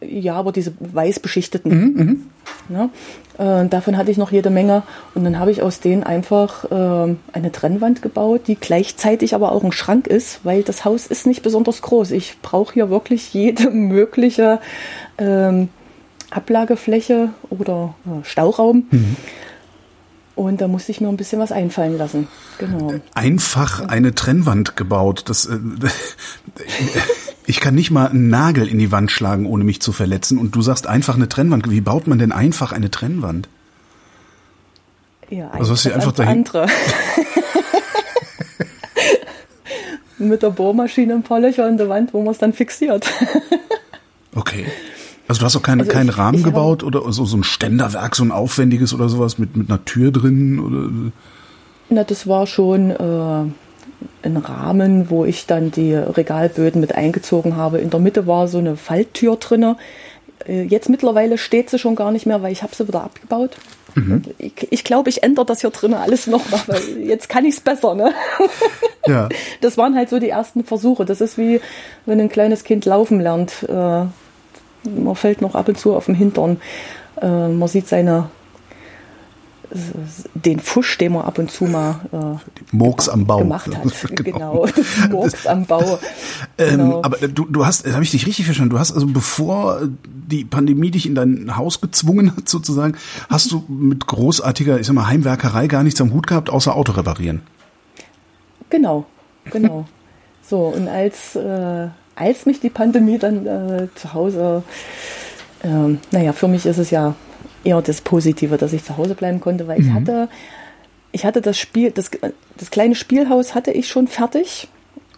Ja, 0.00 0.34
aber 0.34 0.52
diese 0.52 0.72
weiß 0.80 1.20
beschichteten. 1.20 2.28
Ne? 2.68 2.90
Äh, 3.38 3.66
davon 3.68 3.96
hatte 3.96 4.10
ich 4.10 4.18
noch 4.18 4.32
jede 4.32 4.50
Menge. 4.50 4.82
Und 5.14 5.24
dann 5.24 5.38
habe 5.38 5.50
ich 5.50 5.62
aus 5.62 5.80
denen 5.80 6.02
einfach 6.02 6.66
ähm, 6.70 7.18
eine 7.32 7.52
Trennwand 7.52 8.02
gebaut, 8.02 8.42
die 8.46 8.56
gleichzeitig 8.56 9.34
aber 9.34 9.52
auch 9.52 9.64
ein 9.64 9.72
Schrank 9.72 10.06
ist, 10.06 10.40
weil 10.44 10.62
das 10.64 10.84
Haus 10.84 11.06
ist 11.06 11.26
nicht 11.26 11.42
besonders 11.42 11.80
groß. 11.82 12.10
Ich 12.10 12.36
brauche 12.42 12.74
hier 12.74 12.90
wirklich 12.90 13.32
jede 13.32 13.70
mögliche 13.70 14.60
ähm, 15.18 15.68
Ablagefläche 16.36 17.30
oder 17.50 17.94
äh, 18.06 18.24
Stauraum. 18.24 18.86
Und 20.34 20.60
da 20.60 20.68
musste 20.68 20.92
ich 20.92 21.00
mir 21.00 21.08
ein 21.08 21.16
bisschen 21.16 21.40
was 21.40 21.50
einfallen 21.50 21.96
lassen. 21.96 22.28
Genau. 22.58 22.94
Einfach 23.14 23.88
eine 23.88 24.14
Trennwand 24.14 24.76
gebaut. 24.76 25.24
Das, 25.26 25.46
äh, 25.46 25.58
ich 27.46 27.60
kann 27.60 27.74
nicht 27.74 27.90
mal 27.90 28.08
einen 28.08 28.28
Nagel 28.28 28.68
in 28.68 28.78
die 28.78 28.92
Wand 28.92 29.10
schlagen, 29.10 29.46
ohne 29.46 29.64
mich 29.64 29.80
zu 29.80 29.92
verletzen. 29.92 30.36
Und 30.38 30.54
du 30.54 30.60
sagst 30.62 30.86
einfach 30.86 31.14
eine 31.14 31.28
Trennwand. 31.28 31.70
Wie 31.70 31.80
baut 31.80 32.06
man 32.06 32.18
denn 32.18 32.32
einfach 32.32 32.72
eine 32.72 32.90
Trennwand? 32.90 33.48
Ja, 35.30 35.50
Also 35.50 35.72
hast 35.72 35.84
du 35.86 35.92
einfach 35.92 36.12
dahin- 36.12 36.38
andere. 36.38 36.66
Mit 40.18 40.42
der 40.42 40.50
Bohrmaschine 40.50 41.14
ein 41.14 41.22
paar 41.22 41.40
Löcher 41.40 41.68
in 41.68 41.76
der 41.76 41.88
Wand, 41.90 42.14
wo 42.14 42.22
man 42.22 42.32
es 42.32 42.38
dann 42.38 42.52
fixiert. 42.54 43.06
Okay. 44.34 44.66
Also 45.28 45.40
du 45.40 45.46
hast 45.46 45.56
auch 45.56 45.62
keine, 45.62 45.82
Also 45.82 45.92
keinen 45.92 46.08
ich- 46.10 46.18
Rahmen 46.18 46.38
ich 46.38 46.44
gebaut 46.44 46.82
oder 46.82 47.00
so, 47.12 47.24
so 47.24 47.36
ein 47.36 47.44
Ständerwerk, 47.44 48.14
so 48.16 48.22
ein 48.24 48.32
aufwendiges 48.32 48.94
oder 48.94 49.08
sowas 49.08 49.38
mit, 49.38 49.56
mit 49.56 49.68
einer 49.68 49.84
Tür 49.84 50.10
drin 50.12 50.58
oder 50.60 51.12
Na, 51.88 52.04
das 52.04 52.26
war 52.26 52.46
schon 52.46 52.90
äh, 52.90 52.96
ein 54.26 54.36
Rahmen, 54.36 55.10
wo 55.10 55.24
ich 55.24 55.46
dann 55.46 55.70
die 55.70 55.94
Regalböden 55.94 56.80
mit 56.80 56.94
eingezogen 56.94 57.56
habe. 57.56 57.78
In 57.78 57.90
der 57.90 58.00
Mitte 58.00 58.26
war 58.26 58.46
so 58.48 58.58
eine 58.58 58.76
Falltür 58.76 59.36
drinne. 59.36 59.76
Äh, 60.46 60.62
Jetzt 60.64 60.88
mittlerweile 60.88 61.38
steht 61.38 61.70
sie 61.70 61.78
schon 61.78 61.96
gar 61.96 62.12
nicht 62.12 62.26
mehr, 62.26 62.42
weil 62.42 62.52
ich 62.52 62.62
habe 62.62 62.74
sie 62.74 62.86
wieder 62.86 63.02
abgebaut. 63.02 63.56
Ich, 64.36 64.52
ich 64.70 64.84
glaube, 64.84 65.08
ich 65.08 65.22
ändere 65.22 65.46
das 65.46 65.62
hier 65.62 65.70
drinnen 65.70 65.94
alles 65.94 66.26
noch 66.26 66.50
mal, 66.50 66.60
weil 66.66 66.98
jetzt 66.98 67.30
kann 67.30 67.46
ich 67.46 67.54
es 67.54 67.60
besser. 67.60 67.94
Ne? 67.94 68.12
ja. 69.06 69.30
Das 69.62 69.78
waren 69.78 69.94
halt 69.96 70.10
so 70.10 70.18
die 70.18 70.28
ersten 70.28 70.64
Versuche. 70.64 71.06
Das 71.06 71.22
ist 71.22 71.38
wie, 71.38 71.62
wenn 72.04 72.20
ein 72.20 72.28
kleines 72.28 72.62
Kind 72.64 72.84
laufen 72.84 73.20
lernt. 73.20 73.62
Äh, 73.62 74.04
man 74.84 75.14
fällt 75.14 75.40
noch 75.40 75.54
ab 75.54 75.68
und 75.68 75.78
zu 75.78 75.94
auf 75.94 76.06
den 76.06 76.14
Hintern. 76.14 76.58
Äh, 77.20 77.48
man 77.48 77.68
sieht 77.68 77.88
seine, 77.88 78.28
den 80.34 80.60
Fusch, 80.60 80.98
den 80.98 81.12
man 81.12 81.24
ab 81.24 81.38
und 81.38 81.50
zu 81.50 81.64
mal 81.64 82.00
äh, 82.12 82.76
Murks 82.76 83.08
am 83.08 83.26
Bau. 83.26 83.38
gemacht 83.38 83.68
hat. 83.74 84.16
genau, 84.24 84.66
das 84.76 85.08
Murks 85.10 85.46
am 85.46 85.66
Bau. 85.66 85.98
Ähm, 86.58 86.70
Genau. 86.76 87.02
Aber 87.02 87.16
du, 87.28 87.46
du 87.46 87.66
hast, 87.66 87.90
habe 87.90 88.02
ich 88.04 88.10
dich 88.10 88.26
richtig 88.26 88.44
verstanden, 88.44 88.70
du 88.70 88.78
hast 88.78 88.92
also 88.92 89.06
bevor 89.06 89.80
die 90.06 90.44
Pandemie 90.44 90.90
dich 90.90 91.06
in 91.06 91.14
dein 91.14 91.56
Haus 91.56 91.80
gezwungen 91.80 92.36
hat 92.36 92.48
sozusagen, 92.48 92.96
hast 93.28 93.50
du 93.52 93.64
mit 93.68 94.06
großartiger, 94.06 94.78
ich 94.78 94.86
sag 94.86 94.94
mal, 94.94 95.06
Heimwerkerei 95.06 95.66
gar 95.66 95.82
nichts 95.82 96.00
am 96.00 96.12
Hut 96.12 96.26
gehabt, 96.26 96.50
außer 96.50 96.74
Auto 96.74 96.92
reparieren. 96.92 97.42
Genau, 98.70 99.06
genau. 99.50 99.86
So, 100.42 100.66
und 100.66 100.88
als, 100.88 101.34
äh, 101.36 101.88
als 102.16 102.46
mich 102.46 102.60
die 102.60 102.70
Pandemie 102.70 103.18
dann 103.18 103.46
äh, 103.46 103.88
zu 103.94 104.14
Hause, 104.14 104.62
ähm, 105.62 106.00
naja, 106.10 106.32
für 106.32 106.48
mich 106.48 106.66
ist 106.66 106.78
es 106.78 106.90
ja 106.90 107.14
eher 107.62 107.80
das 107.82 108.00
Positive, 108.00 108.56
dass 108.56 108.72
ich 108.72 108.84
zu 108.84 108.96
Hause 108.96 109.14
bleiben 109.14 109.40
konnte, 109.40 109.68
weil 109.68 109.80
ich 109.80 109.90
hatte, 109.90 110.28
ich 111.12 111.24
hatte 111.24 111.40
das 111.40 111.58
Spiel, 111.58 111.90
das, 111.90 112.10
das 112.56 112.70
kleine 112.70 112.94
Spielhaus 112.94 113.54
hatte 113.54 113.70
ich 113.70 113.88
schon 113.88 114.08
fertig 114.08 114.68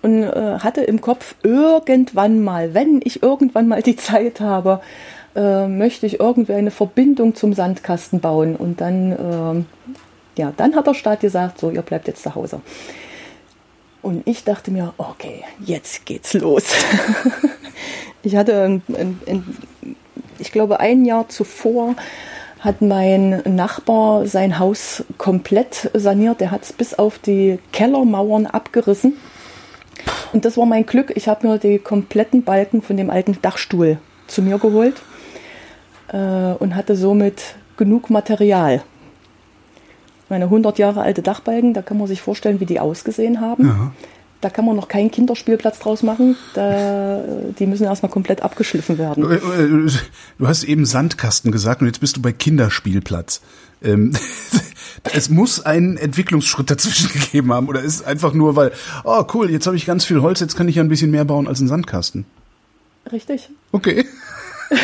und 0.02 0.22
äh, 0.22 0.58
hatte 0.60 0.82
im 0.82 1.00
Kopf 1.00 1.34
irgendwann 1.42 2.42
mal, 2.42 2.74
wenn 2.74 3.00
ich 3.04 3.22
irgendwann 3.22 3.68
mal 3.68 3.82
die 3.82 3.96
Zeit 3.96 4.40
habe, 4.40 4.80
äh, 5.36 5.66
möchte 5.68 6.06
ich 6.06 6.20
irgendwie 6.20 6.54
eine 6.54 6.70
Verbindung 6.70 7.34
zum 7.34 7.52
Sandkasten 7.52 8.20
bauen 8.20 8.56
und 8.56 8.80
dann, 8.80 9.12
ähm, 9.12 9.66
ja, 10.36 10.52
dann 10.56 10.74
hat 10.74 10.86
der 10.86 10.94
Staat 10.94 11.20
gesagt, 11.20 11.58
so, 11.58 11.70
ihr 11.70 11.82
bleibt 11.82 12.08
jetzt 12.08 12.22
zu 12.22 12.34
Hause. 12.34 12.60
Und 14.08 14.26
ich 14.26 14.42
dachte 14.42 14.70
mir, 14.70 14.94
okay, 14.96 15.44
jetzt 15.62 16.06
geht's 16.06 16.32
los. 16.32 16.64
ich 18.22 18.36
hatte, 18.36 18.62
ein, 18.62 18.82
ein, 18.88 19.20
ein, 19.26 19.56
ich 20.38 20.50
glaube, 20.50 20.80
ein 20.80 21.04
Jahr 21.04 21.28
zuvor 21.28 21.94
hat 22.58 22.80
mein 22.80 23.42
Nachbar 23.44 24.26
sein 24.26 24.58
Haus 24.58 25.04
komplett 25.18 25.90
saniert. 25.92 26.40
Der 26.40 26.50
hat 26.50 26.62
es 26.62 26.72
bis 26.72 26.94
auf 26.94 27.18
die 27.18 27.58
Kellermauern 27.70 28.46
abgerissen. 28.46 29.18
Und 30.32 30.46
das 30.46 30.56
war 30.56 30.64
mein 30.64 30.86
Glück. 30.86 31.12
Ich 31.14 31.28
habe 31.28 31.46
mir 31.46 31.58
die 31.58 31.78
kompletten 31.78 32.44
Balken 32.44 32.80
von 32.80 32.96
dem 32.96 33.10
alten 33.10 33.36
Dachstuhl 33.42 33.98
zu 34.26 34.40
mir 34.40 34.56
geholt 34.56 34.96
äh, 36.14 36.16
und 36.58 36.76
hatte 36.76 36.96
somit 36.96 37.56
genug 37.76 38.08
Material. 38.08 38.82
Meine 40.28 40.44
100 40.44 40.78
Jahre 40.78 41.00
alte 41.00 41.22
Dachbalken, 41.22 41.74
da 41.74 41.82
kann 41.82 41.98
man 41.98 42.06
sich 42.06 42.20
vorstellen, 42.20 42.60
wie 42.60 42.66
die 42.66 42.80
ausgesehen 42.80 43.40
haben. 43.40 43.66
Ja. 43.66 43.92
Da 44.40 44.50
kann 44.50 44.64
man 44.64 44.76
noch 44.76 44.86
keinen 44.86 45.10
Kinderspielplatz 45.10 45.80
draus 45.80 46.04
machen. 46.04 46.36
Da, 46.54 47.20
die 47.58 47.66
müssen 47.66 47.84
erstmal 47.84 48.10
komplett 48.10 48.42
abgeschliffen 48.42 48.96
werden. 48.96 49.28
Äh, 49.28 49.34
äh, 49.34 49.90
Du 50.38 50.46
hast 50.46 50.62
eben 50.62 50.86
Sandkasten 50.86 51.50
gesagt 51.50 51.80
und 51.80 51.88
jetzt 51.88 52.00
bist 52.00 52.16
du 52.16 52.22
bei 52.22 52.32
Kinderspielplatz. 52.32 53.40
Ähm, 53.82 54.12
es 55.12 55.28
muss 55.28 55.64
einen 55.66 55.96
Entwicklungsschritt 55.96 56.70
dazwischen 56.70 57.10
gegeben 57.12 57.52
haben 57.52 57.68
oder 57.68 57.80
ist 57.80 58.06
einfach 58.06 58.32
nur, 58.32 58.54
weil, 58.54 58.70
oh 59.04 59.24
cool, 59.34 59.50
jetzt 59.50 59.66
habe 59.66 59.76
ich 59.76 59.86
ganz 59.86 60.04
viel 60.04 60.22
Holz, 60.22 60.38
jetzt 60.38 60.56
kann 60.56 60.68
ich 60.68 60.76
ja 60.76 60.84
ein 60.84 60.88
bisschen 60.88 61.10
mehr 61.10 61.24
bauen 61.24 61.48
als 61.48 61.60
ein 61.60 61.66
Sandkasten. 61.66 62.24
Richtig. 63.10 63.48
Okay. 63.72 64.04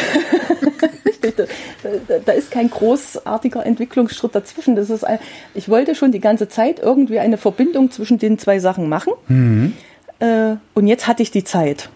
Da, 2.27 2.33
ist 2.33 2.51
kein 2.51 2.69
großartiger 2.69 3.65
Entwicklungsschritt 3.65 4.35
dazwischen. 4.35 4.77
Das 4.77 4.91
ist 4.91 5.05
ein, 5.05 5.19
ich 5.55 5.71
wollte 5.71 5.95
schon 5.95 6.13
die 6.13 6.21
ganze 6.21 6.49
Zeit 6.49 6.81
irgendwie 6.81 7.19
eine 7.19 7.39
Verbindung 7.39 7.91
zwischen 7.91 8.19
den 8.19 8.39
zwei 8.39 8.59
Sachen 8.59 8.91
machen. 8.91 9.13
Äh, 10.19 10.57
und 10.75 10.87
jetzt 10.87 11.07
hatte 11.07 11.23
ich 11.23 11.31
die 11.31 11.45
Zeit. 11.45 11.89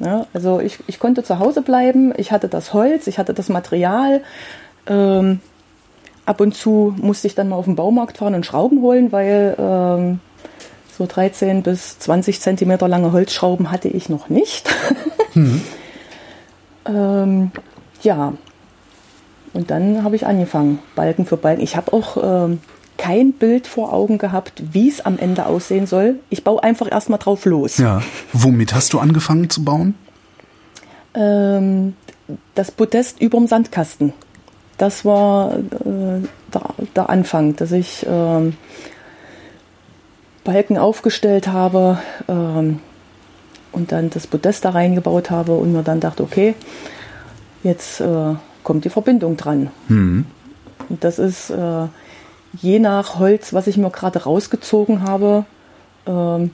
Ja, 0.00 0.26
also 0.32 0.60
ich, 0.60 0.78
ich 0.86 0.98
konnte 0.98 1.22
zu 1.22 1.38
Hause 1.38 1.62
bleiben, 1.62 2.12
ich 2.16 2.32
hatte 2.32 2.48
das 2.48 2.72
Holz, 2.72 3.06
ich 3.06 3.18
hatte 3.18 3.34
das 3.34 3.48
Material. 3.48 4.22
Ähm, 4.86 5.40
ab 6.26 6.40
und 6.40 6.54
zu 6.54 6.94
musste 7.00 7.26
ich 7.26 7.34
dann 7.34 7.48
mal 7.48 7.56
auf 7.56 7.66
den 7.66 7.76
Baumarkt 7.76 8.18
fahren 8.18 8.34
und 8.34 8.46
Schrauben 8.46 8.82
holen, 8.82 9.12
weil 9.12 9.54
ähm, 9.58 10.20
so 10.96 11.06
13 11.06 11.62
bis 11.62 11.98
20 11.98 12.40
Zentimeter 12.40 12.88
lange 12.88 13.12
Holzschrauben 13.12 13.70
hatte 13.70 13.88
ich 13.88 14.08
noch 14.08 14.28
nicht. 14.28 14.68
ähm, 16.86 17.50
ja, 18.02 18.34
und 19.54 19.70
dann 19.70 20.02
habe 20.02 20.16
ich 20.16 20.26
angefangen, 20.26 20.80
Balken 20.96 21.26
für 21.26 21.36
Balken. 21.36 21.62
Ich 21.62 21.76
habe 21.76 21.92
auch 21.92 22.16
ähm, 22.22 22.58
kein 22.98 23.32
Bild 23.32 23.66
vor 23.66 23.92
Augen 23.92 24.18
gehabt, 24.18 24.62
wie 24.72 24.88
es 24.88 25.00
am 25.00 25.18
Ende 25.18 25.46
aussehen 25.46 25.86
soll. 25.86 26.16
Ich 26.28 26.44
baue 26.44 26.62
einfach 26.62 26.90
erstmal 26.90 27.20
drauf 27.20 27.44
los. 27.44 27.78
Ja. 27.78 28.02
Womit 28.32 28.74
hast 28.74 28.92
du 28.92 28.98
angefangen 28.98 29.48
zu 29.48 29.64
bauen? 29.64 29.94
Ähm, 31.14 31.94
das 32.56 32.72
Podest 32.72 33.20
überm 33.20 33.46
Sandkasten. 33.46 34.12
Das 34.76 35.04
war 35.04 35.54
äh, 35.54 36.20
der, 36.52 36.62
der 36.96 37.08
Anfang, 37.08 37.54
dass 37.54 37.70
ich 37.70 38.04
ähm, 38.08 38.56
Balken 40.42 40.78
aufgestellt 40.78 41.48
habe 41.48 41.98
ähm, 42.26 42.80
und 43.74 43.92
dann 43.92 44.10
das 44.10 44.26
Podest 44.26 44.64
da 44.64 44.70
reingebaut 44.70 45.30
habe 45.30 45.52
und 45.52 45.72
mir 45.72 45.82
dann 45.82 46.00
dachte, 46.00 46.22
okay, 46.22 46.54
jetzt 47.62 48.00
äh, 48.00 48.34
kommt 48.62 48.84
die 48.84 48.90
Verbindung 48.90 49.36
dran. 49.36 49.70
Mhm. 49.88 50.26
Und 50.88 51.02
das 51.04 51.18
ist 51.18 51.50
äh, 51.50 51.86
je 52.60 52.78
nach 52.78 53.18
Holz, 53.18 53.52
was 53.52 53.66
ich 53.66 53.76
mir 53.76 53.90
gerade 53.90 54.22
rausgezogen 54.22 55.02
habe, 55.02 55.44
ähm, 56.06 56.50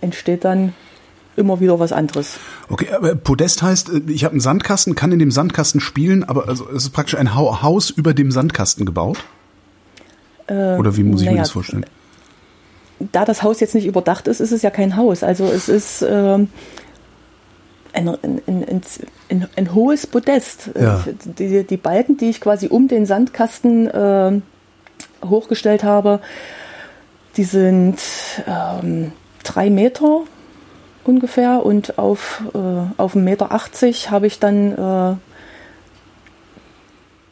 entsteht 0.00 0.44
dann 0.44 0.74
immer 1.36 1.60
wieder 1.60 1.78
was 1.78 1.92
anderes. 1.92 2.38
Okay, 2.68 2.88
aber 2.94 3.14
Podest 3.14 3.62
heißt, 3.62 3.90
äh, 3.90 4.00
ich 4.08 4.24
habe 4.24 4.32
einen 4.32 4.40
Sandkasten, 4.40 4.94
kann 4.94 5.12
in 5.12 5.18
dem 5.18 5.30
Sandkasten 5.30 5.80
spielen, 5.80 6.24
aber 6.24 6.48
also 6.48 6.68
es 6.70 6.84
ist 6.84 6.90
praktisch 6.90 7.16
ein 7.16 7.34
Ha- 7.34 7.62
Haus 7.62 7.90
über 7.90 8.14
dem 8.14 8.30
Sandkasten 8.30 8.86
gebaut? 8.86 9.18
Äh, 10.46 10.76
Oder 10.76 10.96
wie 10.96 11.02
muss 11.02 11.20
ich 11.20 11.26
mir 11.26 11.32
naja, 11.32 11.42
das 11.42 11.50
vorstellen? 11.50 11.84
Da 12.98 13.24
das 13.24 13.42
Haus 13.42 13.60
jetzt 13.60 13.74
nicht 13.74 13.86
überdacht 13.86 14.28
ist, 14.28 14.40
ist 14.40 14.52
es 14.52 14.62
ja 14.62 14.70
kein 14.70 14.96
Haus. 14.96 15.22
Also 15.22 15.44
es 15.44 15.68
ist 15.68 16.02
ähm, 16.02 16.48
ein, 17.92 18.08
ein, 18.08 18.82
ein, 19.28 19.48
ein, 19.56 19.74
hohes 19.74 20.06
Podest. 20.06 20.70
Ja. 20.78 21.04
Die, 21.38 21.64
die 21.64 21.76
Balken, 21.76 22.16
die 22.16 22.30
ich 22.30 22.40
quasi 22.40 22.68
um 22.68 22.88
den 22.88 23.06
Sandkasten 23.06 23.88
äh, 23.88 24.40
hochgestellt 25.24 25.84
habe, 25.84 26.20
die 27.36 27.44
sind 27.44 27.98
ähm, 28.46 29.12
drei 29.42 29.70
Meter 29.70 30.22
ungefähr 31.04 31.64
und 31.64 31.98
auf, 31.98 32.42
äh, 32.54 32.58
auf 32.96 33.14
1,80 33.14 33.18
Meter 33.18 34.10
habe 34.10 34.26
ich 34.26 34.38
dann 34.38 34.72
äh, 34.72 35.16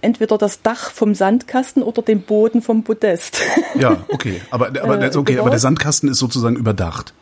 entweder 0.05 0.39
das 0.39 0.63
Dach 0.63 0.91
vom 0.91 1.15
Sandkasten 1.15 1.83
oder 1.83 2.03
den 2.03 2.23
Boden 2.23 2.63
vom 2.63 2.85
Podest. 2.85 3.41
Ja, 3.75 4.05
okay, 4.09 4.41
aber 4.51 4.69
aber 4.69 5.03
Äh, 5.03 5.17
okay, 5.17 5.33
genau. 5.33 5.41
aber 5.43 5.51
der 5.51 5.59
Sandkasten 5.59 6.09
ist 6.09 6.19
sozusagen 6.19 6.55
überdacht. 6.55 7.13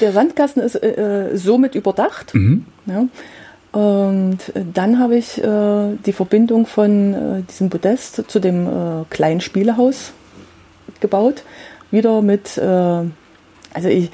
Der 0.00 0.12
Sandkasten 0.12 0.62
ist 0.62 0.76
äh, 0.76 1.32
äh, 1.32 1.36
somit 1.36 1.74
überdacht. 1.74 2.32
Mhm. 2.34 2.64
Ja. 2.86 3.06
Und 3.72 4.38
äh, 4.54 4.64
dann 4.72 4.98
habe 5.00 5.16
ich 5.16 5.42
äh, 5.42 5.96
die 6.06 6.12
Verbindung 6.12 6.66
von 6.66 7.14
äh, 7.14 7.42
diesem 7.42 7.70
Podest 7.70 8.22
zu 8.28 8.38
dem 8.38 8.66
äh, 8.66 9.04
kleinen 9.10 9.40
Spielehaus 9.40 10.12
gebaut. 11.00 11.42
Wieder 11.90 12.22
mit, 12.22 12.56
äh, 12.56 12.62
also 12.64 13.88
ich, 13.88 14.10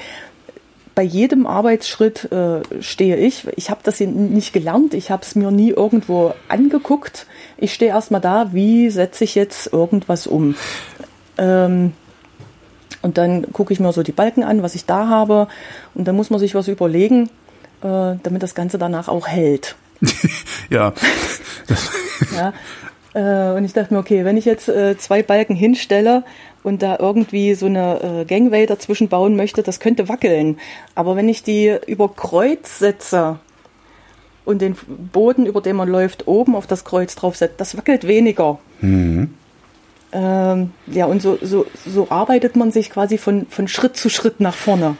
bei 0.94 1.02
jedem 1.02 1.46
Arbeitsschritt 1.46 2.30
äh, 2.32 2.62
stehe 2.80 3.16
ich. 3.16 3.46
Ich 3.56 3.70
habe 3.70 3.80
das 3.84 3.98
hier 3.98 4.08
nicht 4.08 4.52
gelernt, 4.52 4.94
ich 4.94 5.10
habe 5.10 5.22
es 5.22 5.34
mir 5.34 5.50
nie 5.50 5.70
irgendwo 5.70 6.34
angeguckt. 6.48 7.26
Ich 7.56 7.74
stehe 7.74 7.90
erstmal 7.90 8.20
da, 8.20 8.52
wie 8.52 8.90
setze 8.90 9.24
ich 9.24 9.34
jetzt 9.34 9.72
irgendwas 9.72 10.26
um. 10.26 10.54
Ähm, 11.38 11.92
und 13.02 13.18
dann 13.18 13.52
gucke 13.52 13.72
ich 13.72 13.80
mir 13.80 13.92
so 13.92 14.02
die 14.02 14.12
Balken 14.12 14.44
an, 14.44 14.62
was 14.62 14.74
ich 14.74 14.86
da 14.86 15.08
habe. 15.08 15.48
Und 15.94 16.06
dann 16.06 16.16
muss 16.16 16.30
man 16.30 16.38
sich 16.38 16.54
was 16.54 16.68
überlegen, 16.68 17.30
äh, 17.82 18.16
damit 18.22 18.42
das 18.42 18.54
Ganze 18.54 18.78
danach 18.78 19.08
auch 19.08 19.26
hält. 19.28 19.76
Ja, 20.70 20.94
Ja? 22.34 22.52
Äh, 23.14 23.56
und 23.56 23.64
ich 23.64 23.72
dachte 23.72 23.92
mir, 23.92 24.00
okay, 24.00 24.24
wenn 24.24 24.36
ich 24.36 24.44
jetzt 24.44 24.68
äh, 24.68 24.96
zwei 24.96 25.22
Balken 25.22 25.54
hinstelle 25.54 26.24
und 26.62 26.82
da 26.82 26.96
irgendwie 26.98 27.54
so 27.54 27.66
eine 27.66 28.22
äh, 28.22 28.24
Gangway 28.24 28.66
dazwischen 28.66 29.08
bauen 29.08 29.36
möchte, 29.36 29.62
das 29.62 29.80
könnte 29.80 30.08
wackeln. 30.08 30.58
Aber 30.94 31.16
wenn 31.16 31.28
ich 31.28 31.42
die 31.42 31.76
über 31.86 32.08
Kreuz 32.08 32.78
setze 32.78 33.38
und 34.44 34.60
den 34.60 34.76
Boden, 35.12 35.46
über 35.46 35.60
den 35.60 35.76
man 35.76 35.88
läuft, 35.88 36.26
oben 36.26 36.56
auf 36.56 36.66
das 36.66 36.84
Kreuz 36.84 37.14
draufsetzt, 37.14 37.54
das 37.58 37.76
wackelt 37.76 38.06
weniger. 38.06 38.58
Ähm, 40.12 40.70
ja, 40.86 41.06
und 41.06 41.22
so, 41.22 41.38
so, 41.40 41.66
so 41.86 42.08
arbeitet 42.10 42.56
man 42.56 42.70
sich 42.70 42.90
quasi 42.90 43.18
von, 43.18 43.46
von 43.48 43.68
Schritt 43.68 43.96
zu 43.96 44.10
Schritt 44.10 44.40
nach 44.40 44.54
vorne. 44.54 44.96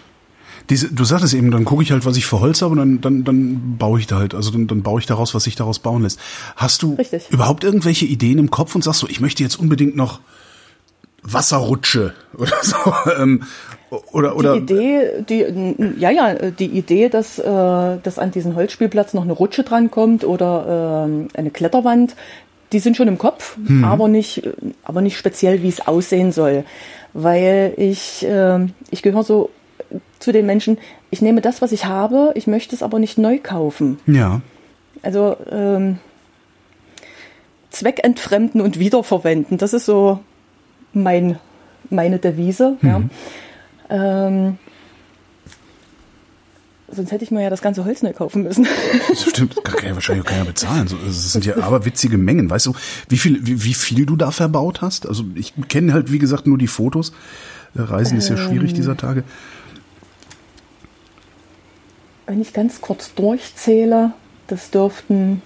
diese, 0.71 0.93
du 0.93 1.05
sagtest 1.05 1.35
eben, 1.35 1.51
dann 1.51 1.65
gucke 1.65 1.83
ich 1.83 1.93
halt, 1.93 2.07
was 2.07 2.17
ich 2.17 2.25
für 2.25 2.41
Holz 2.41 2.63
habe 2.63 2.73
und 2.73 2.79
dann, 2.79 3.01
dann, 3.01 3.25
dann 3.25 3.77
baue 3.79 4.01
ich 4.01 4.07
da 4.07 4.17
halt, 4.19 4.35
also 4.35 4.51
dann, 4.51 4.69
dann 4.69 4.83
baue 4.83 5.01
ich 5.01 5.07
daraus, 5.07 5.35
was 5.35 5.45
sich 5.45 5.55
daraus 5.55 5.81
bauen 5.81 6.03
lässt. 6.03 6.19
Hast 6.57 6.83
du 6.83 6.95
Richtig. 6.95 7.25
überhaupt 7.31 7.65
irgendwelche 7.65 8.07
Ideen 8.07 8.39
im 8.39 8.51
Kopf 8.51 8.75
und 8.75 8.83
sagst 8.83 9.01
so, 9.01 9.09
ich 9.09 9.21
möchte 9.21 9.43
jetzt 9.43 9.57
unbedingt 9.57 9.97
noch 9.97 10.21
Wasserrutsche 11.23 12.15
oder 12.37 12.57
so? 12.63 12.77
Ähm, 13.19 13.43
oder, 14.11 14.37
oder, 14.37 14.55
die 14.55 14.61
Idee, 14.61 15.25
die, 15.29 16.01
ja, 16.01 16.11
ja, 16.11 16.35
die 16.51 16.67
Idee, 16.67 17.11
dass, 17.11 17.39
äh, 17.39 17.43
dass 17.45 18.19
an 18.19 18.31
diesen 18.31 18.57
Holzspielplatz 18.57 19.13
noch 19.13 19.23
eine 19.23 19.35
Rutsche 19.35 19.65
drankommt 19.65 20.25
oder 20.25 21.05
ähm, 21.07 21.29
eine 21.35 21.51
Kletterwand, 21.51 22.17
die 22.73 22.79
sind 22.79 22.97
schon 22.97 23.09
im 23.09 23.19
Kopf, 23.19 23.59
aber 23.83 24.09
nicht, 24.09 24.49
aber 24.83 25.03
nicht 25.03 25.19
speziell, 25.19 25.63
wie 25.63 25.69
es 25.69 25.87
aussehen 25.87 26.33
soll. 26.33 26.65
Weil 27.13 27.75
ich, 27.77 28.25
äh, 28.25 28.67
ich 28.91 29.03
gehöre 29.03 29.25
so 29.25 29.51
zu 30.19 30.33
den 30.33 30.47
Menschen, 30.47 30.79
ich 31.11 31.21
nehme 31.21 31.43
das, 31.43 31.61
was 31.61 31.73
ich 31.73 31.85
habe, 31.85 32.33
ich 32.35 32.47
möchte 32.47 32.75
es 32.75 32.83
aber 32.83 32.99
nicht 32.99 33.19
neu 33.19 33.39
kaufen. 33.39 33.99
ja. 34.07 34.41
Also 35.03 35.37
ähm, 35.51 35.99
zweckentfremden 37.71 38.61
und 38.61 38.79
wiederverwenden, 38.79 39.59
das 39.59 39.73
ist 39.73 39.87
so 39.87 40.21
mein, 40.93 41.39
meine 41.91 42.19
Devise. 42.19 42.77
Ja. 42.83 43.03
Ähm, 43.91 44.59
sonst 46.91 47.11
hätte 47.11 47.25
ich 47.25 47.31
mir 47.31 47.43
ja 47.43 47.51
das 47.51 47.63
ganze 47.63 47.85
Holz 47.85 48.03
neu 48.03 48.13
kaufen 48.13 48.43
müssen. 48.43 48.67
Das 49.09 49.23
stimmt, 49.23 49.57
kann 49.65 49.77
kann 49.77 49.89
ja 49.89 49.95
wahrscheinlich 49.95 50.25
auch 50.25 50.31
keiner 50.31 50.45
bezahlen. 50.45 50.89
Das 51.05 51.33
sind 51.33 51.45
ja 51.45 51.57
aber 51.59 51.85
witzige 51.85 52.19
Mengen. 52.19 52.49
Weißt 52.51 52.67
du, 52.67 52.75
wie 53.09 53.19
viel, 53.19 53.47
wie, 53.47 53.65
wie 53.65 53.75
viel 53.75 54.07
du 54.07 54.17
da 54.17 54.31
verbaut 54.31 54.83
hast? 54.83 55.07
Also 55.07 55.25
ich 55.35 55.55
kenne 55.69 55.93
halt, 55.93 56.13
wie 56.13 56.19
gesagt, 56.19 56.47
nur 56.47 56.59
die 56.59 56.67
Fotos. 56.67 57.13
Äh, 57.75 57.83
Reisen 57.83 58.19
ist 58.19 58.29
ja 58.29 58.37
schwierig 58.37 58.75
dieser 58.75 58.97
Tage. 58.97 59.25
Wenn 62.27 62.41
ich 62.41 62.53
ganz 62.53 62.81
kurz 62.81 63.15
durchzähle, 63.15 64.13
das 64.47 64.71
dürften. 64.71 65.43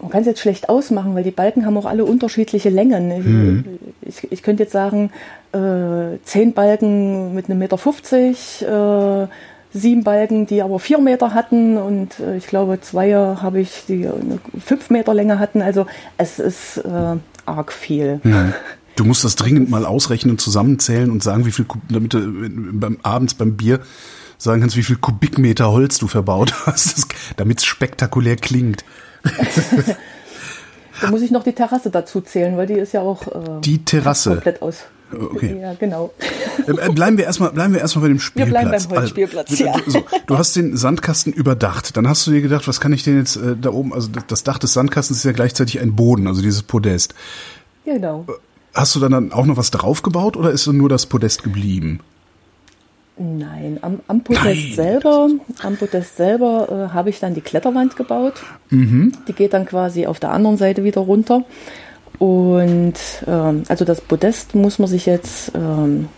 Man 0.00 0.10
kann 0.10 0.20
es 0.20 0.26
jetzt 0.26 0.40
schlecht 0.40 0.68
ausmachen, 0.68 1.14
weil 1.14 1.24
die 1.24 1.30
Balken 1.30 1.66
haben 1.66 1.76
auch 1.76 1.86
alle 1.86 2.04
unterschiedliche 2.04 2.70
Längen. 2.70 3.92
Ich, 4.02 4.24
ich, 4.24 4.32
ich 4.32 4.42
könnte 4.42 4.62
jetzt 4.62 4.72
sagen, 4.72 5.10
äh, 5.52 6.18
zehn 6.24 6.52
Balken 6.52 7.34
mit 7.34 7.46
einem 7.46 7.58
Meter 7.58 7.78
50, 7.78 8.62
äh, 8.62 9.26
sieben 9.72 10.04
Balken, 10.04 10.46
die 10.46 10.62
aber 10.62 10.78
vier 10.78 10.98
Meter 10.98 11.34
hatten 11.34 11.76
und 11.76 12.20
äh, 12.20 12.36
ich 12.36 12.46
glaube 12.46 12.80
zwei 12.80 13.12
habe 13.12 13.60
ich, 13.60 13.84
die 13.88 14.06
eine 14.06 14.38
fünf 14.64 14.90
Meter 14.90 15.14
Länge 15.14 15.38
hatten. 15.38 15.62
Also 15.62 15.86
es 16.16 16.38
ist 16.38 16.78
äh, 16.78 17.16
arg 17.46 17.72
viel. 17.72 18.20
Du 18.96 19.04
musst 19.04 19.24
das 19.24 19.36
dringend 19.36 19.70
mal 19.70 19.86
ausrechnen, 19.86 20.38
zusammenzählen 20.38 21.10
und 21.10 21.22
sagen, 21.22 21.46
wie 21.46 21.52
viel, 21.52 21.66
damit 21.88 22.14
du 22.14 22.20
beim 22.72 22.98
abends 23.02 23.34
beim 23.34 23.56
Bier 23.56 23.80
sagen 24.38 24.60
kannst, 24.60 24.76
wie 24.76 24.82
viel 24.82 24.96
Kubikmeter 24.96 25.70
Holz 25.70 25.98
du 25.98 26.08
verbaut 26.08 26.54
hast, 26.66 27.06
damit 27.36 27.58
es 27.58 27.64
spektakulär 27.64 28.36
klingt. 28.36 28.84
Da 31.00 31.10
muss 31.10 31.22
ich 31.22 31.30
noch 31.30 31.44
die 31.44 31.52
Terrasse 31.52 31.90
dazu 31.90 32.20
zählen, 32.20 32.56
weil 32.56 32.66
die 32.66 32.74
ist 32.74 32.92
ja 32.92 33.00
auch 33.02 33.26
äh, 33.28 33.60
Die 33.60 33.84
Terrasse. 33.84 34.30
komplett 34.30 34.60
aus. 34.62 34.78
Okay. 35.12 35.56
Ja, 35.60 35.72
genau. 35.74 36.12
Äh, 36.66 36.90
Bleiben 36.90 37.16
wir 37.16 37.24
erstmal, 37.24 37.50
bleiben 37.52 37.72
wir 37.72 37.80
erstmal 37.80 38.02
bei 38.02 38.08
dem 38.08 38.16
Wir 38.18 38.20
Spielplatz. 38.20 38.66
bleiben 38.68 38.84
beim 38.90 38.98
Holzspielplatz, 38.98 39.50
Also, 39.50 39.64
ja. 39.64 39.72
du, 39.82 39.90
so, 39.90 40.04
du 40.26 40.36
hast 40.38 40.54
den 40.56 40.76
Sandkasten 40.76 41.32
überdacht. 41.32 41.96
Dann 41.96 42.06
hast 42.08 42.26
du 42.26 42.30
dir 42.32 42.42
gedacht, 42.42 42.68
was 42.68 42.80
kann 42.80 42.92
ich 42.92 43.04
denn 43.04 43.16
jetzt 43.16 43.36
äh, 43.36 43.56
da 43.58 43.70
oben? 43.70 43.94
Also 43.94 44.08
das- 44.08 44.26
das 44.26 44.42
Dach 44.44 44.58
des 44.58 44.72
Sandkastens 44.74 45.18
ist 45.18 45.24
ja 45.24 45.32
gleichzeitig 45.32 45.80
ein 45.80 45.94
Boden, 45.96 46.26
also 46.26 46.42
dieses 46.42 46.62
Podest. 46.62 47.14
Genau. 47.86 48.26
Hast 48.74 48.94
du 48.96 49.00
dann, 49.00 49.12
dann 49.12 49.32
auch 49.32 49.46
noch 49.46 49.56
was 49.56 49.70
draufgebaut 49.70 50.36
oder 50.36 50.50
ist 50.50 50.66
nur 50.66 50.88
das 50.90 51.06
Podest 51.06 51.42
geblieben? 51.42 52.00
Nein, 53.18 53.78
am, 53.82 54.00
am 54.06 54.22
Podest 54.22 54.74
selber, 54.74 55.28
am 55.62 55.76
Podest 55.76 56.16
selber 56.16 56.88
äh, 56.90 56.94
habe 56.94 57.10
ich 57.10 57.18
dann 57.18 57.34
die 57.34 57.40
Kletterwand 57.40 57.96
gebaut. 57.96 58.34
Die 59.26 59.32
geht 59.32 59.54
dann 59.54 59.66
quasi 59.66 60.06
auf 60.06 60.20
der 60.20 60.30
anderen 60.30 60.56
Seite 60.56 60.84
wieder 60.84 61.00
runter. 61.00 61.42
Und 62.18 62.94
ähm, 63.26 63.64
also 63.68 63.84
das 63.84 64.00
Podest 64.00 64.54
muss 64.54 64.78
man 64.78 64.88
sich 64.88 65.06
jetzt 65.06 65.52
ähm, 65.54 66.08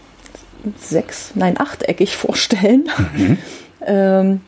sechs, 0.78 1.32
nein, 1.34 1.58
achteckig 1.58 2.16
vorstellen. 2.18 2.88
ähm, 3.84 4.40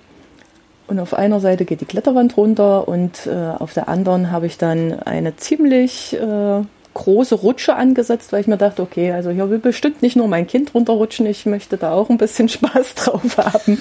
und 0.89 0.99
auf 0.99 1.15
einer 1.15 1.41
Seite 1.41 1.65
geht 1.65 1.81
die 1.81 1.87
Kletterwand 1.87 2.37
runter 2.37 2.87
und 2.87 3.27
äh, 3.27 3.31
auf 3.59 3.73
der 3.73 3.89
anderen 3.89 4.31
habe 4.31 4.47
ich 4.47 4.59
dann 4.59 5.01
eine 5.01 5.37
ziemlich 5.37 6.15
äh, 6.15 6.63
große 6.95 7.35
Rutsche 7.37 7.75
angesetzt, 7.75 8.33
weil 8.33 8.41
ich 8.41 8.47
mir 8.47 8.57
dachte, 8.57 8.83
okay, 8.83 9.13
also 9.13 9.31
hier 9.31 9.49
will 9.51 9.59
bestimmt 9.59 10.03
nicht 10.03 10.17
nur 10.17 10.29
mein 10.29 10.47
Kind 10.47 10.75
runterrutschen, 10.75 11.27
ich 11.27 11.47
möchte 11.47 11.77
da 11.77 11.93
auch 11.93 12.11
ein 12.11 12.19
bisschen 12.19 12.49
Spaß 12.49 12.95
drauf 12.95 13.39
haben. 13.39 13.81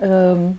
Ähm, 0.00 0.58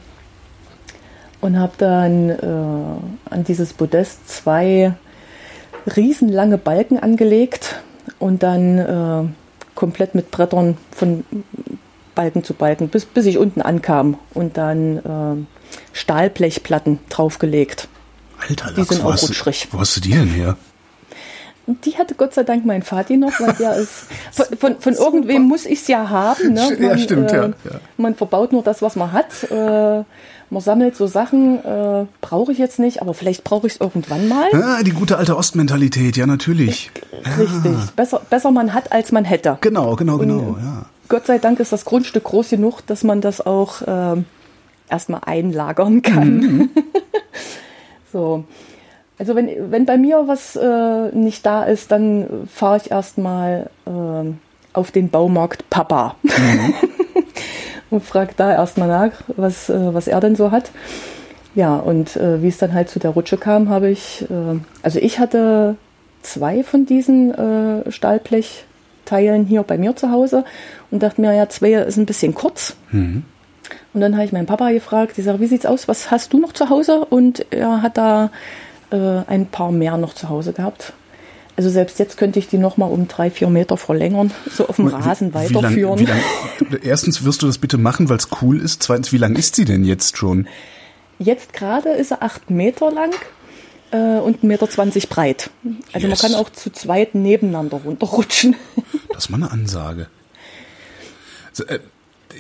und 1.42 1.58
habe 1.58 1.74
dann 1.78 2.30
äh, 2.30 3.34
an 3.34 3.44
dieses 3.48 3.74
Podest 3.74 4.28
zwei 4.28 4.94
riesenlange 5.96 6.58
Balken 6.58 7.00
angelegt 7.00 7.80
und 8.20 8.44
dann 8.44 8.78
äh, 8.78 9.30
komplett 9.76 10.16
mit 10.16 10.32
Brettern 10.32 10.78
von 10.92 11.24
Balken 12.16 12.44
zu 12.44 12.54
Balken, 12.54 12.90
bis, 12.90 13.06
bis 13.06 13.26
ich 13.26 13.38
unten 13.38 13.62
ankam 13.62 14.18
und 14.34 14.58
dann 14.58 14.98
äh, 14.98 15.46
Stahlblechplatten 15.94 17.00
draufgelegt. 17.10 17.88
Alter, 18.48 18.74
Die 18.74 18.84
sind 18.84 19.04
auch 19.04 19.22
rutschrig. 19.22 19.70
Wo 19.72 19.80
hast 19.80 19.96
du 19.96 20.02
die 20.02 20.12
denn 20.12 20.28
her? 20.28 20.58
Die 21.86 21.98
hatte 21.98 22.16
Gott 22.16 22.34
sei 22.34 22.44
Dank 22.44 22.66
mein 22.66 22.82
Vati 22.82 23.18
noch, 23.18 23.40
weil 23.40 23.54
der 23.54 23.76
ist. 23.76 24.06
Von, 24.32 24.46
von, 24.58 24.80
von 24.80 24.94
irgendwem 24.94 25.44
muss 25.44 25.66
ich 25.66 25.82
es 25.82 25.88
ja 25.88 26.10
haben. 26.10 26.54
Ne? 26.54 26.78
Ja, 26.80 26.98
stimmt, 26.98 27.32
ja, 27.32 27.48
ja. 27.48 27.54
Man 27.98 28.16
verbaut 28.16 28.52
nur 28.52 28.64
das, 28.64 28.82
was 28.82 28.96
man 28.96 29.12
hat. 29.12 29.44
Äh, 29.52 30.04
man 30.52 30.62
sammelt 30.62 30.96
so 30.96 31.06
Sachen, 31.08 31.64
äh, 31.64 32.06
brauche 32.22 32.52
ich 32.52 32.58
jetzt 32.58 32.80
nicht, 32.80 33.02
aber 33.02 33.14
vielleicht 33.14 33.44
brauche 33.44 33.68
ich 33.68 33.74
es 33.74 33.82
irgendwann 33.82 34.28
mal. 34.28 34.48
Ah, 34.54 34.82
die 34.84 34.92
gute 34.92 35.18
alte 35.18 35.38
Ostmentalität, 35.38 36.18
ja, 36.18 36.26
natürlich. 36.26 36.92
Richtig. 37.38 37.92
Besser, 37.96 38.22
besser 38.30 38.52
man 38.52 38.74
hat, 38.74 38.92
als 38.92 39.12
man 39.12 39.26
hätte. 39.26 39.58
Genau, 39.62 39.96
genau, 39.96 40.18
genau, 40.18 40.58
ja. 40.60 40.86
Gott 41.08 41.26
sei 41.26 41.38
Dank 41.38 41.60
ist 41.60 41.72
das 41.72 41.86
Grundstück 41.86 42.24
groß 42.24 42.50
genug, 42.50 42.82
dass 42.88 43.04
man 43.04 43.22
das 43.22 43.46
auch 43.46 43.82
ähm, 43.88 44.26
erstmal 44.90 45.22
einlagern 45.26 46.02
kann. 46.02 46.70
so. 48.12 48.46
Also 49.20 49.36
wenn, 49.36 49.72
wenn 49.72 49.86
bei 49.86 49.98
mir 49.98 50.28
was 50.28 50.56
äh, 50.56 51.16
nicht 51.16 51.46
da 51.46 51.66
ist, 51.66 51.92
dann 51.92 52.48
fahre 52.52 52.78
ich 52.78 52.90
erstmal 52.90 53.70
äh, 53.86 54.32
auf 54.72 54.92
den 54.92 55.10
Baumarkt 55.10 55.70
Papa 55.70 56.16
und 57.90 58.02
frage 58.02 58.32
da 58.38 58.54
erstmal 58.54 58.88
nach, 58.88 59.12
was, 59.36 59.70
äh, 59.70 59.94
was 59.94 60.08
er 60.08 60.22
denn 60.22 60.38
so 60.38 60.52
hat. 60.52 60.72
Ja, 61.54 61.76
und 61.76 62.16
äh, 62.16 62.42
wie 62.42 62.48
es 62.48 62.60
dann 62.60 62.74
halt 62.74 62.90
zu 62.90 63.00
der 63.00 63.12
Rutsche 63.12 63.36
kam, 63.36 63.70
habe 63.70 63.90
ich, 63.90 64.26
äh, 64.30 64.60
also 64.84 65.00
ich 65.00 65.20
hatte 65.20 65.76
zwei 66.22 66.64
von 66.64 66.86
diesen 66.86 67.34
äh, 67.34 67.92
Stahlblechteilen 67.92 69.46
hier 69.46 69.64
bei 69.64 69.78
mir 69.78 69.98
zu 69.98 70.12
Hause 70.12 70.46
und 70.92 71.04
dachte 71.04 71.20
mir, 71.20 71.34
ja, 71.34 71.50
zwei 71.50 71.74
ist 71.74 71.98
ein 71.98 72.06
bisschen 72.06 72.34
kurz. 72.36 72.78
Und 73.94 74.02
dann 74.02 74.14
habe 74.14 74.26
ich 74.26 74.32
meinen 74.32 74.46
Papa 74.46 74.72
gefragt, 74.72 75.18
ich 75.18 75.26
sage, 75.26 75.40
wie 75.42 75.48
sieht's 75.48 75.66
aus, 75.66 75.90
was 75.90 76.10
hast 76.10 76.32
du 76.32 76.40
noch 76.40 76.54
zu 76.54 76.70
Hause? 76.70 77.06
Und 77.10 77.46
er 77.52 77.82
hat 77.82 77.98
da 77.98 78.30
äh, 78.92 79.22
ein 79.28 79.48
paar 79.48 79.72
mehr 79.72 79.98
noch 79.98 80.14
zu 80.14 80.30
Hause 80.30 80.54
gehabt. 80.54 80.94
Also 81.56 81.70
selbst 81.70 82.00
jetzt 82.00 82.16
könnte 82.18 82.40
ich 82.40 82.48
die 82.48 82.58
noch 82.58 82.78
mal 82.78 82.86
um 82.86 83.10
drei, 83.10 83.30
vier 83.30 83.50
Meter 83.50 83.76
verlängern, 83.76 84.32
so 84.50 84.68
auf 84.70 84.78
dem 84.78 84.88
Rasen 84.88 85.34
Wie 85.34 85.38
lang, 85.40 85.54
weiterführen. 85.56 86.00
wie 86.00 86.06
lang, 86.06 86.20
erstens 86.84 87.26
wirst 87.26 87.42
du 87.42 87.48
das 87.48 87.58
bitte 87.58 87.78
machen, 87.78 88.08
weil 88.08 88.16
es 88.18 88.30
cool 88.42 88.62
ist. 88.62 88.82
Zweitens, 88.82 89.12
wie 89.12 89.18
lang 89.18 89.36
ist 89.36 89.56
sie 89.58 89.66
denn 89.66 89.84
jetzt 89.84 90.16
schon? 90.16 90.48
Jetzt 91.18 91.52
gerade 91.52 91.90
ist 91.90 92.12
er 92.12 92.24
acht 92.24 92.50
Meter 92.50 92.92
lang 92.92 93.12
äh, 93.92 94.20
und 94.22 94.38
1,20 94.42 94.46
Meter 94.46 94.68
breit. 95.10 95.50
Also 95.92 96.08
Yes. 96.08 96.22
man 96.24 96.32
kann 96.32 96.40
auch 96.40 96.50
zu 96.50 96.72
zweit 96.72 97.14
nebeneinander 97.16 97.78
runterrutschen. 97.84 98.56
Das 99.14 99.26
ist 99.26 99.30
mal 99.32 99.38
eine 99.44 99.52
Ansage. 99.52 100.08
So, 101.52 101.66
äh, 101.66 101.80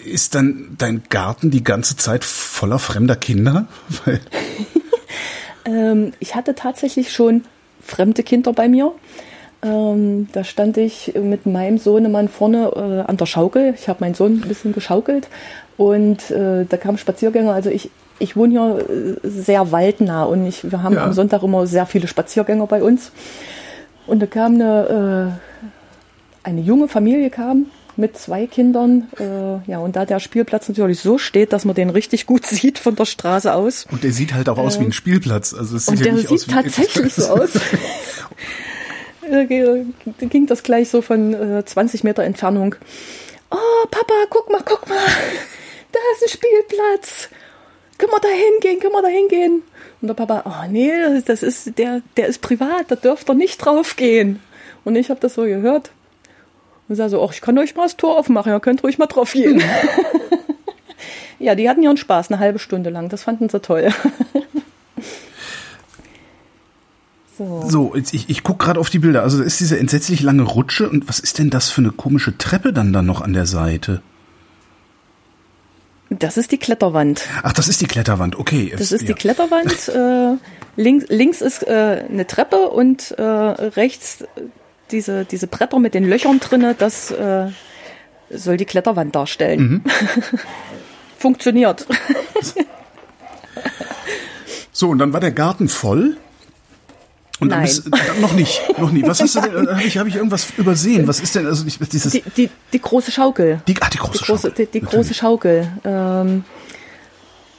ist 0.06 0.34
dann 0.34 0.76
dein 0.78 1.04
Garten 1.10 1.52
die 1.52 1.64
ganze 1.64 1.98
Zeit 1.98 2.24
voller 2.24 2.80
fremder 2.80 3.18
Kinder? 3.18 3.68
Weil, 4.06 4.22
Ähm, 5.70 6.14
ich 6.20 6.36
hatte 6.36 6.56
tatsächlich 6.56 7.12
schon 7.12 7.44
fremde 7.82 8.24
Kinder 8.24 8.54
bei 8.54 8.68
mir. 8.68 8.92
Ähm, 9.62 10.28
da 10.32 10.44
stand 10.44 10.78
ich 10.78 11.14
mit 11.22 11.46
meinem 11.46 11.78
Sohnemann 11.78 12.30
vorne 12.30 12.72
äh, 13.06 13.10
an 13.10 13.18
der 13.18 13.26
Schaukel. 13.26 13.74
Ich 13.78 13.90
habe 13.90 14.00
meinen 14.02 14.16
Sohn 14.16 14.42
ein 14.42 14.48
bisschen 14.48 14.74
geschaukelt 14.74 15.28
und 15.78 16.32
äh, 16.32 16.66
da 16.66 16.78
kamen 16.78 16.98
Spaziergänger. 16.98 17.54
Also 17.54 17.70
ich, 17.70 17.90
ich 18.20 18.36
wohne 18.38 18.52
hier 18.52 18.80
äh, 18.90 19.28
sehr 19.28 19.72
waldnah 19.72 20.24
und 20.24 20.46
ich, 20.48 20.70
wir 20.72 20.82
haben 20.82 20.96
Ja. 20.96 21.04
am 21.04 21.14
Sonntag 21.14 21.44
immer 21.44 21.68
sehr 21.68 21.86
viele 21.86 22.08
Spaziergänger 22.08 22.68
bei 22.68 22.82
uns. 22.82 23.12
Und 24.08 24.22
da 24.22 24.26
kam 24.28 24.56
eine, 24.56 25.38
äh, 26.44 26.48
eine 26.48 26.62
junge 26.62 26.88
Familie 26.88 27.30
kam 27.30 27.66
mit 28.00 28.18
zwei 28.18 28.48
Kindern. 28.48 29.08
Äh, 29.20 29.70
ja, 29.70 29.80
und 29.80 29.96
da 29.96 30.06
der 30.06 30.20
Spielplatz 30.20 30.70
natürlich 30.70 31.00
so 31.00 31.18
steht, 31.18 31.54
dass 31.54 31.66
man 31.66 31.76
den 31.76 31.90
richtig 31.90 32.26
gut 32.26 32.46
sieht 32.48 32.80
von 32.80 32.96
der 32.96 33.06
Straße 33.06 33.54
aus, 33.54 33.86
und 33.92 34.04
der 34.04 34.12
sieht 34.12 34.34
halt 34.34 34.50
auch 34.50 34.58
aus 34.58 34.80
wie 34.80 34.86
ein 34.86 34.94
Spielplatz. 34.94 35.54
Also 35.54 35.78
es 35.78 35.86
sieht 35.86 36.00
und 36.00 36.00
ja 36.00 36.04
der 36.06 36.14
nicht 36.14 36.30
sieht 36.30 36.40
aus 36.40 36.48
wie 36.48 36.52
tatsächlich 36.52 37.14
so 37.14 37.28
aus. 37.28 37.52
Da 39.30 39.44
ging 39.44 40.48
das 40.48 40.64
gleich 40.64 40.90
so 40.90 41.04
von 41.04 41.34
äh, 41.34 41.64
20 41.64 42.04
Meter 42.04 42.24
Entfernung. 42.24 42.76
Oh, 43.52 43.88
Papa, 43.92 44.14
guck 44.30 44.50
mal, 44.50 44.62
guck 44.66 44.88
mal. 44.90 44.98
Da 45.92 46.00
ist 46.16 46.24
ein 46.24 46.30
Spielplatz. 46.30 47.30
Können 48.00 48.12
wir 48.12 48.20
da 48.20 48.30
hingehen? 48.30 48.80
Können 48.80 48.94
wir 48.94 49.02
da 49.02 49.08
hingehen? 49.08 49.62
Und 50.02 50.08
der 50.08 50.16
Papa, 50.16 50.44
oh 50.46 50.72
nee, 50.72 50.92
das 51.26 51.44
ist, 51.44 51.78
der, 51.78 52.02
der 52.18 52.28
ist 52.28 52.42
privat, 52.42 52.90
da 52.90 52.96
dürft 52.96 53.30
ihr 53.30 53.36
nicht 53.36 53.58
drauf 53.58 53.96
gehen. 53.96 54.42
Und 54.86 54.96
ich 54.96 55.10
habe 55.10 55.20
das 55.20 55.36
so 55.36 55.44
gehört. 55.44 55.92
Und 56.90 56.96
sah 56.96 57.08
so, 57.08 57.24
ach, 57.24 57.32
ich 57.32 57.42
kann 57.42 57.58
euch 57.60 57.76
mal 57.76 57.84
das 57.84 57.98
Tor 57.98 58.18
aufmachen, 58.18 58.52
ihr 58.52 58.60
könnt 58.60 58.84
ruhig 58.84 58.98
mal 58.98 59.06
drauf 59.06 59.34
gehen. 59.34 59.62
ja, 61.40 61.54
die 61.54 61.70
hatten 61.70 61.84
ihren 61.84 61.98
Spaß 61.98 62.32
eine 62.32 62.40
halbe 62.40 62.58
Stunde 62.58 62.90
lang. 62.90 63.10
Das 63.10 63.24
fanden 63.24 63.48
sie 63.48 63.60
toll. 63.60 63.90
so. 67.38 67.64
So, 67.68 67.96
ich, 67.96 68.28
ich 68.28 68.42
gucke 68.42 68.66
gerade 68.66 68.80
auf 68.80 68.90
die 68.90 68.98
Bilder. 68.98 69.22
Also 69.22 69.38
da 69.38 69.44
ist 69.44 69.60
diese 69.60 69.78
entsetzlich 69.78 70.24
lange 70.24 70.42
Rutsche. 70.42 70.90
Und 70.90 71.08
was 71.08 71.20
ist 71.20 71.38
denn 71.38 71.52
das 71.52 71.70
für 71.70 71.82
eine 71.82 71.92
komische 71.92 72.40
Treppe 72.40 72.74
dann 72.74 72.92
da 72.92 73.04
noch 73.04 73.22
an 73.22 73.34
der 73.34 73.46
Seite? 73.46 74.02
Das 76.10 76.38
ist 76.38 76.52
die 76.52 76.58
Kletterwand. 76.58 77.22
Ach, 77.44 77.54
das 77.54 77.68
ist 77.68 77.82
die 77.82 77.86
Kletterwand. 77.86 78.36
Okay. 78.36 78.74
Das 78.76 78.92
ist 78.92 79.02
ja. 79.02 79.10
die 79.10 79.14
Kletterwand. 79.14 79.92
Äh, 80.00 80.38
links, 80.76 81.06
links 81.10 81.42
ist 81.42 81.68
äh, 81.68 82.06
eine 82.10 82.26
Treppe 82.26 82.70
und 82.70 83.12
äh, 83.12 83.24
rechts 83.24 84.24
diese, 84.92 85.26
diese 85.26 85.48
Bretter 85.48 85.80
mit 85.80 85.94
den 85.94 86.08
Löchern 86.08 86.40
drinne. 86.40 86.76
Das 86.78 87.12
äh, 87.12 87.48
soll 88.30 88.58
die 88.58 88.66
Kletterwand 88.66 89.16
darstellen. 89.16 89.60
Mhm. 89.62 89.84
Funktioniert. 91.18 91.86
So, 94.72 94.90
und 94.90 95.00
dann 95.00 95.12
war 95.14 95.20
der 95.20 95.32
Garten 95.32 95.68
voll. 95.68 96.18
Und 97.42 97.50
dann 97.50 97.60
Nein. 97.60 97.68
bist, 97.68 97.90
noch 98.20 98.34
nicht, 98.34 98.62
noch 98.80 98.92
nie. 98.92 99.02
Was 99.04 99.22
hast 99.22 99.36
du 99.36 99.42
denn? 99.42 99.70
Habe 99.70 99.84
ich, 99.84 99.98
hab 99.98 100.08
ich 100.08 100.16
irgendwas 100.16 100.48
übersehen? 100.58 101.08
Was 101.08 101.22
ist 101.22 101.36
denn? 101.36 101.46
Also 101.48 101.66
ich, 101.66 101.80
dieses 101.80 102.12
Die, 102.12 102.22
die, 102.36 102.50
die 102.74 102.82
große 102.82 103.12
Schaukel. 103.12 103.62
die, 103.66 103.76
ach, 103.80 103.90
die 103.90 103.98
große, 103.98 104.12
Die 104.12 104.18
große, 104.26 104.48
Schaukel. 104.50 104.66
die, 104.66 104.72
die 104.72 104.82
Natürlich. 104.84 105.08
große 105.08 105.14
Schaukel. 105.14 105.68
Ähm, 105.86 106.44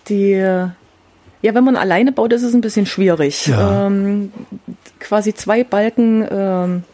die, 0.09 0.33
äh, 0.33 0.69
ja, 1.43 1.55
wenn 1.55 1.64
man 1.64 1.77
alleine 1.77 2.12
baut, 2.12 2.33
ist 2.35 2.43
es 2.43 2.53
ein 2.53 2.61
bisschen 2.61 2.85
schwierig. 2.85 3.47
Ja. 3.47 3.87
Ähm, 3.87 4.33
quasi 4.99 5.33
zwei 5.35 5.64
Balken, 5.64 6.27
ähm, 6.31 6.85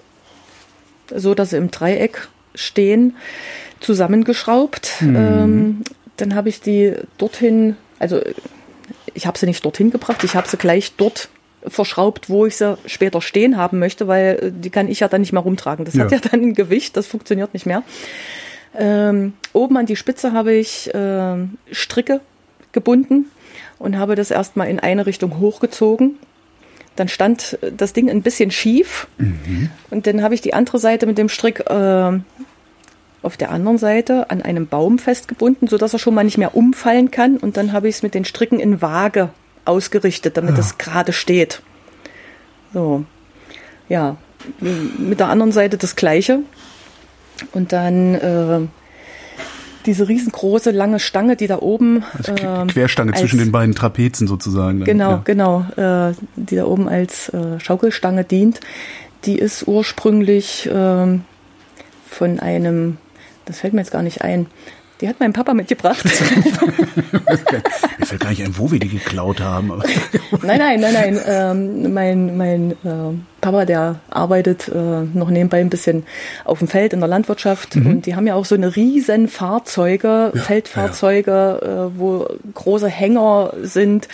so 1.14 1.34
dass 1.34 1.50
sie 1.50 1.56
im 1.56 1.70
Dreieck 1.70 2.28
stehen, 2.54 3.16
zusammengeschraubt. 3.80 4.92
Mhm. 5.00 5.16
Ähm, 5.16 5.82
dann 6.16 6.34
habe 6.34 6.48
ich 6.48 6.60
die 6.60 6.94
dorthin, 7.18 7.76
also 7.98 8.20
ich 9.14 9.26
habe 9.26 9.38
sie 9.38 9.46
nicht 9.46 9.64
dorthin 9.64 9.90
gebracht, 9.90 10.24
ich 10.24 10.34
habe 10.34 10.48
sie 10.48 10.56
gleich 10.56 10.94
dort 10.96 11.28
verschraubt, 11.66 12.30
wo 12.30 12.46
ich 12.46 12.56
sie 12.56 12.78
später 12.86 13.20
stehen 13.20 13.56
haben 13.56 13.78
möchte, 13.78 14.06
weil 14.08 14.38
äh, 14.40 14.52
die 14.52 14.70
kann 14.70 14.88
ich 14.88 15.00
ja 15.00 15.08
dann 15.08 15.20
nicht 15.20 15.32
mehr 15.32 15.42
rumtragen. 15.42 15.84
Das 15.84 15.98
hat 15.98 16.10
Ja. 16.12 16.18
ja 16.18 16.28
dann 16.30 16.40
ein 16.42 16.54
Gewicht, 16.54 16.96
das 16.96 17.06
funktioniert 17.06 17.54
nicht 17.54 17.66
mehr. 17.66 17.82
Ähm, 18.78 19.32
oben 19.52 19.76
an 19.76 19.86
die 19.86 19.96
Spitze 19.96 20.32
habe 20.32 20.52
ich 20.52 20.90
ähm, 20.94 21.56
Stricke 21.70 22.20
gebunden 22.72 23.26
und 23.78 23.96
habe 23.98 24.14
das 24.14 24.30
erstmal 24.30 24.68
in 24.68 24.80
eine 24.80 25.06
Richtung 25.06 25.38
hochgezogen. 25.40 26.18
Dann 26.96 27.08
stand 27.08 27.58
das 27.76 27.92
Ding 27.92 28.10
ein 28.10 28.22
bisschen 28.22 28.50
schief 28.50 29.06
und 29.90 30.06
dann 30.06 30.22
habe 30.22 30.34
ich 30.34 30.40
die 30.40 30.54
andere 30.54 30.78
Seite 30.78 31.06
mit 31.06 31.18
dem 31.18 31.28
Strick 31.28 31.64
ähm, 31.68 32.24
auf 33.22 33.36
der 33.36 33.50
anderen 33.50 33.76
Seite 33.76 34.30
an 34.30 34.40
einem 34.40 34.66
Baum 34.66 34.98
festgebunden, 34.98 35.68
sodass 35.68 35.92
er 35.92 35.98
schon 35.98 36.14
mal 36.14 36.24
nicht 36.24 36.38
mehr 36.38 36.56
umfallen 36.56 37.10
kann. 37.10 37.36
Und 37.36 37.56
dann 37.56 37.72
habe 37.72 37.88
ich 37.88 37.96
es 37.96 38.02
mit 38.02 38.14
den 38.14 38.24
Stricken 38.24 38.60
in 38.60 38.80
Waage 38.80 39.30
ausgerichtet, 39.64 40.36
damit 40.36 40.56
es 40.58 40.78
gerade 40.78 41.12
steht. 41.12 41.60
So, 42.72 43.04
ja, 43.88 44.16
mit 44.60 45.20
der 45.20 45.28
anderen 45.28 45.52
Seite 45.52 45.76
das 45.76 45.96
gleiche. 45.96 46.40
Und 47.52 47.72
dann 47.72 48.14
äh, 48.14 48.60
diese 49.86 50.08
riesengroße 50.08 50.70
lange 50.72 50.98
Stange, 50.98 51.36
die 51.36 51.46
da 51.46 51.58
oben. 51.60 52.02
Also 52.18 52.34
ähm, 52.36 52.66
Querstange 52.66 53.12
als- 53.12 53.20
zwischen 53.20 53.38
den 53.38 53.52
beiden 53.52 53.74
Trapezen 53.74 54.26
sozusagen. 54.26 54.80
dann, 54.80 54.86
Genau, 54.86 55.10
ja. 55.10 55.20
genau, 55.24 55.66
äh, 55.76 56.12
die 56.36 56.56
da 56.56 56.64
oben 56.66 56.88
als 56.88 57.28
äh, 57.30 57.58
Schaukelstange 57.60 58.24
dient. 58.24 58.60
Die 59.24 59.38
ist 59.38 59.66
ursprünglich 59.66 60.68
ähm, 60.72 61.22
von 62.08 62.38
einem, 62.40 62.98
das 63.44 63.60
fällt 63.60 63.72
mir 63.72 63.80
jetzt 63.80 63.90
gar 63.92 64.02
nicht 64.02 64.22
ein, 64.22 64.46
die 65.00 65.08
hat 65.08 65.20
mein 65.20 65.32
Papa 65.32 65.52
mitgebracht. 65.54 66.04
Mir 67.98 68.06
fällt 68.06 68.20
gar 68.20 68.30
nicht 68.30 68.42
ein, 68.42 68.56
wo 68.56 68.70
wir 68.70 68.78
die 68.78 68.88
geklaut 68.88 69.40
haben. 69.40 69.72
Nein, 70.42 70.58
nein, 70.58 70.80
nein, 70.80 70.94
nein. 70.94 71.20
Ähm, 71.26 71.92
mein 71.92 72.36
mein 72.36 72.70
äh, 72.72 73.18
Papa, 73.40 73.64
der 73.64 74.00
arbeitet 74.10 74.68
äh, 74.68 75.02
noch 75.12 75.28
nebenbei 75.30 75.60
ein 75.60 75.70
bisschen 75.70 76.04
auf 76.44 76.60
dem 76.60 76.68
Feld 76.68 76.92
in 76.92 77.00
der 77.00 77.08
Landwirtschaft 77.08 77.76
und 77.76 78.06
die 78.06 78.16
haben 78.16 78.26
ja 78.26 78.34
auch 78.34 78.44
so 78.44 78.54
eine 78.54 78.74
riesen 78.74 79.28
Fahrzeuge, 79.28 80.32
Feldfahrzeuge, 80.34 81.60
Äh, 81.62 81.98
wo 81.98 82.26
große 82.54 82.88
Hänger 82.88 83.52
sind. 83.62 84.08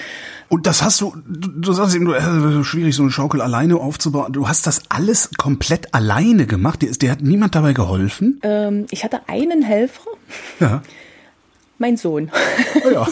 Und 0.53 0.67
das 0.67 0.83
hast 0.83 1.01
du, 1.01 1.15
du, 1.27 1.49
du 1.49 1.73
sagst 1.73 1.95
eben, 1.97 2.05
du, 2.05 2.13
äh, 2.13 2.63
schwierig, 2.63 2.95
so 2.95 3.03
eine 3.03 3.11
Schaukel 3.11 3.41
alleine 3.41 3.77
aufzubauen. 3.77 4.35
Du 4.35 4.49
hast 4.49 4.67
das 4.67 4.83
alles 4.91 5.31
komplett 5.39 5.95
alleine 5.95 6.45
gemacht. 6.45 6.83
Dir, 6.83 6.91
ist- 6.91 7.01
dir 7.01 7.11
hat 7.11 7.23
niemand 7.23 7.55
dabei 7.55 7.73
geholfen? 7.73 8.39
Ähm, 8.43 8.85
ich 8.91 9.03
hatte 9.03 9.21
einen 9.29 9.63
Helfer, 9.63 10.11
Ja. 10.61 10.83
mein 11.79 11.97
Sohn. 11.97 12.31
Ja. 12.93 13.09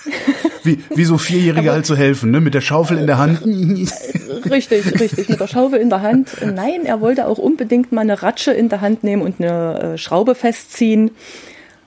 wie, 0.64 0.82
wie 0.92 1.04
so 1.04 1.18
Vierjährige 1.18 1.70
halt 1.70 1.86
zu 1.86 1.94
helfen, 1.96 2.32
ne? 2.32 2.40
Mit 2.40 2.54
der 2.54 2.62
Schaufel 2.62 2.98
in 2.98 3.06
der 3.06 3.18
Hand. 3.18 3.42
Richtig, 4.50 4.84
richtig, 5.00 5.28
mit 5.28 5.38
der 5.38 5.46
Schaufel 5.46 5.78
in 5.78 5.88
der 5.88 6.02
Hand. 6.02 6.32
Nein, 6.44 6.84
er 6.84 7.00
wollte 7.00 7.28
auch 7.28 7.38
unbedingt 7.38 7.92
mal 7.92 8.00
eine 8.00 8.22
Ratsche 8.24 8.50
in 8.50 8.68
der 8.68 8.80
Hand 8.80 9.04
nehmen 9.04 9.22
und 9.22 9.40
eine 9.40 9.92
äh, 9.94 9.98
Schraube 9.98 10.34
festziehen. 10.34 11.12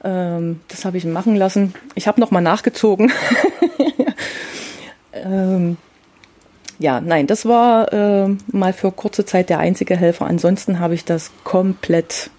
Ähm, 0.05 0.61
das 0.69 0.85
habe 0.85 0.97
ich 0.97 1.03
ihm 1.03 1.11
machen 1.11 1.35
lassen. 1.35 1.73
Ich 1.95 2.07
habe 2.07 2.21
noch 2.21 2.31
mal 2.31 2.39
nachgezogen. 2.39 3.11
ähm, 5.13 5.77
ja, 6.79 6.99
nein, 7.01 7.27
das 7.27 7.45
war 7.45 7.91
äh, 7.93 8.35
mal 8.51 8.73
für 8.73 8.91
kurze 8.91 9.25
Zeit 9.25 9.49
der 9.49 9.59
einzige 9.59 9.95
Helfer. 9.95 10.25
Ansonsten 10.25 10.79
habe 10.79 10.95
ich 10.95 11.05
das 11.05 11.31
komplett 11.43 12.29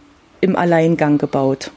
im 0.40 0.56
Alleingang 0.56 1.18
gebaut. 1.18 1.70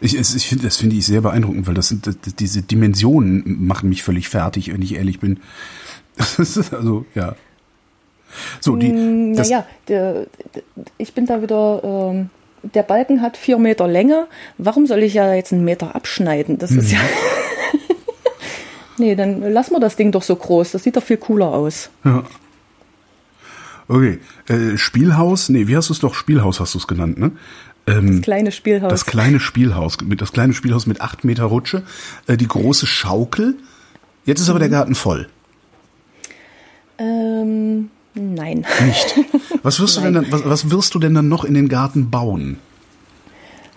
Ich, 0.00 0.16
ich 0.16 0.46
finde, 0.46 0.64
das 0.64 0.76
finde 0.76 0.96
ich 0.96 1.06
sehr 1.06 1.22
beeindruckend, 1.22 1.66
weil 1.66 1.74
das 1.74 1.88
sind 1.88 2.06
das, 2.06 2.16
diese 2.38 2.62
Dimensionen 2.62 3.64
machen 3.66 3.88
mich 3.88 4.02
völlig 4.02 4.28
fertig, 4.28 4.72
wenn 4.72 4.82
ich 4.82 4.94
ehrlich 4.96 5.18
bin. 5.18 5.40
also 6.36 7.06
ja. 7.14 7.34
So 8.60 8.76
die. 8.76 8.92
Mm, 8.92 9.32
naja, 9.32 9.66
der, 9.88 10.26
ich 10.98 11.14
bin 11.14 11.26
da 11.26 11.42
wieder. 11.42 11.80
Ähm, 11.84 12.30
der 12.74 12.82
Balken 12.82 13.20
hat 13.20 13.36
vier 13.36 13.58
Meter 13.58 13.86
Länge. 13.86 14.26
Warum 14.56 14.86
soll 14.86 15.02
ich 15.02 15.14
ja 15.14 15.34
jetzt 15.34 15.52
einen 15.52 15.64
Meter 15.64 15.94
abschneiden? 15.94 16.58
Das 16.58 16.70
mhm. 16.70 16.78
ist 16.80 16.92
ja. 16.92 16.98
nee, 18.98 19.14
dann 19.14 19.40
lassen 19.40 19.72
wir 19.72 19.80
das 19.80 19.96
Ding 19.96 20.12
doch 20.12 20.22
so 20.22 20.36
groß. 20.36 20.72
Das 20.72 20.82
sieht 20.82 20.96
doch 20.96 21.02
viel 21.02 21.16
cooler 21.16 21.48
aus. 21.48 21.90
Ja. 22.04 22.24
Okay. 23.88 24.18
Äh, 24.48 24.76
Spielhaus, 24.76 25.48
nee, 25.48 25.66
wie 25.66 25.76
hast 25.76 25.88
du 25.88 25.92
es 25.92 26.00
doch? 26.00 26.14
Spielhaus 26.14 26.60
hast 26.60 26.74
du 26.74 26.78
es 26.78 26.86
genannt, 26.86 27.18
ne? 27.18 27.32
Ähm, 27.86 28.16
das 28.16 28.22
kleine 28.22 28.52
Spielhaus. 28.52 28.90
Das 28.90 29.06
kleine 29.06 29.40
Spielhaus, 29.40 29.98
das 30.16 30.32
kleine 30.32 30.54
Spielhaus 30.54 30.86
mit 30.86 31.00
acht 31.00 31.24
Meter 31.24 31.44
Rutsche, 31.44 31.82
äh, 32.26 32.36
die 32.36 32.48
große 32.48 32.86
Schaukel. 32.86 33.56
Jetzt 34.24 34.40
ist 34.40 34.48
aber 34.48 34.58
der 34.58 34.68
mhm. 34.68 34.72
Garten 34.72 34.94
voll. 34.94 35.28
Ähm, 36.98 37.90
nein. 38.14 38.64
Nicht. 38.86 39.14
Was 39.62 39.80
wirst 39.80 39.96
du 39.96 40.00
denn 40.02 40.14
dann, 40.14 40.30
was, 40.30 40.44
was, 40.44 40.70
wirst 40.70 40.94
du 40.94 40.98
denn 40.98 41.14
dann 41.14 41.28
noch 41.28 41.44
in 41.44 41.54
den 41.54 41.68
Garten 41.68 42.10
bauen? 42.10 42.58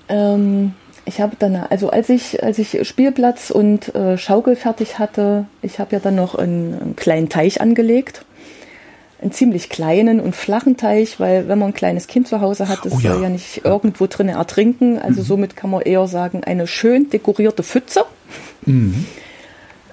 Ähm, 0.09 0.73
ich 1.07 1.21
habe 1.21 1.35
dann, 1.39 1.55
also 1.55 1.89
als 1.89 2.09
ich, 2.09 2.43
als 2.43 2.59
ich 2.59 2.87
Spielplatz 2.87 3.49
und 3.49 3.95
äh, 3.95 4.17
Schaukel 4.17 4.55
fertig 4.55 4.99
hatte, 4.99 5.45
ich 5.61 5.79
habe 5.79 5.95
ja 5.95 5.99
dann 5.99 6.15
noch 6.15 6.35
einen, 6.35 6.79
einen 6.79 6.95
kleinen 6.95 7.29
Teich 7.29 7.61
angelegt 7.61 8.25
einen 9.21 9.31
ziemlich 9.31 9.69
kleinen 9.69 10.19
und 10.19 10.35
flachen 10.35 10.77
Teich, 10.77 11.19
weil 11.19 11.47
wenn 11.47 11.57
man 11.57 11.69
ein 11.69 11.73
kleines 11.73 12.07
Kind 12.07 12.27
zu 12.27 12.41
Hause 12.41 12.67
hat, 12.67 12.85
das 12.85 12.93
oh 12.93 12.99
ja. 12.99 13.13
soll 13.13 13.23
ja 13.23 13.29
nicht 13.29 13.65
irgendwo 13.65 14.05
drinnen 14.07 14.35
ertrinken. 14.35 14.99
Also 14.99 15.21
mhm. 15.21 15.25
somit 15.25 15.55
kann 15.55 15.71
man 15.71 15.81
eher 15.81 16.07
sagen, 16.07 16.43
eine 16.43 16.67
schön 16.67 17.09
dekorierte 17.09 17.63
Pfütze. 17.63 18.05
Mhm. 18.65 19.05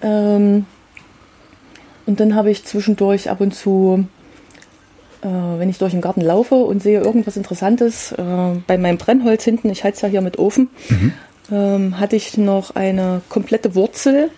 Ähm, 0.03 0.67
und 2.07 2.21
dann 2.21 2.35
habe 2.35 2.51
ich 2.51 2.65
zwischendurch 2.65 3.31
ab 3.31 3.41
und 3.41 3.55
zu, 3.55 4.05
wenn 5.29 5.71
ich 5.71 5.79
durch 5.79 5.93
den 5.93 6.01
Garten 6.01 6.21
laufe 6.21 6.55
und 6.55 6.83
sehe 6.83 7.01
irgendwas 7.01 7.37
Interessantes, 7.37 8.13
äh, 8.13 8.23
bei 8.67 8.79
meinem 8.79 8.99
Brennholz 8.99 9.45
hinten, 9.45 9.71
ich 9.71 9.85
heiz 9.85 10.01
ja 10.03 10.09
hier 10.09 10.21
mit 10.21 10.39
Ofen, 10.39 10.69
mhm. 10.89 11.13
ähm, 11.51 12.01
hatte 12.01 12.17
ich 12.17 12.37
noch 12.37 12.75
eine 12.75 13.23
komplette 13.29 13.75
Wurzel 13.75 14.31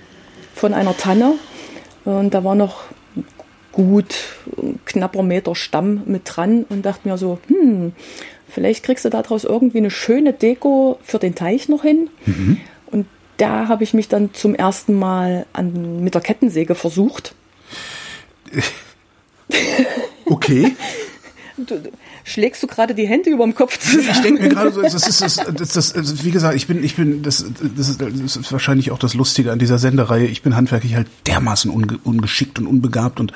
von 0.55 0.75
einer 0.75 0.96
Tanne. 0.96 1.35
Und 2.05 2.35
da 2.35 2.44
war 2.44 2.55
noch 2.55 2.85
gut 3.72 4.14
knapper 4.87 5.22
Meter 5.22 5.55
Stamm 5.55 6.03
mit 6.07 6.22
dran 6.25 6.64
und 6.68 6.87
dachte 6.87 7.09
mir 7.09 7.18
so, 7.18 7.38
hm, 7.49 7.92
vielleicht 8.49 8.85
kriegst 8.85 9.05
du 9.05 9.11
daraus 9.11 9.44
irgendwie 9.44 9.79
eine 9.79 9.90
schöne 9.90 10.33
Deko 10.33 10.99
für 11.03 11.18
den 11.18 11.35
Teich 11.35 11.68
noch 11.68 11.83
hin. 11.83 12.09
Mhm. 12.25 12.59
Und 12.87 13.07
da 13.37 13.68
habe 13.68 13.85
ich 13.85 13.92
mich 13.92 14.09
dann 14.09 14.33
zum 14.33 14.55
ersten 14.55 14.94
Mal 14.94 15.46
an, 15.53 16.03
mit 16.03 16.14
der 16.14 16.22
Kettensäge 16.22 16.75
versucht. 16.75 17.35
Okay. 20.29 20.75
Du, 21.57 21.81
schlägst 22.25 22.63
du 22.63 22.67
gerade 22.67 22.95
die 22.95 23.07
Hände 23.07 23.31
über 23.31 23.45
dem 23.45 23.55
Kopf 23.55 23.79
zusammen? 23.79 24.11
Ich 24.11 24.21
denke 24.21 24.43
mir 24.43 24.49
gerade 24.51 24.73
so, 24.73 24.83
das 24.83 24.95
ist, 24.95 25.23
das, 25.23 25.37
das, 25.37 25.73
das, 25.73 25.93
das, 25.93 26.25
wie 26.25 26.31
gesagt, 26.31 26.55
ich 26.55 26.67
bin, 26.67 26.85
ich 26.85 26.97
bin, 26.97 27.23
das, 27.23 27.47
das, 27.77 27.89
ist, 27.89 28.01
das 28.01 28.37
ist 28.37 28.53
wahrscheinlich 28.53 28.91
auch 28.91 28.99
das 28.99 29.15
Lustige 29.15 29.53
an 29.53 29.59
dieser 29.59 29.79
Sendereihe. 29.79 30.27
Ich 30.27 30.43
bin 30.43 30.55
handwerklich 30.55 30.97
halt 30.97 31.07
dermaßen 31.27 31.71
unge, 31.71 31.99
ungeschickt 32.05 32.59
und 32.59 32.67
unbegabt 32.67 33.21
und 33.21 33.33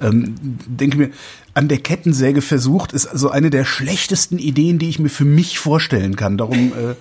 ähm, 0.00 0.34
denke 0.66 0.98
mir, 0.98 1.10
an 1.54 1.68
der 1.68 1.78
Kettensäge 1.78 2.42
versucht 2.42 2.92
ist 2.92 3.06
also 3.06 3.30
eine 3.30 3.48
der 3.48 3.64
schlechtesten 3.64 4.38
Ideen, 4.38 4.78
die 4.78 4.90
ich 4.90 4.98
mir 4.98 5.10
für 5.10 5.24
mich 5.24 5.58
vorstellen 5.58 6.16
kann. 6.16 6.36
Darum 6.36 6.72
äh, 6.72 6.94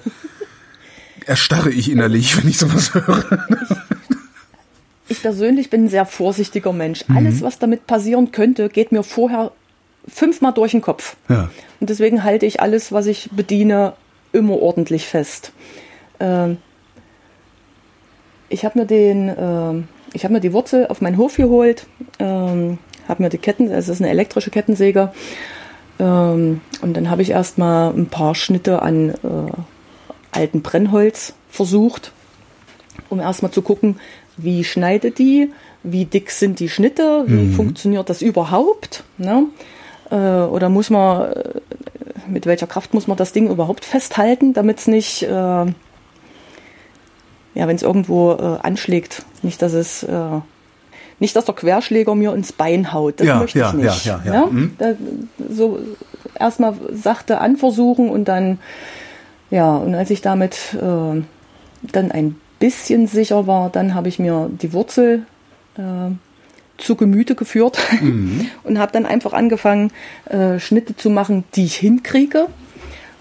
erstarre 1.26 1.72
ich 1.72 1.92
innerlich, 1.92 2.38
wenn 2.38 2.50
ich 2.50 2.58
sowas 2.58 2.94
höre. 2.94 3.26
Ich 5.12 5.22
persönlich 5.22 5.70
bin 5.70 5.86
ein 5.86 5.90
sehr 5.90 6.06
vorsichtiger 6.06 6.72
Mensch. 6.72 7.04
Alles, 7.14 7.42
mhm. 7.42 7.42
was 7.42 7.60
damit 7.60 7.86
passieren 7.86 8.32
könnte, 8.32 8.70
geht 8.70 8.92
mir 8.92 9.04
vorher 9.04 9.52
fünfmal 10.08 10.54
durch 10.54 10.72
den 10.72 10.82
Kopf. 10.82 11.18
Ja. 11.28 11.50
Und 11.82 11.90
deswegen 11.90 12.24
halte 12.24 12.46
ich 12.46 12.62
alles, 12.62 12.92
was 12.94 13.08
ich 13.08 13.30
bediene, 13.32 13.94
immer 14.32 14.62
ordentlich 14.62 15.06
fest. 15.06 15.52
Ähm, 16.22 16.58
ich 18.48 18.64
habe 18.64 18.80
mir 18.80 18.86
den, 18.86 19.28
äh, 19.28 19.84
ich 20.14 20.24
habe 20.24 20.34
mir 20.34 20.40
die 20.40 20.54
Wurzel 20.54 20.88
auf 20.88 21.02
meinen 21.02 21.18
Hof 21.18 21.36
geholt, 21.36 21.88
ähm, 22.20 22.78
habe 23.10 23.24
mir 23.24 23.30
die 23.30 23.38
Ketten, 23.38 23.70
es 23.70 23.90
ist 23.90 24.02
eine 24.02 24.10
elektrische 24.10 24.50
Kettensäge, 24.50 25.12
ähm, 26.00 26.62
und 26.82 26.94
dann 26.96 27.10
habe 27.10 27.22
ich 27.22 27.32
erstmal 27.32 27.94
ein 27.94 28.08
paar 28.08 28.34
Schnitte 28.34 28.82
an 28.82 29.10
äh, 29.10 29.52
alten 30.32 30.62
Brennholz 30.62 31.34
versucht, 31.50 32.14
um 33.10 33.20
erstmal 33.20 33.52
zu 33.52 33.62
gucken, 33.62 34.00
wie 34.38 34.64
schneidet 34.64 35.20
die, 35.20 35.52
wie 35.84 36.06
dick 36.06 36.32
sind 36.32 36.60
die 36.60 36.70
Schnitte, 36.70 37.24
wie 37.28 37.34
mhm. 37.34 37.54
funktioniert 37.54 38.10
das 38.10 38.22
überhaupt. 38.22 39.04
Ne? 39.18 39.46
Äh, 40.10 40.16
oder 40.16 40.70
muss 40.70 40.90
man, 40.90 41.32
äh, 41.32 41.44
mit 42.28 42.46
welcher 42.46 42.68
Kraft 42.68 42.94
muss 42.94 43.08
man 43.08 43.18
das 43.18 43.34
Ding 43.34 43.50
überhaupt 43.50 43.86
festhalten, 43.86 44.54
damit 44.54 44.80
es 44.80 44.88
nicht, 44.88 45.24
äh, 45.24 45.30
ja, 45.30 45.74
wenn 47.56 47.76
es 47.76 47.84
irgendwo 47.84 48.34
äh, 48.34 48.60
anschlägt, 48.62 49.24
nicht, 49.42 49.62
dass 49.62 49.74
es, 49.74 50.04
äh, 50.04 50.40
nicht, 51.20 51.36
dass 51.36 51.46
der 51.46 51.56
Querschläger 51.56 52.16
mir 52.16 52.34
ins 52.34 52.52
Bein 52.52 52.94
haut. 52.94 53.20
Das 53.20 53.28
ja, 53.28 53.40
möchte 53.40 53.60
ich 53.60 53.66
ja, 53.66 53.74
nicht. 53.74 54.06
Ja, 54.06 54.22
ja, 54.26 54.34
ja. 54.34 54.46
Mhm. 54.48 54.76
Da, 54.78 54.94
so 55.50 55.80
erstmal 56.40 56.74
sachte 56.92 57.40
anversuchen 57.40 58.10
und 58.10 58.26
dann, 58.26 58.60
ja, 59.50 59.76
und 59.76 59.94
als 59.94 60.10
ich 60.10 60.22
damit 60.22 60.74
äh, 60.74 61.22
dann 61.92 62.12
ein 62.12 62.36
bisschen 62.62 63.08
sicher 63.08 63.48
war, 63.48 63.70
dann 63.70 63.94
habe 63.94 64.08
ich 64.08 64.20
mir 64.20 64.50
die 64.50 64.72
Wurzel 64.72 65.26
zu 66.82 66.96
Gemüte 66.96 67.36
geführt 67.36 67.80
mhm. 68.02 68.50
und 68.64 68.80
habe 68.80 68.92
dann 68.92 69.06
einfach 69.06 69.34
angefangen, 69.34 69.92
äh, 70.26 70.60
Schnitte 70.60 70.96
zu 70.96 71.10
machen, 71.10 71.44
die 71.56 71.66
ich 71.66 71.76
hinkriege. 71.76 72.48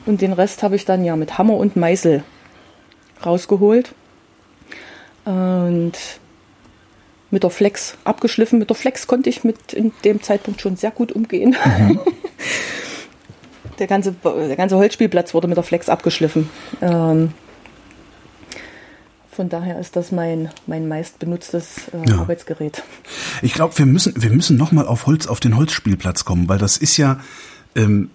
Und 0.07 0.22
den 0.22 0.33
Rest 0.33 0.62
habe 0.62 0.76
ich 0.76 0.85
dann 0.85 1.05
ja 1.05 1.14
mit 1.14 1.38
Hammer 1.38 1.55
und 1.55 1.76
Meißel 1.76 2.24
rausgeholt. 3.24 3.94
Und 5.24 5.92
mit 7.31 7.42
der 7.42 7.50
Flex 7.50 7.96
abgeschliffen. 8.05 8.59
Mit 8.59 8.70
der 8.70 8.76
Flex 8.76 9.07
konnte 9.07 9.29
ich 9.29 9.44
mit 9.44 9.72
in 9.72 9.92
dem 10.05 10.22
Zeitpunkt 10.22 10.61
schon 10.61 10.76
sehr 10.76 10.90
gut 10.90 11.12
umgehen. 11.12 11.55
Mhm. 11.64 12.00
der, 13.79 13.87
ganze, 13.87 14.12
der 14.12 14.57
ganze 14.57 14.76
Holzspielplatz 14.76 15.35
wurde 15.35 15.46
mit 15.46 15.57
der 15.57 15.64
Flex 15.64 15.88
abgeschliffen. 15.88 16.48
Ähm, 16.81 17.33
von 19.40 19.48
daher 19.48 19.81
ist 19.81 19.96
das 19.96 20.12
mein, 20.12 20.50
mein 20.66 20.87
meist 20.87 21.18
benutztes 21.18 21.88
äh, 21.94 22.11
ja. 22.11 22.18
Arbeitsgerät. 22.18 22.83
Ich 23.40 23.55
glaube, 23.55 23.79
wir 23.79 23.87
müssen, 23.87 24.12
wir 24.22 24.29
müssen 24.29 24.59
nochmal 24.59 24.87
auf 24.87 25.07
Holz, 25.07 25.26
auf 25.26 25.40
den 25.40 25.57
Holzspielplatz 25.57 26.26
kommen, 26.26 26.46
weil 26.46 26.59
das 26.59 26.76
ist 26.76 26.98
ja, 26.98 27.20
ähm, 27.74 28.11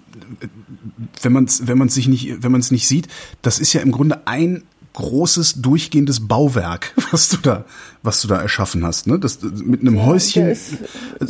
wenn 1.23 1.33
man 1.33 1.45
es 1.45 1.67
wenn 1.67 1.79
man's 1.79 1.95
sich 1.95 2.07
nicht, 2.07 2.43
wenn 2.43 2.51
man 2.51 2.61
es 2.61 2.69
nicht 2.69 2.87
sieht, 2.87 3.07
das 3.41 3.57
ist 3.57 3.73
ja 3.73 3.81
im 3.81 3.91
Grunde 3.91 4.27
ein 4.27 4.65
großes 4.93 5.63
durchgehendes 5.63 6.27
Bauwerk, 6.27 6.93
was 7.11 7.29
du 7.29 7.37
da, 7.37 7.65
was 8.03 8.21
du 8.21 8.27
da 8.27 8.39
erschaffen 8.39 8.85
hast, 8.85 9.07
ne? 9.07 9.17
Das 9.17 9.41
mit 9.41 9.81
einem 9.81 9.95
ja, 9.95 10.05
Häuschen. 10.05 10.55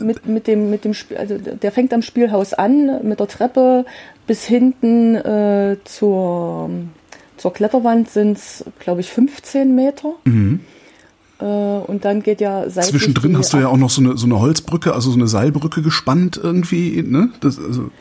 mit, 0.01 0.25
mit 0.25 0.47
dem, 0.47 0.71
mit 0.71 0.83
dem 0.83 0.93
Spiel, 0.93 1.15
also 1.15 1.37
der 1.37 1.71
fängt 1.71 1.93
am 1.93 2.01
Spielhaus 2.01 2.53
an, 2.53 3.07
mit 3.07 3.21
der 3.21 3.29
Treppe 3.29 3.85
bis 4.27 4.43
hinten 4.43 5.15
äh, 5.15 5.77
zur 5.85 6.69
zur 7.37 7.53
Kletterwand 7.53 8.09
sind 8.09 8.37
es, 8.37 8.65
glaube 8.79 9.01
ich, 9.01 9.11
15 9.11 9.75
Meter. 9.75 10.13
Mhm. 10.25 10.61
Äh, 11.39 11.45
und 11.45 12.05
dann 12.05 12.23
geht 12.23 12.41
ja 12.41 12.69
seitlich 12.69 12.91
Zwischendrin 12.91 13.37
hast 13.37 13.53
du 13.53 13.57
ja 13.57 13.67
auch 13.67 13.77
noch 13.77 13.89
so 13.89 14.01
eine, 14.01 14.17
so 14.17 14.25
eine 14.25 14.39
Holzbrücke, 14.39 14.93
also 14.93 15.09
so 15.09 15.17
eine 15.17 15.27
Seilbrücke 15.27 15.81
gespannt 15.81 16.39
irgendwie, 16.41 17.03
ne? 17.03 17.29
Das, 17.41 17.59
also 17.59 17.91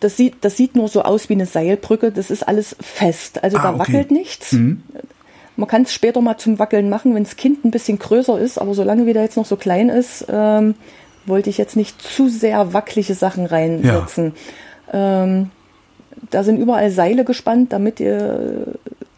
das 0.00 0.16
sieht, 0.16 0.36
das 0.42 0.56
sieht 0.56 0.76
nur 0.76 0.88
so 0.88 1.02
aus 1.02 1.28
wie 1.28 1.34
eine 1.34 1.46
Seilbrücke. 1.46 2.12
Das 2.12 2.30
ist 2.30 2.46
alles 2.46 2.76
fest. 2.80 3.42
Also 3.42 3.56
ah, 3.58 3.62
da 3.62 3.70
okay. 3.70 3.78
wackelt 3.78 4.10
nichts. 4.10 4.52
Mhm. 4.52 4.82
Man 5.56 5.68
kann 5.68 5.82
es 5.82 5.94
später 5.94 6.20
mal 6.20 6.36
zum 6.36 6.58
Wackeln 6.58 6.90
machen, 6.90 7.14
wenn 7.14 7.24
das 7.24 7.36
Kind 7.36 7.64
ein 7.64 7.70
bisschen 7.70 7.98
größer 7.98 8.38
ist. 8.38 8.58
Aber 8.58 8.74
solange 8.74 9.06
wie 9.06 9.14
der 9.14 9.22
jetzt 9.22 9.36
noch 9.36 9.46
so 9.46 9.56
klein 9.56 9.88
ist, 9.88 10.26
ähm, 10.28 10.74
wollte 11.24 11.50
ich 11.50 11.56
jetzt 11.56 11.76
nicht 11.76 12.00
zu 12.02 12.28
sehr 12.28 12.74
wackelige 12.74 13.14
Sachen 13.14 13.46
reinsetzen. 13.46 14.34
Ja. 14.92 15.24
Ähm, 15.24 15.50
da 16.30 16.44
sind 16.44 16.58
überall 16.58 16.90
Seile 16.90 17.24
gespannt, 17.24 17.72
damit 17.72 18.00
ihr 18.00 18.66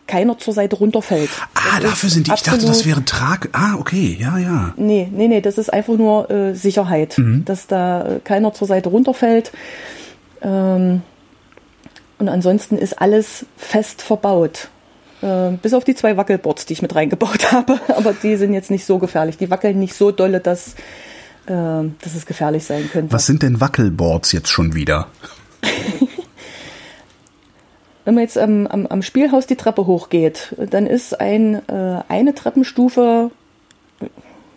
keiner 0.06 0.38
zur 0.38 0.54
Seite 0.54 0.76
runterfällt. 0.76 1.30
Ah, 1.54 1.80
Das 1.80 1.90
dafür 1.90 2.10
sind 2.10 2.26
die. 2.26 2.32
Ich 2.34 2.42
dachte, 2.42 2.66
das 2.66 2.86
wäre 2.86 3.04
Trag. 3.04 3.50
Ah, 3.52 3.74
okay, 3.78 4.16
ja, 4.18 4.38
ja. 4.38 4.72
Nee, 4.76 5.08
nee, 5.12 5.28
nee, 5.28 5.40
das 5.40 5.58
ist 5.58 5.72
einfach 5.72 5.96
nur 5.96 6.30
äh, 6.30 6.54
Sicherheit, 6.54 7.20
dass 7.44 7.66
da 7.66 8.06
äh, 8.06 8.20
keiner 8.24 8.52
zur 8.54 8.66
Seite 8.66 8.88
runterfällt. 8.88 9.52
Ähm, 10.40 11.02
und 12.18 12.28
ansonsten 12.28 12.78
ist 12.78 13.00
alles 13.00 13.46
fest 13.56 14.02
verbaut. 14.02 14.68
Äh, 15.20 15.52
bis 15.62 15.74
auf 15.74 15.84
die 15.84 15.94
zwei 15.94 16.16
Wackelboards, 16.16 16.64
die 16.66 16.72
ich 16.72 16.82
mit 16.82 16.94
reingebaut 16.94 17.52
habe. 17.52 17.78
Aber 17.96 18.12
die 18.14 18.36
sind 18.36 18.54
jetzt 18.54 18.70
nicht 18.70 18.86
so 18.86 18.98
gefährlich. 18.98 19.36
Die 19.36 19.50
wackeln 19.50 19.78
nicht 19.78 19.94
so 19.94 20.10
dolle, 20.10 20.40
dass, 20.40 20.68
äh, 21.46 21.50
dass 21.50 22.14
es 22.16 22.24
gefährlich 22.24 22.64
sein 22.64 22.88
könnte. 22.90 23.12
Was 23.12 23.26
sind 23.26 23.42
denn 23.42 23.60
Wackelboards 23.60 24.32
jetzt 24.32 24.48
schon 24.48 24.74
wieder? 24.74 25.08
Wenn 28.08 28.14
man 28.14 28.24
jetzt 28.24 28.38
am, 28.38 28.66
am, 28.66 28.86
am 28.86 29.02
Spielhaus 29.02 29.46
die 29.46 29.56
Treppe 29.56 29.86
hochgeht, 29.86 30.54
dann 30.70 30.86
ist 30.86 31.20
ein, 31.20 31.56
äh, 31.68 32.00
eine 32.08 32.34
Treppenstufe, 32.34 33.30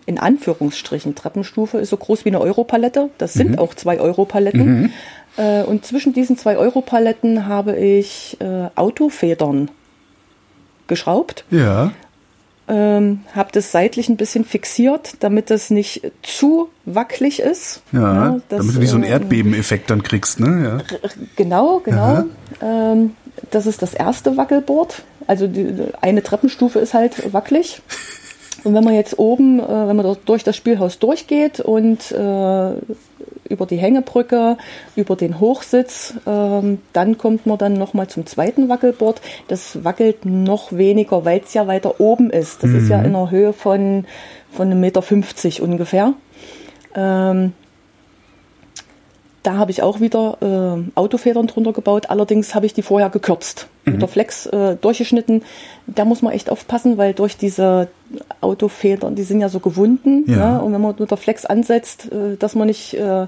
in 0.06 0.18
Anführungsstrichen 0.18 1.16
Treppenstufe, 1.16 1.78
ist 1.80 1.90
so 1.90 1.98
groß 1.98 2.24
wie 2.24 2.30
eine 2.30 2.40
Europalette. 2.40 3.10
Das 3.18 3.34
sind 3.34 3.60
auch 3.60 3.74
zwei 3.74 4.00
Europaletten. 4.00 4.94
Äh, 5.36 5.64
und 5.64 5.86
zwischen 5.86 6.14
diesen 6.14 6.38
zwei 6.38 6.56
Europaletten 6.56 7.46
habe 7.46 7.76
ich 7.76 8.38
äh, 8.40 8.70
Autofedern 8.76 9.70
geschraubt. 10.88 11.44
Ja. 11.50 11.92
Ähm, 12.70 13.22
habe 13.36 13.50
das 13.52 13.74
seitlich 13.74 14.08
ein 14.08 14.16
bisschen 14.16 14.46
fixiert, 14.46 15.16
damit 15.20 15.52
es 15.52 15.72
nicht 15.72 16.10
zu 16.24 16.70
wackelig 16.86 17.42
ist. 17.42 17.82
Ja, 17.92 18.40
das, 18.48 18.60
damit 18.60 18.76
du 18.76 18.80
nicht 18.80 18.90
so 18.92 18.96
einen 18.96 19.04
äh, 19.04 19.10
Erdbebeneffekt 19.10 19.90
dann 19.90 20.04
kriegst, 20.04 20.40
ne? 20.40 20.80
Ja. 20.80 21.00
Genau, 21.36 21.82
genau. 21.84 22.24
Ähm, 22.62 23.12
das 23.50 23.66
ist 23.66 23.82
das 23.82 23.94
erste 23.94 24.38
Wackelboard. 24.38 25.04
Also 25.28 25.48
die, 25.48 25.74
eine 26.02 26.24
Treppenstufe 26.24 26.80
ist 26.80 26.94
halt 26.94 27.34
wackelig. 27.34 27.82
Und 28.64 28.76
wenn 28.76 28.84
man 28.84 28.94
jetzt 28.94 29.18
oben, 29.18 29.60
äh, 29.60 29.88
wenn 29.88 29.96
man 29.96 30.18
durch 30.26 30.44
das 30.44 30.56
Spielhaus 30.56 31.00
durchgeht 31.00 31.60
und 31.60 32.12
äh, 32.12 32.74
über 33.50 33.66
die 33.66 33.78
Hängebrücke, 33.78 34.58
über 34.96 35.16
den 35.16 35.40
Hochsitz, 35.40 36.14
ähm, 36.26 36.80
dann 36.94 37.18
kommt 37.18 37.46
man 37.46 37.58
dann 37.58 37.74
nochmal 37.74 38.08
zum 38.08 38.26
zweiten 38.26 38.70
Wackelboard. 38.70 39.22
Das 39.48 39.84
wackelt 39.84 40.26
noch 40.26 40.72
weniger, 40.72 41.26
weil 41.26 41.42
es 41.44 41.54
ja 41.54 41.68
weiter 41.68 42.00
oben 42.00 42.30
ist. 42.30 42.64
Das 42.64 42.72
ist 42.72 42.90
ja 42.90 43.00
in 43.00 43.16
einer 43.16 43.32
Höhe 43.32 43.54
von, 43.54 44.06
von 44.52 44.72
1,50 44.72 44.76
Meter 44.76 45.64
ungefähr. 45.64 46.14
Ähm, 46.96 47.54
da 49.44 49.56
habe 49.58 49.72
ich 49.72 49.82
auch 49.82 50.00
wieder 50.00 50.38
äh, 50.42 50.92
Autofedern 51.00 51.48
drunter 51.48 51.74
gebaut. 51.74 52.10
Allerdings 52.10 52.54
habe 52.54 52.66
ich 52.68 52.74
die 52.74 52.84
vorher 52.84 53.10
gekürzt. 53.10 53.68
Mit 53.86 54.00
der 54.00 54.08
Flex 54.08 54.46
äh, 54.46 54.76
durchgeschnitten. 54.76 55.42
Da 55.88 56.06
muss 56.06 56.22
man 56.22 56.34
echt 56.34 56.52
aufpassen, 56.52 56.98
weil 56.98 57.14
durch 57.14 57.36
diese 57.38 57.88
Autofedern, 58.42 59.16
die 59.16 59.24
sind 59.24 59.42
ja 59.42 59.50
so 59.50 59.60
gewunden. 59.60 60.26
Ja. 60.28 60.54
Ne? 60.58 60.62
Und 60.62 60.74
wenn 60.74 60.82
man 60.82 60.96
mit 61.00 61.10
der 61.10 61.18
Flex 61.18 61.46
ansetzt, 61.46 62.12
äh, 62.12 62.38
dass 62.38 62.54
man 62.54 62.68
nicht, 62.68 62.94
äh, 62.94 63.26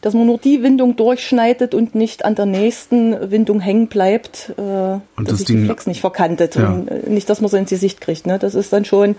dass 0.00 0.14
man 0.14 0.24
nur 0.26 0.38
die 0.38 0.62
Windung 0.62 0.96
durchschneidet 0.96 1.74
und 1.74 1.94
nicht 1.94 2.24
an 2.24 2.34
der 2.34 2.46
nächsten 2.46 3.30
Windung 3.30 3.60
hängen 3.60 3.88
bleibt, 3.88 4.54
äh, 4.56 4.60
Und 4.62 5.02
dass 5.18 5.26
das 5.26 5.38
sich 5.40 5.46
Ding- 5.48 5.58
die 5.58 5.64
Flex 5.66 5.86
nicht 5.86 6.00
verkantet. 6.00 6.56
Ja. 6.56 6.68
Und 6.70 6.88
äh, 6.88 7.10
nicht, 7.10 7.28
dass 7.28 7.42
man 7.42 7.50
so 7.50 7.58
ins 7.58 7.68
Gesicht 7.68 8.00
kriegt. 8.00 8.26
Ne? 8.26 8.38
Das 8.38 8.54
ist 8.54 8.72
dann 8.72 8.86
schon, 8.86 9.16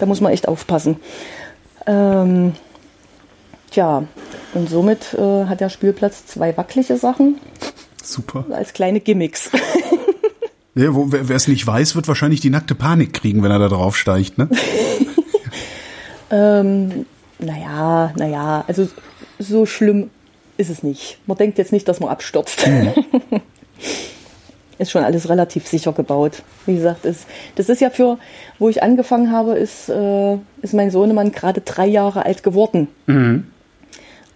da 0.00 0.06
muss 0.06 0.22
man 0.22 0.32
echt 0.32 0.48
aufpassen. 0.48 0.96
Ähm, 1.86 2.52
Tja, 3.74 4.04
und 4.54 4.70
somit 4.70 5.14
äh, 5.14 5.46
hat 5.46 5.60
der 5.60 5.68
Spielplatz 5.68 6.26
zwei 6.26 6.56
wackelige 6.56 6.96
Sachen 6.96 7.40
Super. 8.00 8.44
als 8.52 8.72
kleine 8.72 9.00
Gimmicks. 9.00 9.50
Ja, 10.76 10.92
wo, 10.92 11.06
wer 11.08 11.36
es 11.36 11.46
nicht 11.46 11.64
weiß, 11.64 11.94
wird 11.94 12.08
wahrscheinlich 12.08 12.40
die 12.40 12.50
nackte 12.50 12.74
Panik 12.74 13.12
kriegen, 13.12 13.44
wenn 13.44 13.52
er 13.52 13.60
da 13.60 13.68
drauf 13.68 13.96
steigt, 13.96 14.38
ne? 14.38 14.48
ähm, 16.32 17.06
naja, 17.38 18.12
naja, 18.16 18.64
also 18.66 18.88
so 19.38 19.66
schlimm 19.66 20.10
ist 20.56 20.70
es 20.70 20.82
nicht. 20.82 21.18
Man 21.26 21.38
denkt 21.38 21.58
jetzt 21.58 21.70
nicht, 21.70 21.86
dass 21.86 22.00
man 22.00 22.10
abstürzt. 22.10 22.66
ist 24.78 24.90
schon 24.90 25.04
alles 25.04 25.28
relativ 25.28 25.68
sicher 25.68 25.92
gebaut. 25.92 26.42
Wie 26.66 26.74
gesagt, 26.74 27.04
ist, 27.04 27.26
das 27.54 27.68
ist 27.68 27.80
ja 27.80 27.90
für, 27.90 28.18
wo 28.58 28.68
ich 28.68 28.82
angefangen 28.82 29.30
habe, 29.30 29.52
ist, 29.52 29.88
äh, 29.88 30.38
ist 30.60 30.74
mein 30.74 30.90
Sohnemann 30.90 31.30
gerade 31.30 31.60
drei 31.60 31.86
Jahre 31.86 32.26
alt 32.26 32.42
geworden. 32.42 32.88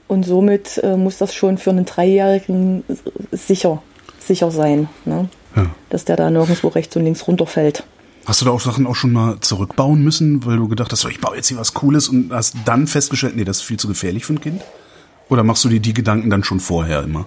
Und 0.08 0.24
somit 0.24 0.78
äh, 0.82 0.96
muss 0.96 1.18
das 1.18 1.34
schon 1.34 1.58
für 1.58 1.70
einen 1.70 1.84
Dreijährigen 1.84 2.82
sicher, 3.30 3.82
sicher 4.18 4.50
sein, 4.50 4.88
ne? 5.04 5.28
Ja. 5.56 5.66
dass 5.90 6.04
der 6.04 6.16
da 6.16 6.30
nirgendwo 6.30 6.68
rechts 6.68 6.94
und 6.96 7.04
links 7.04 7.26
runterfällt. 7.26 7.84
Hast 8.26 8.42
du 8.42 8.44
da 8.44 8.50
auch 8.50 8.60
Sachen 8.60 8.86
auch 8.86 8.94
schon 8.94 9.12
mal 9.12 9.40
zurückbauen 9.40 10.02
müssen, 10.02 10.44
weil 10.44 10.56
du 10.56 10.68
gedacht 10.68 10.92
hast, 10.92 11.04
ich 11.06 11.20
baue 11.20 11.36
jetzt 11.36 11.48
hier 11.48 11.56
was 11.56 11.72
Cooles 11.72 12.08
und 12.08 12.32
hast 12.32 12.54
dann 12.66 12.86
festgestellt, 12.86 13.36
nee, 13.36 13.44
das 13.44 13.58
ist 13.58 13.62
viel 13.62 13.78
zu 13.78 13.88
gefährlich 13.88 14.26
für 14.26 14.34
ein 14.34 14.40
Kind? 14.40 14.62
Oder 15.30 15.44
machst 15.44 15.64
du 15.64 15.68
dir 15.68 15.80
die 15.80 15.94
Gedanken 15.94 16.28
dann 16.30 16.44
schon 16.44 16.60
vorher 16.60 17.02
immer? 17.02 17.26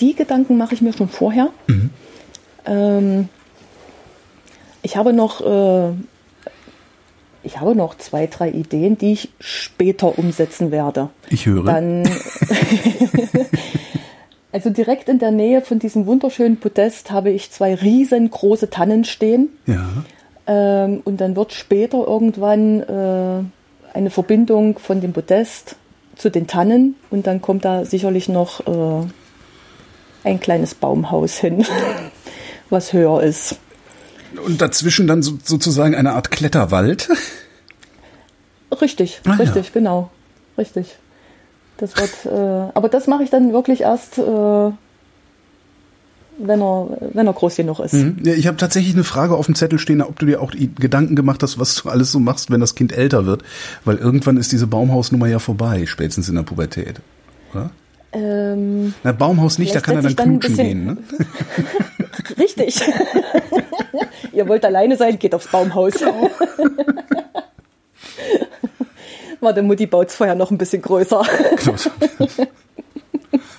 Die 0.00 0.14
Gedanken 0.14 0.56
mache 0.56 0.74
ich 0.74 0.82
mir 0.82 0.92
schon 0.92 1.08
vorher. 1.08 1.50
Ähm, 2.64 3.28
ich 4.82 4.96
habe 4.96 5.12
noch, 5.12 5.40
äh, 5.40 5.92
ich 7.44 7.60
habe 7.60 7.74
noch 7.74 7.96
zwei, 7.96 8.26
drei 8.26 8.50
Ideen, 8.50 8.98
die 8.98 9.12
ich 9.12 9.28
später 9.38 10.18
umsetzen 10.18 10.70
werde. 10.70 11.10
Ich 11.30 11.46
höre. 11.46 11.64
Dann, 11.64 12.08
also 14.52 14.70
direkt 14.70 15.08
in 15.08 15.18
der 15.18 15.30
Nähe 15.30 15.62
von 15.62 15.78
diesem 15.78 16.06
wunderschönen 16.06 16.58
Podest 16.58 17.10
habe 17.10 17.30
ich 17.30 17.50
zwei 17.50 17.74
riesengroße 17.74 18.70
Tannen 18.70 19.04
stehen. 19.04 19.50
ja. 19.66 19.86
Ähm, 20.46 21.00
und 21.04 21.22
dann 21.22 21.36
wird 21.36 21.54
später 21.54 22.06
irgendwann 22.06 22.82
äh, 22.82 23.96
eine 23.96 24.10
Verbindung 24.10 24.78
von 24.78 25.00
dem 25.00 25.14
Podest 25.14 25.76
zu 26.16 26.30
den 26.30 26.46
Tannen 26.46 26.96
und 27.10 27.26
dann 27.26 27.40
kommt 27.40 27.64
da 27.64 27.84
sicherlich 27.84 28.28
noch 28.28 28.60
äh, 28.66 29.06
ein 30.24 30.40
kleines 30.40 30.74
Baumhaus 30.74 31.38
hin, 31.38 31.64
was 32.70 32.92
höher 32.92 33.22
ist. 33.22 33.58
Und 34.38 34.60
dazwischen 34.60 35.06
dann 35.06 35.22
so, 35.22 35.38
sozusagen 35.42 35.94
eine 35.94 36.12
Art 36.12 36.30
Kletterwald. 36.30 37.08
Richtig, 38.80 39.20
Ah, 39.24 39.30
ja. 39.30 39.34
richtig, 39.36 39.72
genau, 39.72 40.10
richtig. 40.58 40.96
Das 41.76 41.96
wird, 41.96 42.26
äh, 42.26 42.70
aber 42.74 42.88
das 42.88 43.06
mache 43.06 43.22
ich 43.22 43.30
dann 43.30 43.52
wirklich 43.52 43.82
erst, 43.82 44.18
äh, 44.18 44.22
wenn 44.22 44.74
er, 46.60 46.98
wenn 47.12 47.26
er 47.26 47.32
groß 47.32 47.56
genug 47.56 47.78
ist. 47.80 47.94
Ja, 47.94 48.32
ich 48.32 48.46
habe 48.48 48.56
tatsächlich 48.56 48.94
eine 48.94 49.04
Frage 49.04 49.36
auf 49.36 49.46
dem 49.46 49.54
Zettel 49.54 49.78
stehen, 49.78 50.02
ob 50.02 50.18
du 50.18 50.26
dir 50.26 50.42
auch 50.42 50.52
Gedanken 50.52 51.14
gemacht 51.14 51.42
hast, 51.42 51.58
was 51.60 51.76
du 51.76 51.88
alles 51.90 52.10
so 52.12 52.18
machst, 52.18 52.50
wenn 52.50 52.60
das 52.60 52.74
Kind 52.74 52.92
älter 52.92 53.26
wird. 53.26 53.42
Weil 53.84 53.96
irgendwann 53.96 54.36
ist 54.36 54.50
diese 54.52 54.66
Baumhausnummer 54.66 55.28
ja 55.28 55.38
vorbei, 55.38 55.86
spätestens 55.86 56.28
in 56.28 56.34
der 56.34 56.42
Pubertät. 56.42 57.00
Oder? 57.52 57.70
Ähm, 58.12 58.94
Na, 59.02 59.12
Baumhaus 59.12 59.58
nicht, 59.58 59.74
da 59.74 59.80
kann 59.80 59.96
er 59.96 60.02
dann 60.02 60.16
knutschen 60.16 60.56
gehen. 60.56 60.84
Ne? 60.86 60.96
Richtig. 62.38 62.80
Ihr 64.34 64.48
wollt 64.48 64.64
alleine 64.64 64.96
sein, 64.96 65.18
geht 65.18 65.34
aufs 65.34 65.48
Baumhaus. 65.48 65.94
Warte, 69.40 69.62
Mutti 69.62 69.86
baut's 69.86 70.14
vorher 70.16 70.34
noch 70.34 70.50
ein 70.50 70.58
bisschen 70.58 70.82
größer. 70.82 71.22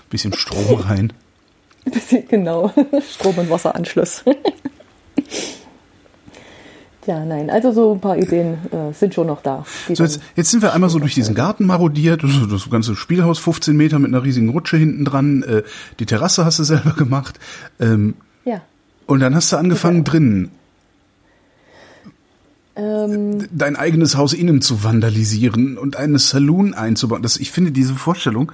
Bisschen 0.10 0.34
Strom 0.34 0.80
rein. 0.82 1.14
Bisschen, 1.86 2.28
genau. 2.28 2.74
Strom- 3.08 3.38
und 3.38 3.50
Wasseranschluss. 3.50 4.24
Ja, 7.08 7.24
nein, 7.24 7.52
also 7.52 7.72
so 7.72 7.94
ein 7.94 8.00
paar 8.02 8.18
Ideen 8.18 8.58
äh, 8.72 8.92
sind 8.92 9.14
schon 9.14 9.28
noch 9.28 9.44
da. 9.44 9.64
So, 9.94 10.02
jetzt, 10.02 10.20
jetzt 10.36 10.50
sind 10.50 10.64
wir 10.64 10.74
einmal 10.74 10.90
so 10.90 10.98
durch 10.98 11.14
diesen 11.14 11.36
Garten 11.36 11.68
marodiert, 11.68 12.24
das, 12.24 12.32
das 12.50 12.68
ganze 12.72 12.96
Spielhaus 12.96 13.38
15 13.38 13.78
Meter 13.78 14.00
mit 14.00 14.12
einer 14.12 14.24
riesigen 14.24 14.50
Rutsche 14.50 14.78
hinten 14.78 15.06
dran, 15.06 15.44
äh, 15.44 15.62
die 16.00 16.08
Terrasse 16.08 16.46
hast 16.46 16.58
du 16.58 16.64
selber 16.64 16.94
gemacht. 16.98 17.40
Ähm, 17.80 18.16
ja. 18.44 18.62
und 19.06 19.20
dann 19.20 19.36
hast 19.36 19.52
du 19.52 19.58
angefangen 19.58 20.04
drinnen 20.04 20.50
Ähm, 22.78 23.48
dein 23.52 23.76
eigenes 23.76 24.18
Haus 24.18 24.34
innen 24.34 24.62
zu 24.62 24.84
vandalisieren 24.84 25.78
und 25.78 25.96
einen 25.96 26.18
Saloon 26.18 26.74
einzubauen. 26.74 27.22
Das, 27.22 27.38
ich 27.38 27.52
finde 27.52 27.72
diese 27.72 27.94
Vorstellung. 27.96 28.52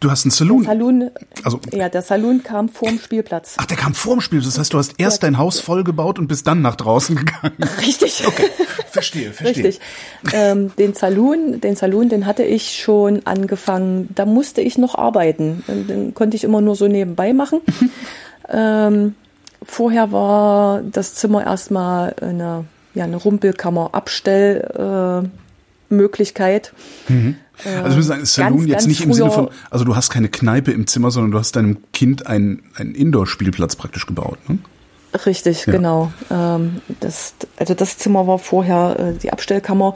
Du 0.00 0.10
hast 0.10 0.24
einen 0.24 0.32
Saloon. 0.32 0.64
Saloon, 0.64 1.10
Also- 1.44 1.60
ja, 1.72 1.88
der 1.88 2.02
Saloon 2.02 2.42
kam 2.42 2.68
vorm 2.68 2.98
Spielplatz. 2.98 3.54
Ach, 3.58 3.66
der 3.66 3.76
kam 3.76 3.94
vorm 3.94 4.20
Spiel. 4.20 4.40
Das 4.42 4.58
heißt, 4.58 4.72
du 4.72 4.78
hast 4.78 4.94
erst 4.98 5.22
dein 5.22 5.38
Haus 5.38 5.60
voll 5.60 5.84
gebaut 5.84 6.18
und 6.18 6.26
bist 6.26 6.48
dann 6.48 6.60
nach 6.60 6.74
draußen 6.74 7.14
gegangen. 7.14 7.54
Richtig. 7.86 8.24
Verstehe, 8.90 9.32
verstehe. 9.32 9.64
Richtig. 9.64 9.80
Ähm, 10.32 10.72
den 10.76 10.94
Saloon, 10.94 11.60
den 11.60 11.76
Saloon, 11.76 12.08
den 12.08 12.26
hatte 12.26 12.42
ich 12.42 12.80
schon 12.82 13.24
angefangen. 13.26 14.08
Da 14.16 14.26
musste 14.26 14.60
ich 14.60 14.76
noch 14.76 14.96
arbeiten. 14.96 15.62
Den, 15.68 15.86
den 15.86 16.14
konnte 16.14 16.36
ich 16.36 16.42
immer 16.42 16.60
nur 16.60 16.74
so 16.74 16.88
nebenbei 16.88 17.32
machen. 17.32 17.60
ähm, 18.48 19.14
vorher 19.64 20.12
war 20.12 20.82
das 20.82 21.14
Zimmer 21.14 21.44
erstmal 21.44 22.14
eine, 22.20 22.64
ja, 22.94 23.04
eine 23.04 23.16
Rumpelkammer, 23.16 23.90
Abstellmöglichkeit. 23.92 25.28
Äh, 25.28 25.42
Möglichkeit. 25.92 26.72
Also 27.84 27.96
wir 27.96 28.02
sagen, 28.02 28.24
Saloon 28.24 28.58
ganz, 28.60 28.68
jetzt 28.68 28.74
ganz 28.78 28.86
nicht 28.86 29.02
im 29.02 29.12
Sinne 29.12 29.30
von, 29.30 29.50
also 29.70 29.84
du 29.84 29.94
hast 29.94 30.10
keine 30.10 30.28
Kneipe 30.28 30.72
im 30.72 30.86
Zimmer, 30.86 31.10
sondern 31.10 31.30
du 31.32 31.38
hast 31.38 31.54
deinem 31.54 31.78
Kind 31.92 32.26
einen, 32.26 32.62
einen 32.74 32.94
Indoor-Spielplatz 32.94 33.76
praktisch 33.76 34.06
gebaut. 34.06 34.38
Ne? 34.48 34.58
Richtig, 35.26 35.66
ja. 35.66 35.72
genau. 35.72 36.12
Ähm, 36.30 36.80
das, 37.00 37.34
also 37.56 37.74
das 37.74 37.98
Zimmer 37.98 38.26
war 38.26 38.38
vorher 38.38 38.98
äh, 38.98 39.18
die 39.18 39.32
Abstellkammer. 39.32 39.94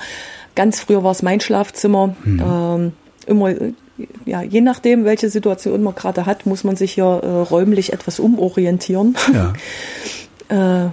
Ganz 0.54 0.80
früher 0.80 1.02
war 1.02 1.10
es 1.10 1.22
mein 1.22 1.40
Schlafzimmer. 1.40 2.14
Mhm. 2.24 2.42
Ähm, 2.44 2.92
immer, 3.26 3.54
ja, 4.24 4.42
je 4.42 4.60
nachdem, 4.60 5.04
welche 5.04 5.30
Situation 5.30 5.82
man 5.82 5.94
gerade 5.94 6.26
hat, 6.26 6.46
muss 6.46 6.64
man 6.64 6.76
sich 6.76 6.92
hier 6.92 7.04
äh, 7.04 7.26
räumlich 7.26 7.92
etwas 7.92 8.20
umorientieren. 8.20 9.16
Ja. 9.32 9.52
äh, 10.86 10.90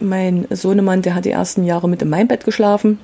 mein 0.00 0.46
Sohnemann, 0.50 1.02
der 1.02 1.14
hat 1.14 1.24
die 1.24 1.30
ersten 1.30 1.64
Jahre 1.64 1.88
mit 1.88 2.02
in 2.02 2.10
meinem 2.10 2.28
Bett 2.28 2.44
geschlafen. 2.44 2.98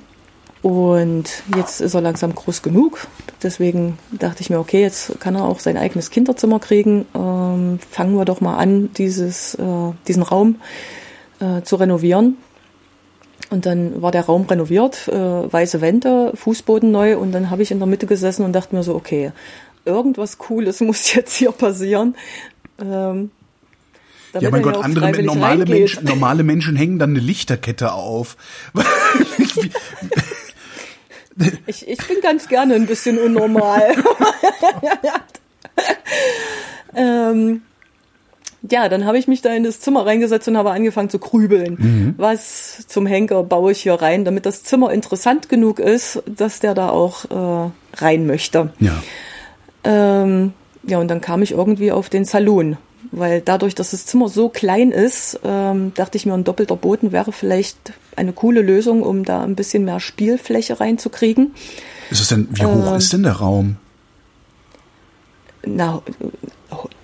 Und 0.61 1.41
jetzt 1.55 1.81
ist 1.81 1.95
er 1.95 2.01
langsam 2.01 2.35
groß 2.35 2.61
genug. 2.61 3.07
Deswegen 3.41 3.97
dachte 4.11 4.41
ich 4.41 4.51
mir, 4.51 4.59
okay, 4.59 4.81
jetzt 4.81 5.19
kann 5.19 5.35
er 5.35 5.45
auch 5.45 5.59
sein 5.59 5.75
eigenes 5.75 6.11
Kinderzimmer 6.11 6.59
kriegen. 6.59 7.07
Ähm, 7.15 7.79
fangen 7.89 8.15
wir 8.15 8.25
doch 8.25 8.41
mal 8.41 8.57
an, 8.57 8.91
dieses, 8.93 9.55
äh, 9.55 9.93
diesen 10.07 10.21
Raum 10.21 10.57
äh, 11.39 11.63
zu 11.63 11.77
renovieren. 11.77 12.37
Und 13.51 13.65
dann 13.65 14.01
war 14.01 14.11
der 14.11 14.25
Raum 14.25 14.45
renoviert, 14.45 15.09
äh, 15.09 15.13
weiße 15.13 15.81
Wände, 15.81 16.31
Fußboden 16.35 16.89
neu. 16.89 17.17
Und 17.17 17.33
dann 17.33 17.49
habe 17.49 17.61
ich 17.61 17.71
in 17.71 17.79
der 17.79 17.87
Mitte 17.87 18.07
gesessen 18.07 18.45
und 18.45 18.53
dachte 18.53 18.73
mir 18.73 18.81
so, 18.81 18.95
okay, 18.95 19.33
irgendwas 19.83 20.37
Cooles 20.37 20.79
muss 20.79 21.13
jetzt 21.13 21.35
hier 21.35 21.51
passieren. 21.51 22.15
Ähm, 22.81 23.29
ja, 24.39 24.49
mein 24.49 24.61
Gott, 24.61 24.77
andere 24.77 25.21
normale 25.21 25.65
Menschen, 25.65 26.05
normale 26.05 26.43
Menschen 26.43 26.77
hängen 26.77 26.97
dann 26.97 27.09
eine 27.09 27.19
Lichterkette 27.19 27.91
auf. 27.91 28.37
Ich, 31.65 31.87
ich 31.87 32.07
bin 32.07 32.17
ganz 32.21 32.49
gerne 32.49 32.75
ein 32.75 32.85
bisschen 32.85 33.17
unnormal. 33.17 33.95
ähm, 36.95 37.63
ja, 38.69 38.89
dann 38.89 39.05
habe 39.05 39.17
ich 39.17 39.27
mich 39.27 39.41
da 39.41 39.53
in 39.53 39.63
das 39.63 39.79
Zimmer 39.79 40.05
reingesetzt 40.05 40.47
und 40.47 40.57
habe 40.57 40.71
angefangen 40.71 41.09
zu 41.09 41.19
grübeln. 41.19 41.77
Mhm. 41.79 42.13
Was 42.17 42.85
zum 42.87 43.05
Henker 43.05 43.43
baue 43.43 43.71
ich 43.71 43.81
hier 43.81 43.95
rein, 43.95 44.25
damit 44.25 44.45
das 44.45 44.63
Zimmer 44.63 44.91
interessant 44.91 45.49
genug 45.49 45.79
ist, 45.79 46.21
dass 46.27 46.59
der 46.59 46.73
da 46.73 46.89
auch 46.89 47.25
äh, 47.25 47.71
rein 47.97 48.27
möchte. 48.27 48.71
Ja. 48.79 49.01
Ähm, 49.83 50.53
ja, 50.83 50.99
und 50.99 51.07
dann 51.07 51.21
kam 51.21 51.41
ich 51.41 51.51
irgendwie 51.51 51.91
auf 51.91 52.09
den 52.09 52.25
Salon 52.25 52.77
weil 53.11 53.41
dadurch, 53.41 53.75
dass 53.75 53.91
das 53.91 54.05
Zimmer 54.05 54.29
so 54.29 54.49
klein 54.49 54.91
ist, 54.91 55.39
ähm, 55.43 55.93
dachte 55.95 56.17
ich 56.17 56.25
mir, 56.25 56.33
ein 56.33 56.43
doppelter 56.43 56.77
Boden 56.77 57.11
wäre 57.11 57.31
vielleicht 57.31 57.93
eine 58.15 58.33
coole 58.33 58.61
Lösung, 58.61 59.03
um 59.03 59.25
da 59.25 59.43
ein 59.43 59.55
bisschen 59.55 59.85
mehr 59.85 59.99
Spielfläche 59.99 60.79
reinzukriegen. 60.79 61.53
Ist 62.09 62.21
es 62.21 62.27
denn, 62.29 62.47
wie 62.51 62.65
hoch 62.65 62.91
ähm, 62.91 62.95
ist 62.95 63.13
denn 63.13 63.23
der 63.23 63.33
Raum? 63.33 63.77
Na, 65.65 66.01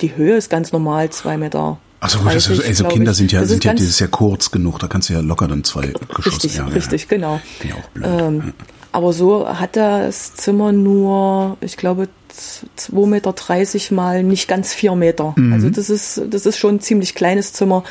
die 0.02 0.16
Höhe 0.16 0.38
ist 0.38 0.50
ganz 0.50 0.72
normal, 0.72 1.10
zwei 1.10 1.38
Meter. 1.38 1.78
Achso, 2.00 2.20
gut, 2.20 2.34
30, 2.34 2.50
also, 2.52 2.64
also 2.64 2.84
Kinder 2.86 3.14
sind 3.14 3.32
ja, 3.32 3.44
sind 3.46 3.64
ja 3.64 3.74
dieses 3.74 4.00
ja 4.00 4.08
kurz 4.08 4.52
genug, 4.52 4.80
da 4.80 4.88
kannst 4.88 5.10
du 5.10 5.14
ja 5.14 5.20
locker 5.20 5.48
dann 5.48 5.64
zwei 5.64 5.88
Geschosse. 5.88 6.28
Richtig, 6.28 6.56
ja, 6.56 6.66
richtig, 6.66 7.02
ja. 7.04 7.08
genau. 7.10 7.42
Bin 7.60 7.72
auch 7.74 7.90
blöd. 7.90 8.08
Ähm, 8.08 8.54
aber 8.92 9.14
so 9.14 9.48
hat 9.48 9.76
das 9.76 10.36
Zimmer 10.36 10.72
nur, 10.72 11.58
ich 11.62 11.78
glaube, 11.78 12.08
2,30 12.34 12.96
Meter 13.08 13.96
mal 13.96 14.24
nicht 14.24 14.48
ganz 14.48 14.74
4 14.74 14.96
Meter. 14.96 15.34
Mhm. 15.36 15.54
Also 15.54 15.70
das 15.70 15.90
ist, 15.90 16.22
das 16.30 16.46
ist 16.46 16.58
schon 16.58 16.76
ein 16.76 16.80
ziemlich 16.80 17.16
kleines 17.16 17.54
Zimmer. 17.54 17.84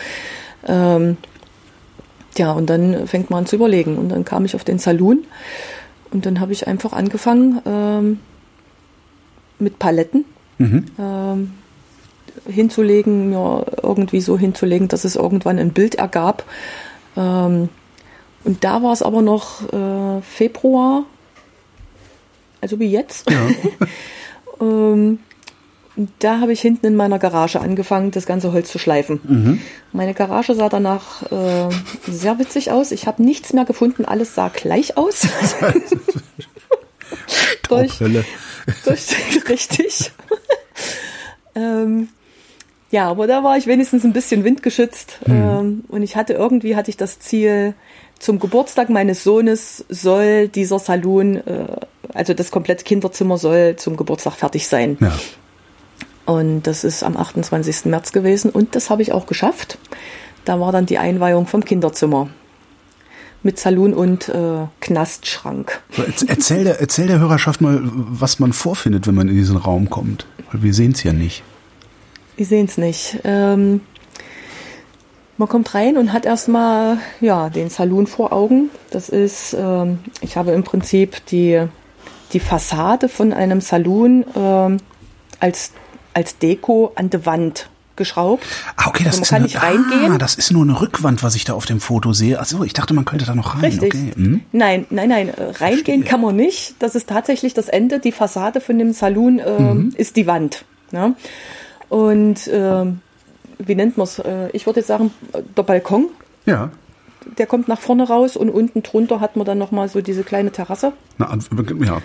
Ähm, 0.67 1.17
ja, 2.39 2.53
und 2.53 2.67
dann 2.71 3.07
fängt 3.09 3.31
man 3.31 3.41
an 3.41 3.47
zu 3.47 3.57
überlegen. 3.57 3.99
Und 3.99 4.11
dann 4.11 4.25
kam 4.25 4.45
ich 4.45 4.55
auf 4.55 4.65
den 4.65 4.79
Saloon 4.79 5.25
und 6.11 6.27
dann 6.27 6.41
habe 6.41 6.53
ich 6.53 6.67
einfach 6.67 6.93
angefangen 6.93 7.61
ähm, 7.67 8.21
mit 9.59 9.79
Paletten 9.79 10.25
mhm. 10.59 10.85
ähm, 10.99 11.53
hinzulegen, 12.47 13.31
mir 13.31 13.67
irgendwie 13.83 14.21
so 14.21 14.39
hinzulegen, 14.39 14.89
dass 14.89 15.05
es 15.05 15.17
irgendwann 15.17 15.59
ein 15.59 15.73
Bild 15.73 15.97
ergab. 15.97 16.45
Ähm, 17.17 17.69
und 18.45 18.63
da 18.63 18.83
war 18.83 18.93
es 18.93 19.03
aber 19.03 19.23
noch 19.23 19.63
äh, 19.73 20.23
Februar, 20.23 21.05
also 22.61 22.79
wie 22.79 22.91
jetzt. 22.91 23.31
Ja. 23.31 23.39
Ähm, 24.59 25.19
da 26.19 26.41
habe 26.41 26.53
ich 26.53 26.61
hinten 26.61 26.87
in 26.87 26.97
meiner 26.97 27.19
Garage 27.19 27.61
angefangen, 27.61 28.11
das 28.11 28.27
ganze 28.27 28.53
Holz 28.53 28.71
zu 28.71 28.79
schleifen. 28.79 29.21
Mhm. 29.25 29.61
Meine 29.93 30.15
Garage 30.15 30.55
sah 30.55 30.69
danach 30.69 31.23
äh, 31.31 31.69
sehr 32.07 32.39
witzig 32.39 32.71
aus. 32.71 32.93
Ich 32.93 33.07
habe 33.07 33.23
nichts 33.23 33.53
mehr 33.53 33.65
gefunden, 33.65 34.05
alles 34.05 34.35
sah 34.35 34.49
gleich 34.49 34.97
aus. 34.97 35.23
durch, 37.69 37.99
durch, 38.85 39.07
richtig. 39.49 40.13
ähm, 41.55 42.09
ja, 42.91 43.09
aber 43.09 43.27
da 43.27 43.43
war 43.43 43.57
ich 43.57 43.67
wenigstens 43.67 44.05
ein 44.05 44.13
bisschen 44.13 44.45
windgeschützt. 44.45 45.19
Mhm. 45.27 45.35
Ähm, 45.35 45.85
und 45.89 46.03
ich 46.03 46.17
hatte 46.17 46.35
irgendwie 46.35 46.77
hatte 46.77 46.91
ich 46.91 46.97
das 46.97 47.19
Ziel, 47.19 47.75
zum 48.19 48.39
Geburtstag 48.39 48.89
meines 48.89 49.25
Sohnes 49.25 49.85
soll 49.89 50.49
dieser 50.49 50.79
Salon, 50.79 51.37
äh, 51.37 51.67
also 52.15 52.35
das 52.35 52.51
komplette 52.51 52.85
Kinderzimmer 52.85 53.39
soll 53.39 53.77
zum 53.77 53.97
Geburtstag 53.97 54.35
fertig 54.35 54.69
sein. 54.69 54.97
Ja. 55.01 55.13
Und 56.25 56.63
das 56.63 56.83
ist 56.83 57.03
am 57.03 57.17
28. 57.17 57.87
März 57.87 58.13
gewesen 58.13 58.51
und 58.51 58.75
das 58.75 58.91
habe 58.91 59.03
ich 59.03 59.13
auch 59.13 59.27
geschafft. 59.27 59.79
Da 60.45 60.59
war 60.61 60.73
dann 60.73 60.87
die 60.87 60.99
Einweihung 60.99 61.47
vom 61.47 61.65
Kinderzimmer 61.65 62.29
mit 63.47 63.59
Salon 63.59 63.95
und 63.95 64.29
äh, 64.29 64.67
Knastschrank. 64.81 65.81
Erzähl 66.27 66.65
der, 66.65 66.81
erzähl 66.81 67.07
der 67.07 67.21
Hörerschaft 67.21 67.63
mal, 67.63 67.81
was 67.83 68.39
man 68.39 68.53
vorfindet, 68.53 69.07
wenn 69.07 69.15
man 69.15 69.29
in 69.29 69.37
diesen 69.37 69.57
Raum 69.57 69.89
kommt. 69.89 70.27
Weil 70.53 70.63
wir 70.63 70.75
sehen 70.75 70.93
es 70.93 71.03
ja 71.03 71.15
nicht. 71.15 71.43
Wir 72.37 72.45
sehen 72.45 72.67
es 72.67 72.77
nicht. 72.77 73.21
Ähm, 73.25 73.81
man 75.39 75.49
kommt 75.49 75.75
rein 75.75 75.97
und 75.97 76.13
hat 76.13 76.27
erstmal 76.27 76.99
ja, 77.21 77.49
den 77.49 77.71
Saloon 77.71 78.07
vor 78.07 78.33
Augen. 78.33 78.69
Das 78.91 79.09
ist, 79.09 79.57
ähm, 79.59 80.01
ich 80.21 80.37
habe 80.37 80.51
im 80.51 80.65
Prinzip 80.65 81.25
die, 81.27 81.63
die 82.33 82.41
Fassade 82.41 83.09
von 83.09 83.33
einem 83.33 83.61
Saloon 83.61 84.25
ähm, 84.35 84.79
als, 85.41 85.71
als 86.15 86.39
Deko 86.39 86.93
an 86.97 87.11
die 87.11 87.25
Wand 87.25 87.71
geschraubt. 87.97 88.45
Ah, 88.77 88.89
okay, 88.89 89.05
das 89.05 89.19
also 89.19 89.35
man 89.35 89.45
ist 89.45 89.55
kann 89.55 89.67
eine, 89.69 89.79
nicht 89.79 89.91
reingehen. 89.91 90.13
Ah, 90.13 90.19
das 90.19 90.35
ist 90.35 90.53
nur 90.53 90.63
eine 90.63 90.81
Rückwand, 90.81 91.23
was 91.23 91.35
ich 91.35 91.45
da 91.45 91.55
auf 91.55 91.67
dem 91.67 91.81
Foto 91.81 92.13
sehe. 92.13 92.39
Achso, 92.39 92.63
ich 92.65 92.73
dachte, 92.73 92.95
man 92.95 93.05
könnte 93.05 93.25
da 93.25 93.35
noch 93.35 93.55
rein. 93.55 93.65
Richtig. 93.65 93.95
Okay. 93.95 94.13
Hm? 94.15 94.43
Nein, 94.53 94.87
nein, 94.91 95.09
nein, 95.09 95.29
äh, 95.29 95.43
reingehen 95.43 95.55
Verstehe. 95.57 96.03
kann 96.05 96.21
man 96.21 96.37
nicht. 96.37 96.77
Das 96.79 96.95
ist 96.95 97.09
tatsächlich 97.09 97.55
das 97.55 97.69
Ende. 97.69 98.01
Die 98.01 98.13
Fassade 98.13 98.61
von 98.61 98.79
dem 98.79 98.93
Saloon 98.93 99.39
äh, 99.39 99.61
mhm. 99.61 99.93
ist 99.97 100.17
die 100.17 100.27
Wand. 100.27 100.65
Ja? 100.93 101.15
Und 101.89 102.49
ähm, 102.53 103.01
wie 103.59 103.75
nennt 103.75 103.97
man 103.97 104.05
es? 104.05 104.19
Äh, 104.19 104.51
ich 104.53 104.67
würde 104.67 104.81
jetzt 104.81 104.89
sagen, 104.89 105.13
der 105.57 105.63
Balkon. 105.63 106.09
Ja. 106.45 106.71
Der 107.39 107.47
kommt 107.47 107.69
nach 107.69 107.81
vorne 107.81 108.07
raus 108.09 108.37
und 108.37 108.51
unten 108.51 108.83
drunter 108.83 109.21
hat 109.21 109.37
man 109.37 109.47
dann 109.47 109.59
nochmal 109.59 109.89
so 109.89 110.01
diese 110.01 110.23
kleine 110.23 110.53
Terrasse. 110.53 110.93
Na, 111.19 111.37
ja. 111.85 112.03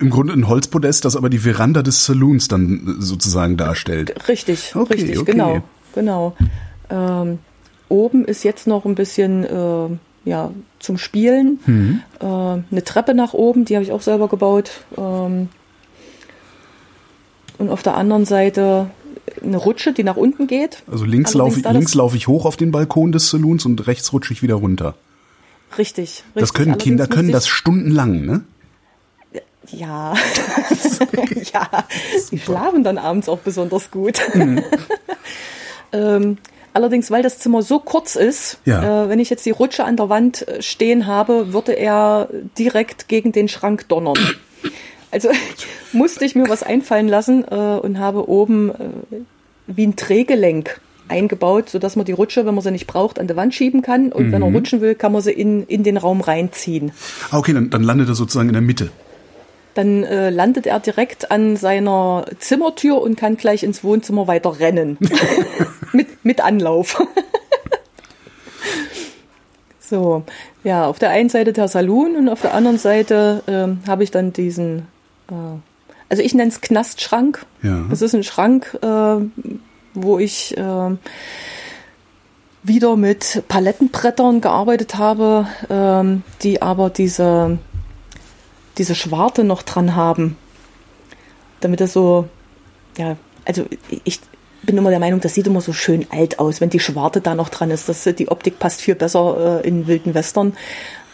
Im 0.00 0.10
Grunde 0.10 0.32
ein 0.32 0.48
Holzpodest, 0.48 1.04
das 1.04 1.16
aber 1.16 1.30
die 1.30 1.38
Veranda 1.38 1.82
des 1.82 2.04
Saloons 2.04 2.48
dann 2.48 2.96
sozusagen 2.98 3.56
darstellt. 3.56 4.28
Richtig, 4.28 4.74
okay, 4.74 4.94
richtig, 4.94 5.18
okay. 5.18 5.32
genau. 5.32 5.62
genau. 5.94 6.36
Ähm, 6.90 7.38
oben 7.88 8.24
ist 8.24 8.42
jetzt 8.44 8.66
noch 8.66 8.84
ein 8.84 8.94
bisschen 8.94 9.44
äh, 9.44 9.88
ja, 10.28 10.50
zum 10.80 10.98
Spielen. 10.98 11.60
Mhm. 11.66 12.00
Äh, 12.20 12.24
eine 12.24 12.84
Treppe 12.84 13.14
nach 13.14 13.32
oben, 13.32 13.64
die 13.64 13.76
habe 13.76 13.84
ich 13.84 13.92
auch 13.92 14.02
selber 14.02 14.28
gebaut. 14.28 14.84
Ähm, 14.98 15.48
und 17.58 17.70
auf 17.70 17.82
der 17.82 17.96
anderen 17.96 18.26
Seite 18.26 18.90
eine 19.42 19.56
Rutsche, 19.56 19.92
die 19.92 20.04
nach 20.04 20.16
unten 20.16 20.46
geht. 20.46 20.82
Also 20.90 21.04
links 21.04 21.34
laufe 21.34 21.58
ich, 21.58 21.68
links 21.68 21.94
laufe 21.94 22.16
ich 22.16 22.28
hoch 22.28 22.44
auf 22.44 22.56
den 22.56 22.70
Balkon 22.70 23.12
des 23.12 23.30
Saloons 23.30 23.64
und 23.66 23.86
rechts 23.86 24.12
rutsche 24.12 24.32
ich 24.32 24.42
wieder 24.42 24.54
runter. 24.54 24.94
Richtig. 25.78 25.98
richtig. 25.98 26.24
Das 26.34 26.52
können 26.52 26.72
Allerdings 26.72 26.84
Kinder 26.84 27.06
können 27.06 27.32
das 27.32 27.48
stundenlang, 27.48 28.24
ne? 28.24 28.44
Ja. 29.70 30.14
ja. 31.52 31.68
Die 32.30 32.38
schlafen 32.38 32.84
dann 32.84 32.98
abends 32.98 33.28
auch 33.28 33.38
besonders 33.38 33.90
gut. 33.90 34.20
Mhm. 34.34 34.62
ähm, 35.92 36.38
allerdings, 36.72 37.10
weil 37.10 37.22
das 37.22 37.38
Zimmer 37.38 37.62
so 37.62 37.80
kurz 37.80 38.16
ist, 38.16 38.58
ja. 38.64 39.04
äh, 39.04 39.08
wenn 39.08 39.18
ich 39.18 39.30
jetzt 39.30 39.44
die 39.44 39.50
Rutsche 39.50 39.84
an 39.84 39.96
der 39.96 40.08
Wand 40.08 40.46
äh, 40.46 40.62
stehen 40.62 41.06
habe, 41.06 41.52
würde 41.52 41.72
er 41.72 42.28
direkt 42.58 43.08
gegen 43.08 43.32
den 43.32 43.48
Schrank 43.48 43.88
donnern. 43.88 44.18
Also 45.10 45.30
musste 45.92 46.24
ich 46.24 46.34
mir 46.34 46.48
was 46.48 46.62
einfallen 46.62 47.08
lassen 47.08 47.44
äh, 47.44 47.54
und 47.54 47.98
habe 47.98 48.28
oben 48.28 48.70
äh, 48.70 48.74
wie 49.66 49.86
ein 49.86 49.96
Drehgelenk 49.96 50.80
eingebaut, 51.08 51.70
sodass 51.70 51.96
man 51.96 52.04
die 52.04 52.12
Rutsche, 52.12 52.46
wenn 52.46 52.54
man 52.54 52.62
sie 52.62 52.70
nicht 52.70 52.86
braucht, 52.86 53.18
an 53.18 53.26
der 53.26 53.36
Wand 53.36 53.54
schieben 53.54 53.82
kann. 53.82 54.12
Und 54.12 54.28
mhm. 54.28 54.32
wenn 54.32 54.42
er 54.42 54.48
mhm. 54.48 54.56
rutschen 54.56 54.80
will, 54.80 54.94
kann 54.94 55.12
man 55.12 55.22
sie 55.22 55.32
in, 55.32 55.64
in 55.64 55.82
den 55.82 55.96
Raum 55.96 56.20
reinziehen. 56.20 56.92
Ah, 57.30 57.38
okay, 57.38 57.52
dann, 57.52 57.70
dann 57.70 57.82
landet 57.82 58.08
er 58.08 58.14
sozusagen 58.14 58.48
in 58.48 58.54
der 58.54 58.62
Mitte. 58.62 58.90
Dann 59.74 60.04
äh, 60.04 60.30
landet 60.30 60.66
er 60.66 60.80
direkt 60.80 61.30
an 61.30 61.56
seiner 61.56 62.24
Zimmertür 62.38 63.00
und 63.00 63.16
kann 63.16 63.36
gleich 63.36 63.62
ins 63.62 63.84
Wohnzimmer 63.84 64.26
weiter 64.26 64.58
rennen. 64.58 64.96
mit, 65.92 66.24
mit 66.24 66.40
Anlauf. 66.40 67.02
so, 69.78 70.24
ja, 70.64 70.86
auf 70.86 70.98
der 70.98 71.10
einen 71.10 71.28
Seite 71.28 71.52
der 71.52 71.68
Saloon 71.68 72.16
und 72.16 72.28
auf 72.28 72.40
der 72.40 72.54
anderen 72.54 72.78
Seite 72.78 73.42
äh, 73.46 73.88
habe 73.88 74.02
ich 74.02 74.10
dann 74.10 74.32
diesen 74.32 74.86
also 75.28 76.22
ich 76.22 76.34
nenne 76.34 76.50
es 76.50 76.60
Knastschrank. 76.60 77.44
Ja. 77.62 77.84
Das 77.90 78.02
ist 78.02 78.14
ein 78.14 78.22
Schrank, 78.22 78.78
äh, 78.82 79.16
wo 79.94 80.18
ich 80.18 80.56
äh, 80.56 80.96
wieder 82.62 82.96
mit 82.96 83.44
Palettenbrettern 83.48 84.40
gearbeitet 84.40 84.96
habe, 84.96 85.46
ähm, 85.70 86.22
die 86.42 86.62
aber 86.62 86.90
diese, 86.90 87.58
diese 88.78 88.94
Schwarte 88.94 89.44
noch 89.44 89.62
dran 89.62 89.94
haben. 89.94 90.36
Damit 91.60 91.80
das 91.80 91.92
so, 91.92 92.28
ja, 92.98 93.16
also 93.44 93.64
ich 94.04 94.20
bin 94.62 94.76
immer 94.76 94.90
der 94.90 94.98
Meinung, 94.98 95.20
das 95.20 95.34
sieht 95.34 95.46
immer 95.46 95.60
so 95.60 95.72
schön 95.72 96.06
alt 96.10 96.38
aus, 96.38 96.60
wenn 96.60 96.70
die 96.70 96.80
Schwarte 96.80 97.20
da 97.20 97.34
noch 97.34 97.48
dran 97.48 97.70
ist. 97.70 97.88
Das, 97.88 98.02
die 98.04 98.28
Optik 98.28 98.58
passt 98.58 98.80
viel 98.80 98.96
besser 98.96 99.62
äh, 99.64 99.68
in 99.68 99.86
wilden 99.86 100.14
Western. 100.14 100.54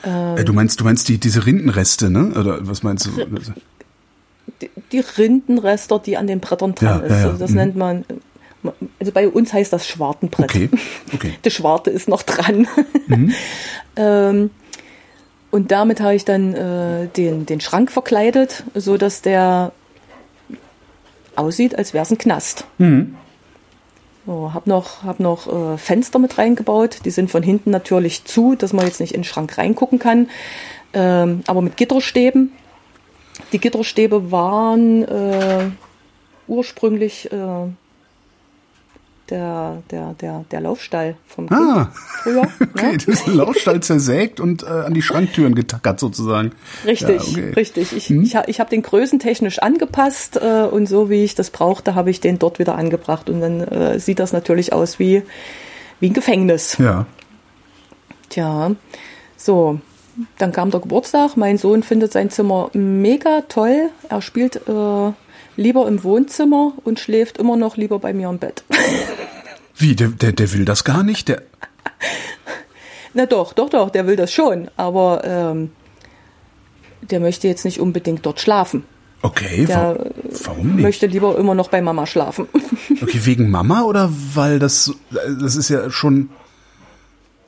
Äh, 0.03 0.45
du 0.45 0.53
meinst, 0.53 0.81
du 0.81 0.85
meinst 0.85 1.09
die, 1.09 1.19
diese 1.19 1.47
Rindenreste, 1.47 2.11
ne? 2.11 2.33
Oder 2.39 2.67
was 2.67 2.83
meinst 2.83 3.07
du? 3.07 3.11
Die, 4.93 5.01
Rindenrester, 5.01 5.99
die 5.99 6.17
an 6.17 6.27
den 6.27 6.41
Brettern 6.41 6.75
dran 6.75 7.01
Ja, 7.01 7.07
ist. 7.07 7.11
ja, 7.13 7.19
ja. 7.19 7.25
Also 7.27 7.39
das 7.39 7.51
Mhm. 7.51 7.57
nennt 7.57 7.77
man, 7.77 8.05
also 9.01 9.13
bei 9.13 9.29
uns 9.29 9.53
heißt 9.53 9.73
das 9.73 9.87
Schwartenbrett. 9.87 10.51
Okay, 10.51 10.71
okay. 11.15 11.33
Die 11.45 11.51
Schwarte 11.51 11.91
ist 11.91 12.09
noch 12.09 12.23
dran. 12.23 12.67
ähm, 13.97 14.51
und 15.51 15.71
damit 15.71 16.01
habe 16.01 16.15
ich 16.15 16.25
dann 16.25 16.55
äh, 16.55 17.09
den, 17.09 17.45
den 17.47 17.61
Schrank 17.61 17.91
verkleidet, 17.93 18.65
so 18.75 18.97
dass 18.97 19.21
der 19.23 19.73
aussieht, 21.37 21.77
als 21.77 21.93
wäre 21.95 22.05
es 22.05 22.11
ein 22.11 22.19
Knast. 22.19 22.65
So, 24.27 24.55
hab 24.55 24.67
noch, 24.67 25.03
hab 25.03 25.19
noch 25.19 25.75
äh, 25.75 25.79
Fenster 25.79 26.19
mit 26.19 26.39
reingebaut. 26.39 26.99
Die 27.05 27.11
sind 27.11 27.31
von 27.31 27.43
hinten 27.43 27.71
natürlich 27.71 28.25
zu, 28.25 28.55
dass 28.55 28.73
man 28.73 28.87
jetzt 28.87 29.01
nicht 29.01 29.13
in 29.15 29.21
den 29.21 29.25
Schrank 29.25 29.59
reingucken 29.59 29.99
kann. 29.99 30.29
Ähm, 30.95 31.43
aber 31.47 31.61
mit 31.63 31.77
Gitterstäben. 31.77 32.53
Die 33.53 33.59
Gitterstäbe 33.59 34.31
waren 34.31 35.05
äh, 35.05 35.71
ursprünglich 36.49 37.31
äh, 37.33 37.37
der, 39.31 39.83
der, 39.91 40.15
der, 40.21 40.45
der 40.51 40.61
Laufstall 40.61 41.17
vom 41.27 41.49
Kind 41.49 41.59
Ah, 41.61 41.91
früher. 42.23 42.43
okay, 42.61 42.93
ne? 42.93 42.97
das 42.99 43.07
ist 43.07 43.29
ein 43.29 43.35
Laufstall 43.37 43.81
zersägt 43.81 44.41
und 44.41 44.63
äh, 44.63 44.67
an 44.67 44.93
die 44.95 45.01
Schranktüren 45.01 45.55
getackert 45.55 46.01
sozusagen. 46.01 46.53
Richtig, 46.85 47.23
Ja, 47.33 47.43
okay. 47.43 47.51
richtig. 47.55 47.97
Ich, 47.97 48.11
ich, 48.11 48.37
ha- 48.37 48.45
ich 48.47 48.61
habe 48.61 48.69
den 48.69 48.83
größentechnisch 48.83 49.61
angepasst 49.61 50.37
äh, 50.37 50.65
und 50.71 50.87
so 50.87 51.09
wie 51.09 51.25
ich 51.25 51.35
das 51.35 51.51
brauchte, 51.51 51.95
habe 51.95 52.11
ich 52.11 52.21
den 52.21 52.39
dort 52.39 52.59
wieder 52.59 52.75
angebracht. 52.77 53.31
Und 53.31 53.41
dann 53.41 53.61
äh, 53.61 53.99
sieht 53.99 54.19
das 54.19 54.33
natürlich 54.33 54.73
aus 54.75 54.99
wie, 54.99 55.23
wie 56.01 56.11
ein 56.11 56.13
Gefängnis. 56.15 56.77
Ja. 56.79 57.07
Tja, 58.29 58.73
so. 59.37 59.81
Dann 60.39 60.53
kam 60.53 60.71
der 60.71 60.81
Geburtstag. 60.81 61.37
Mein 61.37 61.59
Sohn 61.59 61.83
findet 61.83 62.13
sein 62.13 62.31
Zimmer 62.31 62.71
mega 62.75 63.43
toll. 63.49 63.91
Er 64.09 64.21
spielt 64.23 64.57
äh, 64.69 65.13
lieber 65.57 65.89
im 65.89 66.05
Wohnzimmer 66.05 66.73
und 66.85 67.01
schläft 67.01 67.39
immer 67.39 67.57
noch 67.57 67.77
lieber 67.77 67.99
bei 67.99 68.13
mir 68.13 68.29
im 68.29 68.39
Bett. 68.39 68.65
Wie, 69.77 69.97
der, 69.97 70.09
der, 70.09 70.33
der 70.33 70.53
will 70.53 70.65
das 70.65 70.85
gar 70.85 71.03
nicht? 71.03 71.29
Der, 71.29 71.43
Na 73.15 73.27
doch, 73.27 73.53
doch, 73.53 73.69
doch, 73.71 73.91
der 73.91 74.07
will 74.07 74.17
das 74.17 74.33
schon. 74.33 74.69
Aber 74.77 75.23
ähm, 75.25 75.71
der 77.03 77.21
möchte 77.21 77.49
jetzt 77.49 77.65
nicht 77.65 77.81
unbedingt 77.81 78.25
dort 78.25 78.41
schlafen. 78.41 78.85
okay, 79.23 79.65
Der 79.67 79.97
wa 79.99 80.07
warum 80.45 80.77
nicht? 80.77 80.83
möchte 80.83 81.07
lieber 81.07 81.37
immer 81.39 81.55
noch 81.55 81.69
bei 81.69 81.81
Mama 81.83 82.07
schlafen. 82.07 82.49
Okay, 83.01 83.21
wegen 83.25 83.51
Mama 83.51 83.83
oder 83.83 84.11
weil 84.35 84.59
das, 84.59 84.85
so- 84.85 84.95
das 85.41 85.57
ist 85.57 85.71
ja 85.71 85.91
schon, 85.91 86.29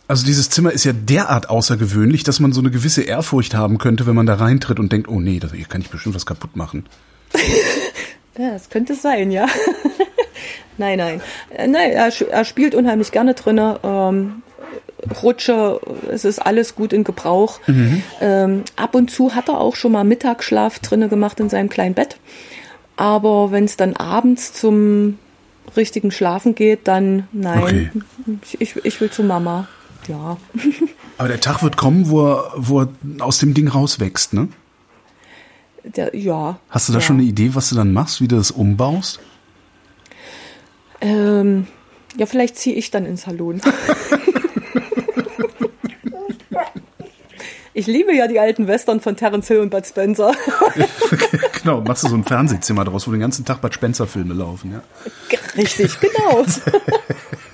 also 0.07 0.27
dieses 0.27 0.51
Zimmer 0.51 0.73
ist 0.73 0.85
ja 0.85 0.93
derart 0.93 1.49
außergewöhnlich, 1.49 2.25
dass 2.25 2.41
man 2.41 2.53
so 2.53 2.61
eine 2.61 2.71
gewisse 2.71 3.03
Ehrfurcht 3.03 3.55
haben 3.55 3.79
könnte, 3.79 4.07
wenn 4.07 4.15
man 4.15 4.27
da 4.27 4.35
reintritt 4.35 4.79
und 4.79 4.93
denkt, 4.93 5.09
oh 5.09 5.21
nee, 5.21 5.41
hier 5.41 5.67
kann 5.67 5.81
ich 5.81 5.91
bestimmt 5.91 6.15
was 6.15 6.27
kaputt 6.27 6.57
machen. 6.57 6.87
Ja, 8.37 8.51
das 8.51 8.69
könnte 8.69 8.95
sein, 8.95 9.31
ja. 9.31 9.47
nein, 10.77 10.99
nein. 10.99 11.21
Äh, 11.51 11.69
Nein, 11.69 11.93
er, 11.93 12.11
er 12.31 12.45
spielt 12.45 12.75
unheimlich 12.75 13.13
gerne 13.13 13.35
drinne. 13.35 13.79
Ähm, 13.85 14.43
Rutsche, 15.23 15.81
es 16.11 16.25
ist 16.25 16.41
alles 16.41 16.75
gut 16.75 16.93
in 16.93 17.05
Gebrauch. 17.05 17.61
Ähm, 18.21 18.65
ab 18.77 18.95
und 18.95 19.11
zu 19.11 19.35
hat 19.35 19.49
er 19.49 19.61
auch 19.61 19.77
schon 19.77 19.93
mal 19.93 20.03
Mittagsschlaf 20.05 20.79
drinne 20.81 21.09
gemacht 21.09 21.39
in 21.41 21.49
seinem 21.49 21.69
kleinen 21.69 21.95
Bett. 21.95 22.17
Aber 22.97 23.53
wenn 23.53 23.65
es 23.65 23.77
dann 23.77 23.95
abends 23.95 24.53
zum 24.53 25.19
richtigen 25.77 26.11
Schlafen 26.11 26.55
geht, 26.55 26.89
dann 26.89 27.29
nein. 27.33 28.05
Ich, 28.43 28.61
ich, 28.61 28.85
ich 28.85 29.01
will 29.01 29.11
zu 29.11 29.23
Mama. 29.23 29.69
Ja. 30.09 30.37
Aber 31.19 31.29
der 31.29 31.41
Tag 31.41 31.63
wird 31.63 31.77
kommen, 31.77 32.09
wo 32.09 32.27
er, 32.27 32.53
wo 32.57 32.83
er 32.83 32.89
aus 33.21 33.39
dem 33.39 33.55
Ding 33.55 33.69
rauswächst, 33.69 34.33
ne? 34.33 34.49
Der, 35.85 36.17
ja. 36.17 36.59
Hast 36.71 36.89
du 36.89 36.93
da 36.93 36.99
ja. 36.99 37.05
schon 37.05 37.17
eine 37.17 37.25
Idee, 37.25 37.55
was 37.55 37.69
du 37.69 37.77
dann 37.77 37.93
machst, 37.93 38.21
wie 38.21 38.29
du 38.29 38.37
das 38.37 38.51
umbaust? 38.51 39.21
Ähm, 41.01 41.67
ja, 42.17 42.27
vielleicht 42.27 42.57
ziehe 42.57 42.75
ich 42.75 42.91
dann 42.91 43.05
ins 43.05 43.23
Salon. 43.23 43.61
ich 47.75 47.87
liebe 47.87 48.15
ja 48.15 48.27
die 48.27 48.41
alten 48.41 48.67
Western 48.67 49.01
von 49.01 49.17
Terence 49.17 49.49
Hill 49.49 49.59
und 49.59 49.69
Bud 49.71 49.87
Spencer. 49.87 50.33
genau, 51.63 51.83
machst 51.83 52.05
du 52.05 52.09
so 52.09 52.15
ein 52.15 52.25
Fernsehzimmer 52.25 52.85
draus, 52.85 53.07
wo 53.07 53.11
den 53.11 53.21
ganzen 53.21 53.45
Tag 53.45 53.61
Bud 53.61 53.75
Spencer 53.75 54.07
Filme 54.07 54.33
laufen, 54.33 54.73
ja? 54.73 54.83
Richtig, 55.57 56.01
genau. 56.01 56.47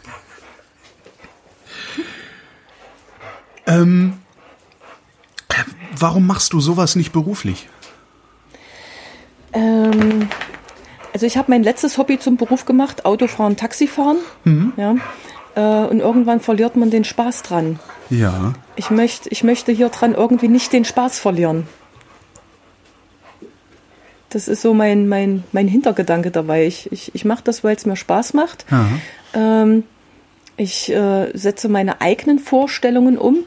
Warum 5.99 6.27
machst 6.27 6.53
du 6.53 6.61
sowas 6.61 6.97
nicht 6.97 7.13
beruflich? 7.13 7.69
ähm, 9.53 10.29
also 11.13 11.27
ich 11.27 11.37
habe 11.37 11.51
mein 11.51 11.63
letztes 11.63 11.99
Hobby 11.99 12.19
zum 12.19 12.37
Beruf 12.37 12.65
gemacht, 12.65 13.05
Autofahren, 13.05 13.57
Taxifahren. 13.57 14.19
Ja. 14.77 14.97
Äh, 15.55 15.87
und 15.89 16.01
irgendwann 16.01 16.41
verliert 16.41 16.77
man 16.77 16.91
den 16.91 17.05
Spaß 17.05 17.43
dran. 17.43 17.79
Ja. 18.09 18.55
Ich 18.77 18.91
möchte, 18.91 19.29
ich 19.29 19.43
möchte 19.45 19.73
hier 19.73 19.89
dran 19.89 20.15
irgendwie 20.15 20.49
nicht 20.49 20.73
den 20.73 20.85
Spaß 20.85 21.19
verlieren. 21.19 21.67
Das 24.31 24.47
ist 24.47 24.63
so 24.63 24.75
mein, 24.75 25.09
mein, 25.09 25.43
mein 25.51 25.67
Hintergedanke 25.67 26.31
dabei. 26.31 26.67
Ich, 26.67 26.91
ich, 26.93 27.15
ich 27.15 27.25
mache 27.25 27.43
das, 27.43 27.65
weil 27.65 27.75
es 27.75 27.85
mir 27.85 27.97
Spaß 27.97 28.35
macht. 28.35 28.65
Ähm, 29.35 29.83
ich 30.57 30.93
äh, 30.93 31.37
setze 31.37 31.69
meine 31.69 32.01
eigenen 32.01 32.39
Vorstellungen 32.39 33.19
um. 33.19 33.39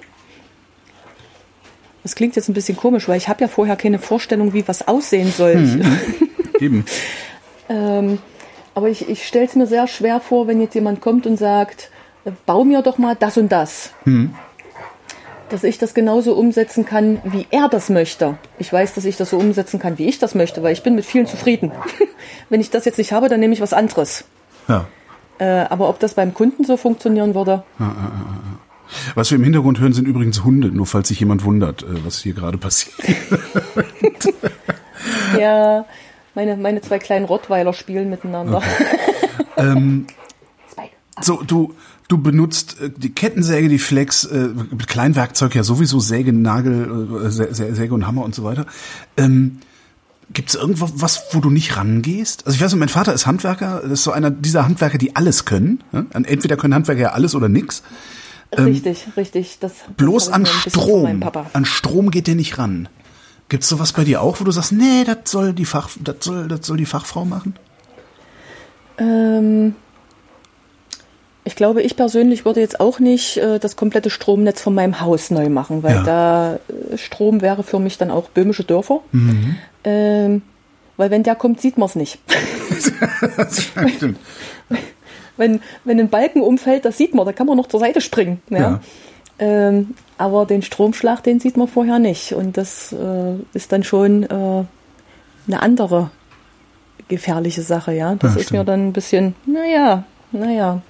Das 2.04 2.16
klingt 2.16 2.36
jetzt 2.36 2.50
ein 2.50 2.54
bisschen 2.54 2.78
komisch, 2.78 3.08
weil 3.08 3.18
ich 3.18 3.30
habe 3.30 3.42
ja 3.42 3.48
vorher 3.48 3.76
keine 3.78 3.98
Vorstellung, 3.98 4.54
wie 4.54 4.68
was 4.68 4.88
aussehen 4.88 5.32
soll. 5.32 5.82
Eben. 6.60 6.86
Ähm, 7.70 8.20
aber 8.76 8.90
ich, 8.90 9.08
ich 9.10 9.26
stelle 9.26 9.46
es 9.46 9.56
mir 9.56 9.68
sehr 9.68 9.88
schwer 9.88 10.20
vor, 10.20 10.48
wenn 10.48 10.62
jetzt 10.62 10.76
jemand 10.76 11.00
kommt 11.02 11.26
und 11.26 11.38
sagt, 11.38 11.90
bau 12.46 12.64
mir 12.64 12.82
doch 12.82 12.98
mal 12.98 13.16
das 13.16 13.38
und 13.38 13.52
das. 13.52 13.92
Dass 15.50 15.64
ich 15.64 15.78
das 15.78 15.94
genauso 15.94 16.34
umsetzen 16.34 16.86
kann, 16.86 17.22
wie 17.24 17.48
er 17.52 17.70
das 17.70 17.90
möchte. 17.90 18.38
Ich 18.58 18.72
weiß, 18.72 18.96
dass 18.96 19.06
ich 19.06 19.16
das 19.16 19.30
so 19.30 19.38
umsetzen 19.38 19.80
kann, 19.80 19.98
wie 19.98 20.08
ich 20.08 20.20
das 20.20 20.36
möchte, 20.36 20.64
weil 20.64 20.74
ich 20.74 20.84
bin 20.84 20.96
mit 20.96 21.06
vielen 21.06 21.28
zufrieden. 21.28 21.72
wenn 22.50 22.62
ich 22.62 22.70
das 22.70 22.86
jetzt 22.86 22.98
nicht 22.98 23.14
habe, 23.14 23.30
dann 23.30 23.40
nehme 23.40 23.54
ich 23.54 23.62
was 23.62 23.74
anderes. 23.74 24.26
Ja. 24.68 24.88
Äh, 25.38 25.66
aber 25.70 25.90
ob 25.90 26.00
das 26.00 26.14
beim 26.14 26.34
Kunden 26.34 26.64
so 26.64 26.78
funktionieren 26.78 27.36
würde, 27.36 27.64
Was 29.16 29.32
wir 29.32 29.38
im 29.38 29.44
Hintergrund 29.44 29.80
hören, 29.80 29.94
sind 29.94 30.08
übrigens 30.08 30.44
Hunde, 30.44 30.70
nur 30.70 30.86
falls 30.86 31.08
sich 31.08 31.20
jemand 31.20 31.44
wundert, 31.44 31.84
äh, 31.84 32.06
was 32.06 32.20
hier 32.20 32.34
gerade 32.34 32.58
passiert. 32.58 32.96
ja, 35.40 35.86
meine, 36.36 36.58
meine 36.58 36.82
zwei 36.82 37.00
kleinen 37.00 37.26
Rottweiler 37.26 37.74
spielen 37.74 38.10
miteinander. 38.10 38.62
Spike. 40.72 40.90
So, 41.22 41.42
du, 41.46 41.74
du 42.08 42.18
benutzt 42.18 42.82
äh, 42.82 42.90
die 42.96 43.14
Kettensäge, 43.14 43.70
die 43.70 43.80
Flex, 43.80 44.26
äh, 44.26 44.50
mit 44.72 44.88
Kleinwerkzeug 44.88 45.56
ja 45.56 45.64
sowieso 45.64 46.00
Säge, 46.00 46.34
Nagel, 46.34 47.24
äh, 47.26 47.30
Sä 47.30 47.44
Sä- 47.52 47.74
Säge 47.74 47.94
und 47.94 48.08
Hammer 48.08 48.24
und 48.24 48.36
so 48.36 48.44
weiter. 48.44 48.66
Ähm, 49.18 49.60
Gibt 50.32 50.50
es 50.50 50.56
irgendwas, 50.56 50.94
was, 50.96 51.22
wo 51.34 51.42
du 51.42 51.52
nicht 51.52 51.78
rangehst? 51.78 52.48
Also 52.48 52.56
ich 52.56 52.62
weiß 52.64 52.72
nicht, 52.72 52.80
mein 52.80 52.90
Vater 52.90 53.14
ist 53.14 53.28
Handwerker, 53.28 53.82
das 53.84 53.92
ist 53.92 54.04
so 54.04 54.12
einer 54.12 54.32
dieser 54.32 54.66
Handwerker, 54.66 54.98
die 54.98 55.16
alles 55.16 55.46
können. 55.46 55.84
Ja? 55.92 56.06
Entweder 56.14 56.56
können 56.58 56.74
Handwerker 56.74 57.02
ja 57.02 57.12
alles 57.12 57.36
oder 57.36 57.50
nix. 57.50 57.84
Richtig, 58.58 59.06
richtig. 59.18 59.58
Das, 59.60 59.74
das 59.88 59.96
Bloß 59.98 60.30
an 60.30 60.46
Strom. 60.46 61.20
Papa. 61.20 61.48
An 61.54 61.66
Strom 61.66 62.12
geht 62.12 62.28
der 62.28 62.36
nicht 62.36 62.58
ran. 62.58 62.88
Gibt's 63.50 63.68
sowas 63.70 63.94
bei 63.94 64.04
dir 64.04 64.22
auch, 64.22 64.40
wo 64.40 64.44
du 64.46 64.52
sagst, 64.52 64.72
nee, 64.72 65.04
das 65.06 65.30
soll 65.32 65.54
die 65.54 65.66
Fach, 65.66 65.90
das 66.00 66.16
soll, 66.22 66.48
das 66.48 66.66
soll 66.66 66.78
die 66.78 66.86
Fachfrau 66.86 67.26
machen? 67.26 67.56
Ähm, 68.98 69.76
ich 71.46 71.56
glaube, 71.56 71.82
ich 71.82 71.96
persönlich 71.96 72.46
würde 72.46 72.62
jetzt 72.62 72.80
auch 72.80 73.00
nicht 73.00 73.38
äh, 73.38 73.60
das 73.60 73.76
komplette 73.76 74.10
Stromnetz 74.10 74.62
von 74.62 74.74
meinem 74.74 75.02
Haus 75.02 75.30
neu 75.30 75.50
machen, 75.50 75.84
weil 75.84 75.96
Ja. 75.96 76.04
da 76.04 76.54
äh, 76.94 76.98
Strom 76.98 77.42
wäre 77.42 77.64
für 77.64 77.80
mich 77.80 77.98
dann 77.98 78.12
auch 78.12 78.30
böhmische 78.30 78.64
Dörfer. 78.64 79.02
Mhm. 79.12 79.56
Ähm, 79.84 80.42
weil 80.96 81.12
wenn 81.12 81.24
der 81.24 81.36
kommt, 81.36 81.60
sieht 81.60 81.78
man 81.78 81.90
es 81.90 81.96
nicht. 81.96 82.20
Stimmt. 83.98 84.20
Wenn, 85.38 85.62
wenn 85.84 86.00
ein 86.00 86.10
Balken 86.10 86.42
umfällt, 86.42 86.86
das 86.86 86.98
sieht 86.98 87.14
man, 87.16 87.26
da 87.26 87.34
kann 87.34 87.48
man 87.48 87.58
noch 87.58 87.68
zur 87.68 87.80
Seite 87.80 88.02
springen. 88.02 88.42
Ja? 88.50 88.60
Ja. 88.60 88.80
Ähm, 89.40 89.96
aber 90.18 90.46
den 90.46 90.62
Stromschlag, 90.62 91.24
den 91.24 91.40
sieht 91.40 91.58
man 91.58 91.68
vorher 91.68 92.00
nicht. 92.00 92.34
Und 92.34 92.56
das 92.58 92.94
äh, 92.94 93.36
ist 93.54 93.72
dann 93.72 93.84
schon 93.84 94.24
äh, 94.24 94.28
eine 95.48 95.62
andere 95.62 96.12
gefährliche 97.08 97.62
Sache, 97.62 97.94
ja. 97.94 98.16
Das 98.16 98.36
Ja, 98.36 98.40
ist 98.42 98.52
mir 98.52 98.64
dann 98.64 98.88
ein 98.90 98.94
bisschen, 98.94 99.36
naja, 99.46 100.04
naja. 100.32 100.82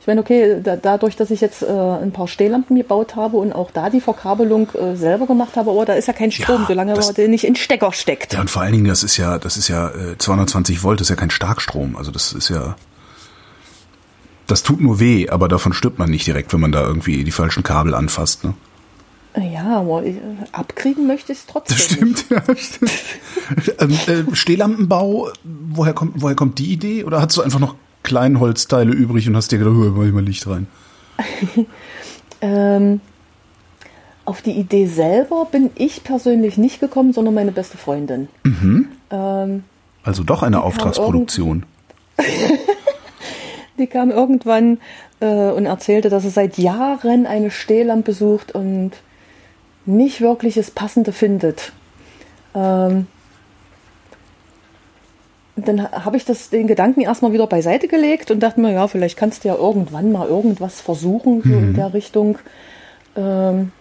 Ich 0.00 0.06
meine, 0.06 0.20
okay, 0.20 0.60
da, 0.62 0.76
dadurch, 0.76 1.16
dass 1.16 1.30
ich 1.32 1.40
jetzt 1.40 1.62
äh, 1.62 1.66
ein 1.66 2.12
paar 2.12 2.28
Stehlampen 2.28 2.76
gebaut 2.76 3.16
habe 3.16 3.36
und 3.38 3.52
auch 3.52 3.70
da 3.72 3.90
die 3.90 4.00
Verkabelung 4.00 4.68
äh, 4.74 4.94
selber 4.96 5.26
gemacht 5.26 5.56
habe, 5.56 5.70
aber 5.70 5.84
da 5.84 5.94
ist 5.94 6.06
ja 6.06 6.12
kein 6.12 6.30
Strom, 6.30 6.60
Ja, 6.62 6.66
solange 6.68 6.94
das- 6.94 7.06
man 7.06 7.14
den 7.16 7.30
nicht 7.32 7.44
in 7.44 7.56
Stecker 7.56 7.92
steckt. 7.92 8.32
Ja, 8.32 8.40
und 8.40 8.48
vor 8.50 8.62
allen 8.62 8.72
Dingen, 8.72 8.86
das 8.86 9.02
ist 9.02 9.16
ja, 9.16 9.38
das 9.38 9.56
ist 9.56 9.66
ja 9.68 9.88
äh, 9.88 10.16
220 10.16 10.82
Volt, 10.84 11.00
das 11.00 11.06
ist 11.06 11.10
ja 11.10 11.16
kein 11.16 11.30
Starkstrom. 11.30 11.96
Also 11.96 12.10
das 12.12 12.32
ist 12.32 12.48
ja. 12.48 12.76
Das 14.46 14.62
tut 14.62 14.80
nur 14.80 15.00
weh, 15.00 15.28
aber 15.28 15.48
davon 15.48 15.72
stirbt 15.72 15.98
man 15.98 16.10
nicht 16.10 16.26
direkt, 16.26 16.52
wenn 16.52 16.60
man 16.60 16.72
da 16.72 16.82
irgendwie 16.86 17.24
die 17.24 17.30
falschen 17.32 17.62
Kabel 17.62 17.94
anfasst. 17.94 18.44
Ne? 18.44 18.54
Ja, 19.52 19.80
aber 19.80 20.04
äh, 20.04 20.14
abkriegen 20.52 21.06
möchte 21.06 21.32
ich 21.32 21.38
es 21.38 21.46
trotzdem. 21.46 21.76
Das 21.76 21.84
stimmt, 21.84 22.26
ja, 22.30 22.42
stimmt. 22.56 22.92
ähm, 23.80 24.30
äh, 24.30 24.34
Stehlampenbau, 24.34 25.30
woher 25.44 25.92
kommt, 25.92 26.22
woher 26.22 26.36
kommt 26.36 26.58
die 26.58 26.72
Idee? 26.72 27.04
Oder 27.04 27.20
hast 27.20 27.36
du 27.36 27.42
einfach 27.42 27.58
noch 27.58 27.74
kleine 28.02 28.38
Holzteile 28.40 28.92
übrig 28.92 29.28
und 29.28 29.36
hast 29.36 29.50
dir 29.50 29.58
gedacht, 29.58 29.74
oh, 29.76 29.90
mach 29.96 30.06
ich 30.06 30.12
mal 30.12 30.24
Licht 30.24 30.46
rein? 30.46 30.66
Ähm, 32.42 33.00
auf 34.26 34.42
die 34.42 34.50
Idee 34.52 34.86
selber 34.86 35.46
bin 35.50 35.70
ich 35.74 36.04
persönlich 36.04 36.58
nicht 36.58 36.80
gekommen, 36.80 37.14
sondern 37.14 37.32
meine 37.32 37.50
beste 37.50 37.78
Freundin. 37.78 38.28
Ähm, 39.10 39.64
Also 40.04 40.22
doch 40.22 40.42
eine 40.42 40.62
Auftragsproduktion. 40.62 41.64
die 43.78 43.86
kam 43.86 44.10
irgendwann 44.10 44.78
äh, 45.20 45.50
und 45.50 45.66
erzählte, 45.66 46.08
dass 46.08 46.22
sie 46.22 46.30
seit 46.30 46.58
Jahren 46.58 47.26
eine 47.26 47.50
Stehlampe 47.50 48.12
sucht 48.12 48.52
und 48.52 48.92
nicht 49.84 50.20
wirklich 50.20 50.54
das 50.54 50.70
Passende 50.70 51.12
findet. 51.12 51.72
Ähm, 52.54 53.06
dann 55.56 55.82
ha- 55.82 56.04
habe 56.04 56.16
ich 56.16 56.24
das, 56.24 56.50
den 56.50 56.66
Gedanken 56.66 57.00
erstmal 57.00 57.32
wieder 57.32 57.46
beiseite 57.46 57.88
gelegt 57.88 58.30
und 58.30 58.40
dachte 58.40 58.60
mir, 58.60 58.72
ja, 58.72 58.88
vielleicht 58.88 59.16
kannst 59.16 59.44
du 59.44 59.48
ja 59.48 59.54
irgendwann 59.56 60.12
mal 60.12 60.28
irgendwas 60.28 60.80
versuchen, 60.80 61.42
so 61.42 61.48
in 61.50 61.74
der 61.74 61.94
Richtung. 61.94 62.38
Ähm, 63.16 63.72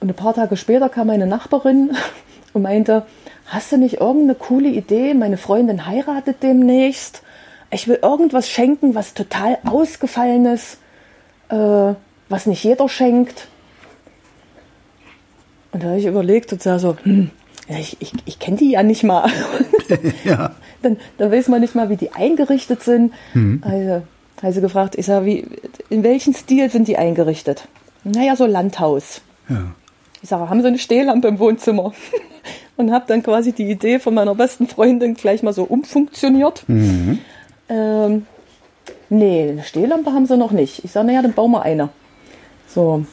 und 0.00 0.10
ein 0.10 0.14
paar 0.14 0.34
Tage 0.34 0.56
später 0.56 0.88
kam 0.90 1.06
meine 1.06 1.26
Nachbarin 1.26 1.96
und 2.52 2.62
meinte, 2.62 3.06
hast 3.46 3.72
du 3.72 3.78
nicht 3.78 4.00
irgendeine 4.00 4.34
coole 4.34 4.68
Idee? 4.68 5.14
Meine 5.14 5.38
Freundin 5.38 5.86
heiratet 5.86 6.42
demnächst. 6.42 7.22
Ich 7.70 7.88
will 7.88 7.98
irgendwas 8.02 8.48
schenken, 8.48 8.94
was 8.94 9.14
total 9.14 9.58
ausgefallen 9.64 10.46
ist, 10.46 10.78
äh, 11.48 11.94
was 12.28 12.46
nicht 12.46 12.62
jeder 12.64 12.88
schenkt. 12.88 13.48
Und 15.72 15.82
da 15.82 15.88
habe 15.88 15.98
ich 15.98 16.06
überlegt 16.06 16.52
und 16.52 16.62
sah 16.62 16.78
so, 16.78 16.96
hm, 17.02 17.30
ich, 17.68 17.96
ich, 18.00 18.12
ich 18.24 18.38
kenne 18.38 18.56
die 18.58 18.70
ja 18.72 18.82
nicht 18.82 19.02
mal. 19.04 19.28
Ja. 20.24 20.52
dann, 20.80 20.96
dann 21.18 21.30
weiß 21.30 21.48
man 21.48 21.60
nicht 21.60 21.74
mal, 21.74 21.90
wie 21.90 21.96
die 21.96 22.10
eingerichtet 22.12 22.82
sind. 22.82 23.12
Also, 23.60 24.02
habe 24.42 24.52
sie 24.52 24.60
gefragt, 24.62 24.94
ich 24.96 25.04
sage, 25.04 25.26
wie, 25.26 25.46
in 25.90 26.02
welchen 26.02 26.32
Stil 26.34 26.70
sind 26.70 26.88
die 26.88 26.96
eingerichtet? 26.96 27.68
Naja, 28.02 28.34
so 28.34 28.46
Landhaus. 28.46 29.20
ja. 29.48 29.74
Ich 30.22 30.30
sage, 30.30 30.48
haben 30.48 30.62
Sie 30.62 30.68
eine 30.68 30.78
Stehlampe 30.78 31.28
im 31.28 31.38
Wohnzimmer? 31.38 31.92
Und 32.78 32.92
habe 32.92 33.04
dann 33.06 33.22
quasi 33.22 33.52
die 33.52 33.70
Idee 33.70 33.98
von 33.98 34.14
meiner 34.14 34.34
besten 34.34 34.66
Freundin 34.68 35.14
gleich 35.14 35.42
mal 35.42 35.52
so 35.52 35.64
umfunktioniert. 35.64 36.64
Ähm, 37.68 38.26
nee, 39.08 39.50
eine 39.50 39.62
Stehlampe 39.62 40.12
haben 40.12 40.26
sie 40.26 40.36
noch 40.36 40.52
nicht. 40.52 40.84
Ich 40.84 40.92
sage, 40.92 41.06
naja, 41.06 41.22
dann 41.22 41.32
bauen 41.32 41.52
wir 41.52 41.62
eine. 41.62 41.88
So. 42.68 43.04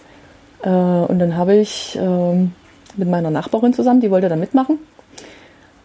Äh, 0.64 0.70
und 0.70 1.20
dann 1.20 1.36
habe 1.36 1.56
ich 1.56 1.98
ähm, 2.00 2.54
mit 2.98 3.10
meiner 3.10 3.32
Nachbarin 3.32 3.74
zusammen, 3.74 4.02
die 4.02 4.12
wollte 4.12 4.30
da 4.30 4.36
mitmachen. 4.36 4.80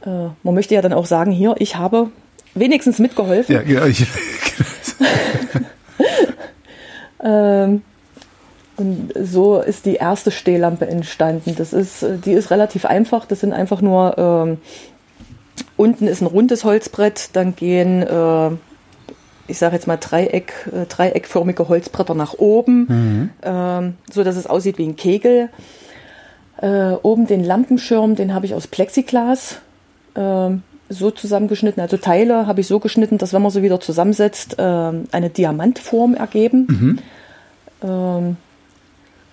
Äh, 0.05 0.29
man 0.43 0.55
möchte 0.55 0.75
ja 0.75 0.83
dann 0.83 0.93
auch 0.93 1.07
sagen, 1.07 1.31
hier, 1.31 1.55
ich 1.59 1.77
habe 1.77 2.11
wenigstens 2.55 2.99
mitgeholfen. 2.99 3.55
Ja, 3.55 3.63
ja, 3.63 3.87
ich, 3.87 4.07
Ähm, 7.27 7.83
und 8.77 9.13
so 9.23 9.61
ist 9.61 9.87
die 9.87 9.95
erste 9.95 10.31
Stehlampe 10.31 10.87
entstanden. 10.87 11.55
Das 11.57 11.73
ist, 11.73 12.03
äh, 12.03 12.19
die 12.19 12.33
ist 12.33 12.51
relativ 12.51 12.85
einfach. 12.85 13.25
Das 13.25 13.41
sind 13.41 13.53
einfach 13.53 13.81
nur 13.81 14.17
ähm, 14.19 14.59
unten 15.77 16.07
ist 16.07 16.21
ein 16.21 16.27
rundes 16.27 16.65
Holzbrett, 16.65 17.31
dann 17.35 17.55
gehen, 17.57 18.03
äh, 18.03 18.51
ich 19.49 19.59
sage 19.59 19.75
jetzt 19.75 19.87
mal 19.87 19.97
Dreieck, 19.97 20.53
äh, 20.73 20.87
dreieckförmige 20.87 21.69
Holzbretter 21.69 22.15
nach 22.15 22.35
oben, 22.35 23.31
ähm, 23.43 23.95
so 24.11 24.25
dass 24.25 24.37
es 24.37 24.47
aussieht 24.47 24.79
wie 24.79 24.87
ein 24.87 24.97
Kegel. 24.97 25.51
Äh, 26.61 26.93
oben 27.03 27.27
den 27.27 27.45
Lampenschirm, 27.45 28.17
den 28.17 28.33
habe 28.33 28.47
ich 28.47 28.55
aus 28.55 28.67
Plexiglas 28.67 29.61
ähm, 30.15 30.63
so 30.89 31.11
zusammengeschnitten. 31.11 31.83
Also 31.83 31.99
Teile 31.99 32.47
habe 32.47 32.61
ich 32.61 32.67
so 32.67 32.81
geschnitten, 32.81 33.19
dass 33.19 33.33
wenn 33.33 33.43
man 33.43 33.51
sie 33.51 33.63
wieder 33.63 33.81
zusammensetzt, 33.81 34.57
ähm, 34.59 35.05
eine 35.13 35.31
Diamantform 35.31 36.15
ergeben. 36.15 36.67
Ähm, 37.83 38.37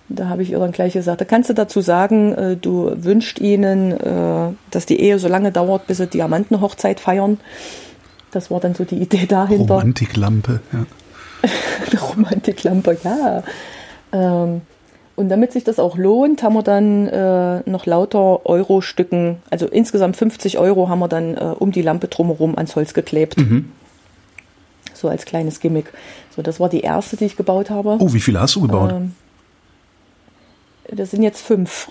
da 0.08 0.28
habe 0.28 0.42
ich 0.42 0.50
ihr 0.50 0.58
dann 0.58 0.72
gleich 0.72 0.92
gesagt, 0.92 1.20
da 1.20 1.24
kannst 1.24 1.48
du 1.48 1.54
dazu 1.54 1.80
sagen, 1.80 2.34
äh, 2.34 2.56
du 2.56 2.92
wünschst 2.94 3.40
ihnen, 3.40 3.92
äh, 3.92 4.52
dass 4.70 4.86
die 4.86 5.00
Ehe 5.00 5.18
so 5.18 5.28
lange 5.28 5.50
dauert, 5.50 5.86
bis 5.86 5.98
sie 5.98 6.06
Diamantenhochzeit 6.06 7.00
feiern. 7.00 7.38
Das 8.30 8.50
war 8.50 8.60
dann 8.60 8.74
so 8.74 8.84
die 8.84 8.96
Idee 8.96 9.26
dahinter. 9.26 9.76
Romantiklampe. 9.76 10.60
Ja. 10.72 10.86
Eine 11.90 12.00
Romantiklampe, 12.00 12.98
ja. 13.02 13.42
Ähm, 14.12 14.62
und 15.16 15.28
damit 15.28 15.52
sich 15.52 15.62
das 15.62 15.78
auch 15.78 15.96
lohnt, 15.96 16.42
haben 16.42 16.54
wir 16.54 16.64
dann 16.64 17.06
äh, 17.06 17.70
noch 17.70 17.86
lauter 17.86 18.44
Euro-Stücken, 18.46 19.36
also 19.48 19.66
insgesamt 19.66 20.16
50 20.16 20.58
Euro 20.58 20.88
haben 20.88 20.98
wir 20.98 21.06
dann 21.06 21.36
um 21.36 21.70
die 21.70 21.82
Lampe 21.82 22.08
drumherum 22.08 22.56
ans 22.56 22.74
Holz 22.74 22.94
geklebt. 22.94 23.36
So 24.92 25.08
als 25.08 25.24
kleines 25.24 25.60
Gimmick. 25.60 25.92
So, 26.34 26.42
das 26.42 26.58
war 26.58 26.68
die 26.68 26.80
erste, 26.80 27.16
die 27.16 27.26
ich 27.26 27.36
gebaut 27.36 27.70
habe. 27.70 27.96
Oh, 28.00 28.12
wie 28.12 28.20
viele 28.20 28.40
hast 28.40 28.56
du 28.56 28.62
gebaut? 28.62 28.90
Ähm, 28.92 29.12
das 30.90 31.10
sind 31.10 31.22
jetzt 31.22 31.42
fünf. 31.44 31.88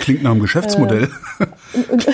Klingt 0.00 0.22
nach 0.22 0.30
einem 0.32 0.40
Geschäftsmodell. 0.42 1.08
Und 1.90 2.06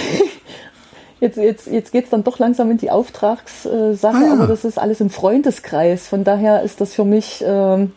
jetzt, 1.21 1.37
jetzt, 1.37 1.67
jetzt 1.67 1.93
geht 1.93 2.05
es 2.05 2.11
dann 2.11 2.25
doch 2.25 2.39
langsam 2.39 2.71
in 2.71 2.79
die 2.79 2.91
Auftragssache, 2.91 3.99
Ah, 4.03 4.23
ja. 4.27 4.33
aber 4.33 4.47
das 4.47 4.65
ist 4.65 4.79
alles 4.79 5.01
im 5.01 5.11
Freundeskreis. 5.11 6.09
Von 6.09 6.25
daher 6.25 6.63
ist 6.63 6.81
das 6.81 6.95
für 6.95 7.05
mich 7.05 7.43
ähm, 7.47 7.93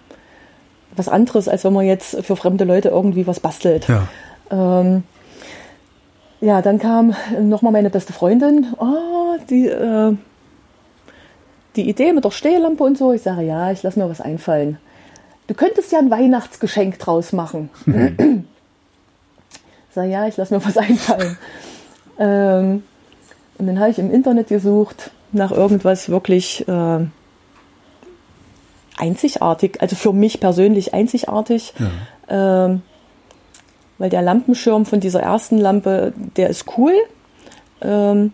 was 0.95 1.07
anderes, 1.07 1.47
als 1.47 1.63
wenn 1.63 1.73
man 1.73 1.85
jetzt 1.85 2.23
für 2.25 2.35
fremde 2.35 2.63
Leute 2.65 2.89
irgendwie 2.89 3.27
was 3.27 3.39
bastelt. 3.39 3.87
ja. 3.87 4.07
Ähm, 4.51 5.03
ja, 6.41 6.63
dann 6.63 6.79
kam 6.79 7.13
nochmal 7.39 7.71
meine 7.71 7.91
beste 7.91 8.13
Freundin. 8.13 8.65
Oh, 8.79 9.37
die, 9.49 9.67
äh, 9.67 10.13
die 11.75 11.87
Idee 11.87 12.13
mit 12.13 12.25
der 12.25 12.31
Stehlampe 12.31 12.83
und 12.83 12.97
so. 12.97 13.13
Ich 13.13 13.21
sage, 13.21 13.43
ja, 13.43 13.71
ich 13.71 13.83
lasse 13.83 13.99
mir 13.99 14.09
was 14.09 14.21
einfallen. 14.21 14.79
Du 15.51 15.57
könntest 15.57 15.91
ja 15.91 15.99
ein 15.99 16.09
Weihnachtsgeschenk 16.09 16.97
draus 16.97 17.33
machen. 17.33 17.69
ich 17.85 17.93
sage, 19.93 20.09
ja, 20.09 20.25
ich 20.25 20.37
lasse 20.37 20.53
mir 20.55 20.63
was 20.63 20.77
einfallen. 20.77 21.37
ähm, 22.17 22.83
und 23.57 23.67
dann 23.67 23.77
habe 23.77 23.91
ich 23.91 23.99
im 23.99 24.13
Internet 24.13 24.47
gesucht 24.47 25.11
nach 25.33 25.51
irgendwas 25.51 26.07
wirklich 26.07 26.65
äh, 26.69 26.99
einzigartig, 28.95 29.81
also 29.81 29.97
für 29.97 30.13
mich 30.13 30.39
persönlich 30.39 30.93
einzigartig. 30.93 31.73
Ähm, 32.29 32.81
weil 33.97 34.09
der 34.09 34.21
Lampenschirm 34.21 34.85
von 34.85 35.01
dieser 35.01 35.21
ersten 35.21 35.57
Lampe, 35.57 36.13
der 36.37 36.49
ist 36.49 36.63
cool. 36.77 36.93
Ähm, 37.81 38.31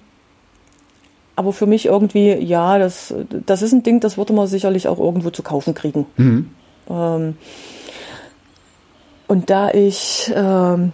aber 1.36 1.52
für 1.52 1.66
mich 1.66 1.88
irgendwie, 1.88 2.34
ja, 2.34 2.78
das, 2.78 3.12
das 3.48 3.64
ist 3.64 3.72
ein 3.74 3.82
Ding, 3.82 4.02
das 4.02 4.20
würde 4.20 4.34
man 4.34 4.46
sicherlich 4.46 4.88
auch 4.88 5.00
irgendwo 5.00 5.32
zu 5.32 5.42
kaufen 5.42 5.74
kriegen. 5.74 6.06
Ähm, 6.20 6.52
und 9.28 9.50
da 9.50 9.72
ich 9.72 10.32
ähm, 10.36 10.94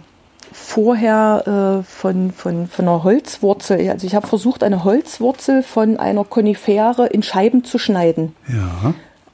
vorher 0.52 1.80
äh, 1.80 1.82
von, 1.84 2.32
von, 2.32 2.66
von 2.66 2.88
einer 2.88 3.04
Holzwurzel, 3.04 3.88
also 3.90 4.06
ich 4.06 4.14
habe 4.14 4.26
versucht, 4.26 4.62
eine 4.62 4.84
Holzwurzel 4.84 5.62
von 5.62 5.98
einer 5.98 6.24
Konifere 6.24 7.06
in 7.06 7.22
Scheiben 7.22 7.64
zu 7.64 7.78
schneiden 7.78 8.34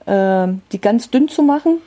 Ja. 0.07 0.45
äh, 0.47 0.53
die 0.73 0.81
ganz 0.81 1.11
dünn 1.11 1.29
zu 1.29 1.43
machen 1.43 1.79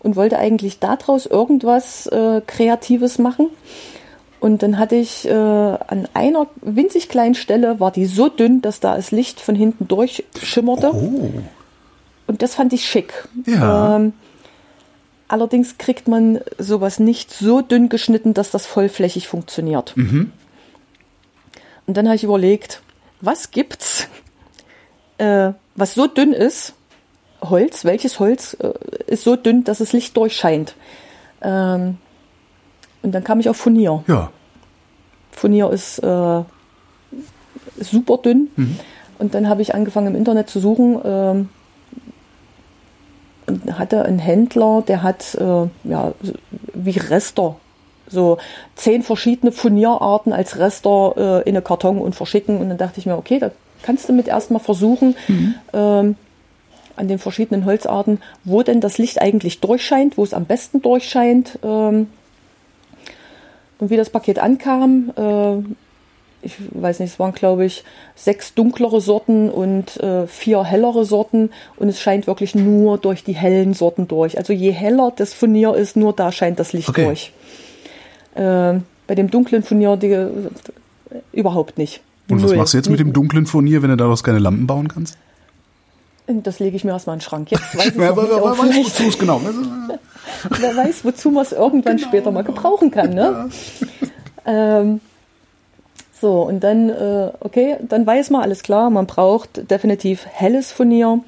und 0.00 0.16
wollte 0.16 0.38
eigentlich 0.38 0.78
daraus 0.80 1.26
irgendwas 1.26 2.06
äh, 2.06 2.40
Kreatives 2.46 3.18
machen. 3.18 3.48
Und 4.40 4.62
dann 4.62 4.78
hatte 4.78 4.96
ich 4.96 5.28
äh, 5.28 5.32
an 5.32 6.08
einer 6.14 6.46
winzig 6.62 7.10
kleinen 7.10 7.34
Stelle, 7.34 7.78
war 7.78 7.90
die 7.90 8.06
so 8.06 8.28
dünn, 8.28 8.62
dass 8.62 8.80
da 8.80 8.96
das 8.96 9.10
Licht 9.10 9.38
von 9.38 9.54
hinten 9.54 9.86
durchschimmerte. 9.86 10.92
Oh. 10.94 11.30
Und 12.30 12.42
das 12.42 12.54
fand 12.54 12.72
ich 12.72 12.88
schick. 12.88 13.26
Ja. 13.44 13.96
Ähm, 13.96 14.12
allerdings 15.26 15.78
kriegt 15.78 16.06
man 16.06 16.38
sowas 16.58 17.00
nicht 17.00 17.32
so 17.32 17.60
dünn 17.60 17.88
geschnitten, 17.88 18.34
dass 18.34 18.52
das 18.52 18.66
vollflächig 18.66 19.26
funktioniert. 19.26 19.96
Und 21.88 21.96
dann 21.96 22.06
habe 22.06 22.14
ich 22.14 22.22
überlegt, 22.22 22.82
was 23.20 23.50
gibt's, 23.50 24.06
äh, 25.18 25.50
was 25.74 25.94
so 25.94 26.06
dünn 26.06 26.32
ist, 26.32 26.74
Holz, 27.40 27.84
welches 27.84 28.20
Holz 28.20 28.56
äh, 28.60 28.74
ist 29.08 29.24
so 29.24 29.34
dünn, 29.34 29.64
dass 29.64 29.80
es 29.80 29.92
Licht 29.92 30.16
durchscheint. 30.16 30.76
Ähm, 31.42 31.98
und 33.02 33.10
dann 33.10 33.24
kam 33.24 33.40
ich 33.40 33.48
auf 33.48 33.56
Furnier. 33.56 34.04
Ja. 34.06 34.30
Furnier 35.32 35.68
ist 35.70 35.98
äh, 35.98 36.44
super 37.80 38.18
dünn. 38.18 38.50
Und 39.18 39.34
dann 39.34 39.48
habe 39.48 39.62
ich 39.62 39.74
angefangen 39.74 40.06
im 40.06 40.14
Internet 40.14 40.48
zu 40.48 40.60
suchen, 40.60 41.00
ähm, 41.04 41.48
hatte 43.72 44.04
einen 44.04 44.18
Händler, 44.18 44.82
der 44.86 45.02
hat 45.02 45.34
äh, 45.34 45.68
ja, 45.84 46.12
wie 46.74 46.98
Rester 46.98 47.56
so 48.10 48.38
zehn 48.74 49.02
verschiedene 49.02 49.52
Furnierarten 49.52 50.32
als 50.32 50.58
Rester 50.58 51.14
äh, 51.16 51.48
in 51.48 51.54
eine 51.54 51.62
Karton 51.62 51.98
und 51.98 52.14
verschicken. 52.14 52.58
Und 52.58 52.68
dann 52.68 52.78
dachte 52.78 52.98
ich 52.98 53.06
mir, 53.06 53.16
okay, 53.16 53.38
da 53.38 53.50
kannst 53.82 54.08
du 54.08 54.12
mit 54.12 54.28
erstmal 54.28 54.60
versuchen, 54.60 55.16
mhm. 55.28 55.54
ähm, 55.72 56.16
an 56.96 57.08
den 57.08 57.18
verschiedenen 57.18 57.64
Holzarten, 57.64 58.20
wo 58.44 58.62
denn 58.62 58.80
das 58.80 58.98
Licht 58.98 59.22
eigentlich 59.22 59.60
durchscheint, 59.60 60.18
wo 60.18 60.24
es 60.24 60.34
am 60.34 60.44
besten 60.44 60.82
durchscheint. 60.82 61.58
Ähm, 61.62 62.08
und 63.78 63.88
wie 63.88 63.96
das 63.96 64.10
Paket 64.10 64.38
ankam, 64.38 65.10
äh, 65.16 65.89
ich 66.42 66.54
weiß 66.70 67.00
nicht, 67.00 67.12
es 67.12 67.18
waren 67.18 67.32
glaube 67.32 67.64
ich 67.64 67.84
sechs 68.14 68.54
dunklere 68.54 69.00
Sorten 69.00 69.50
und 69.50 69.98
äh, 69.98 70.26
vier 70.26 70.64
hellere 70.64 71.04
Sorten 71.04 71.50
und 71.76 71.88
es 71.88 72.00
scheint 72.00 72.26
wirklich 72.26 72.54
nur 72.54 72.98
durch 72.98 73.24
die 73.24 73.34
hellen 73.34 73.74
Sorten 73.74 74.08
durch. 74.08 74.38
Also 74.38 74.52
je 74.52 74.70
heller 74.70 75.12
das 75.14 75.34
Furnier 75.34 75.74
ist, 75.74 75.96
nur 75.96 76.12
da 76.12 76.32
scheint 76.32 76.58
das 76.58 76.72
Licht 76.72 76.88
okay. 76.88 77.04
durch. 77.04 77.32
Äh, 78.34 78.80
bei 79.06 79.14
dem 79.14 79.30
dunklen 79.30 79.62
Furnier 79.62 79.96
die, 79.96 80.26
überhaupt 81.32 81.78
nicht. 81.78 82.00
Und 82.28 82.42
was 82.42 82.54
machst 82.54 82.74
du 82.74 82.78
jetzt 82.78 82.88
mit 82.88 83.00
dem 83.00 83.12
dunklen 83.12 83.46
Furnier, 83.46 83.82
wenn 83.82 83.90
du 83.90 83.96
daraus 83.96 84.22
keine 84.22 84.38
Lampen 84.38 84.66
bauen 84.66 84.88
kannst? 84.88 85.18
Das 86.26 86.60
lege 86.60 86.76
ich 86.76 86.84
mir 86.84 86.92
erstmal 86.92 87.14
in 87.14 87.18
den 87.18 87.24
Schrank. 87.24 87.50
Jetzt 87.50 87.76
weiß 87.76 87.88
ich 87.88 87.96
ja, 87.96 88.10
aber, 88.10 88.22
aber, 88.22 88.58
weiß, 88.58 89.00
wozu 89.00 89.18
genau. 89.18 89.40
Wer 90.60 90.76
weiß, 90.76 91.04
wozu 91.04 91.30
man 91.30 91.44
es 91.44 91.52
irgendwann 91.52 91.96
genau. 91.96 92.08
später 92.08 92.30
mal 92.30 92.44
gebrauchen 92.44 92.90
kann. 92.90 93.10
Ne? 93.10 93.50
Ja. 94.46 94.80
Ähm, 94.80 95.00
so, 96.20 96.42
und 96.42 96.60
dann, 96.60 96.90
äh, 96.90 97.30
okay, 97.40 97.76
dann 97.80 98.06
weiß 98.06 98.30
man, 98.30 98.42
alles 98.42 98.62
klar, 98.62 98.90
man 98.90 99.06
braucht 99.06 99.70
definitiv 99.70 100.26
helles 100.26 100.70
Furnier. 100.72 101.20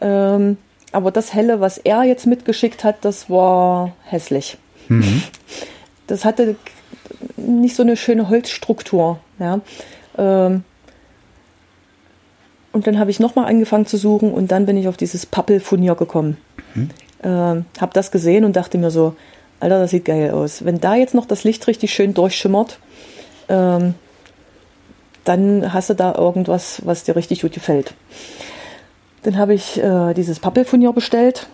Ähm, 0.00 0.56
aber 0.92 1.10
das 1.10 1.34
helle, 1.34 1.60
was 1.60 1.78
er 1.78 2.02
jetzt 2.04 2.26
mitgeschickt 2.26 2.84
hat, 2.84 3.04
das 3.04 3.30
war 3.30 3.92
hässlich. 4.04 4.58
Mhm. 4.88 5.22
Das 6.06 6.26
hatte 6.26 6.56
nicht 7.38 7.76
so 7.76 7.82
eine 7.82 7.96
schöne 7.96 8.28
Holzstruktur. 8.28 9.20
Ja. 9.38 9.60
Ähm, 10.18 10.64
und 12.72 12.86
dann 12.86 12.98
habe 12.98 13.10
ich 13.10 13.20
nochmal 13.20 13.46
angefangen 13.46 13.86
zu 13.86 13.96
suchen 13.96 14.30
und 14.30 14.52
dann 14.52 14.66
bin 14.66 14.76
ich 14.76 14.86
auf 14.86 14.98
dieses 14.98 15.24
Pappelfurnier 15.24 15.94
gekommen. 15.94 16.36
Mhm. 16.74 16.90
Ähm, 17.22 17.64
habe 17.80 17.92
das 17.94 18.10
gesehen 18.10 18.44
und 18.44 18.54
dachte 18.56 18.76
mir 18.76 18.90
so, 18.90 19.16
Alter, 19.60 19.78
das 19.78 19.92
sieht 19.92 20.04
geil 20.04 20.30
aus. 20.32 20.66
Wenn 20.66 20.78
da 20.78 20.94
jetzt 20.94 21.14
noch 21.14 21.24
das 21.24 21.42
Licht 21.42 21.66
richtig 21.68 21.94
schön 21.94 22.12
durchschimmert, 22.12 22.78
ähm, 23.48 23.94
dann 25.24 25.72
hast 25.72 25.90
du 25.90 25.94
da 25.94 26.14
irgendwas, 26.14 26.82
was 26.84 27.04
dir 27.04 27.16
richtig 27.16 27.42
gut 27.42 27.52
gefällt. 27.52 27.94
Dann 29.22 29.38
habe 29.38 29.54
ich 29.54 29.82
äh, 29.82 30.14
dieses 30.14 30.38
Pappelfurnier 30.38 30.92
bestellt, 30.92 31.46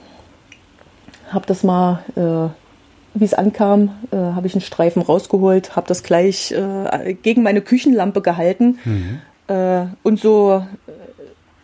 habe 1.31 1.47
das 1.47 1.63
mal, 1.63 2.03
äh, 2.17 3.19
wie 3.19 3.25
es 3.25 3.35
ankam, 3.35 3.91
äh, 4.11 4.17
habe 4.17 4.47
ich 4.47 4.55
einen 4.55 4.61
Streifen 4.61 5.03
rausgeholt, 5.03 5.77
habe 5.77 5.87
das 5.87 6.03
gleich 6.03 6.53
äh, 6.53 7.15
gegen 7.15 7.43
meine 7.43 7.63
Küchenlampe 7.63 8.23
gehalten 8.23 8.79
mhm. 8.85 9.21
Äh, 9.49 9.87
und 10.05 10.21
so 10.21 10.63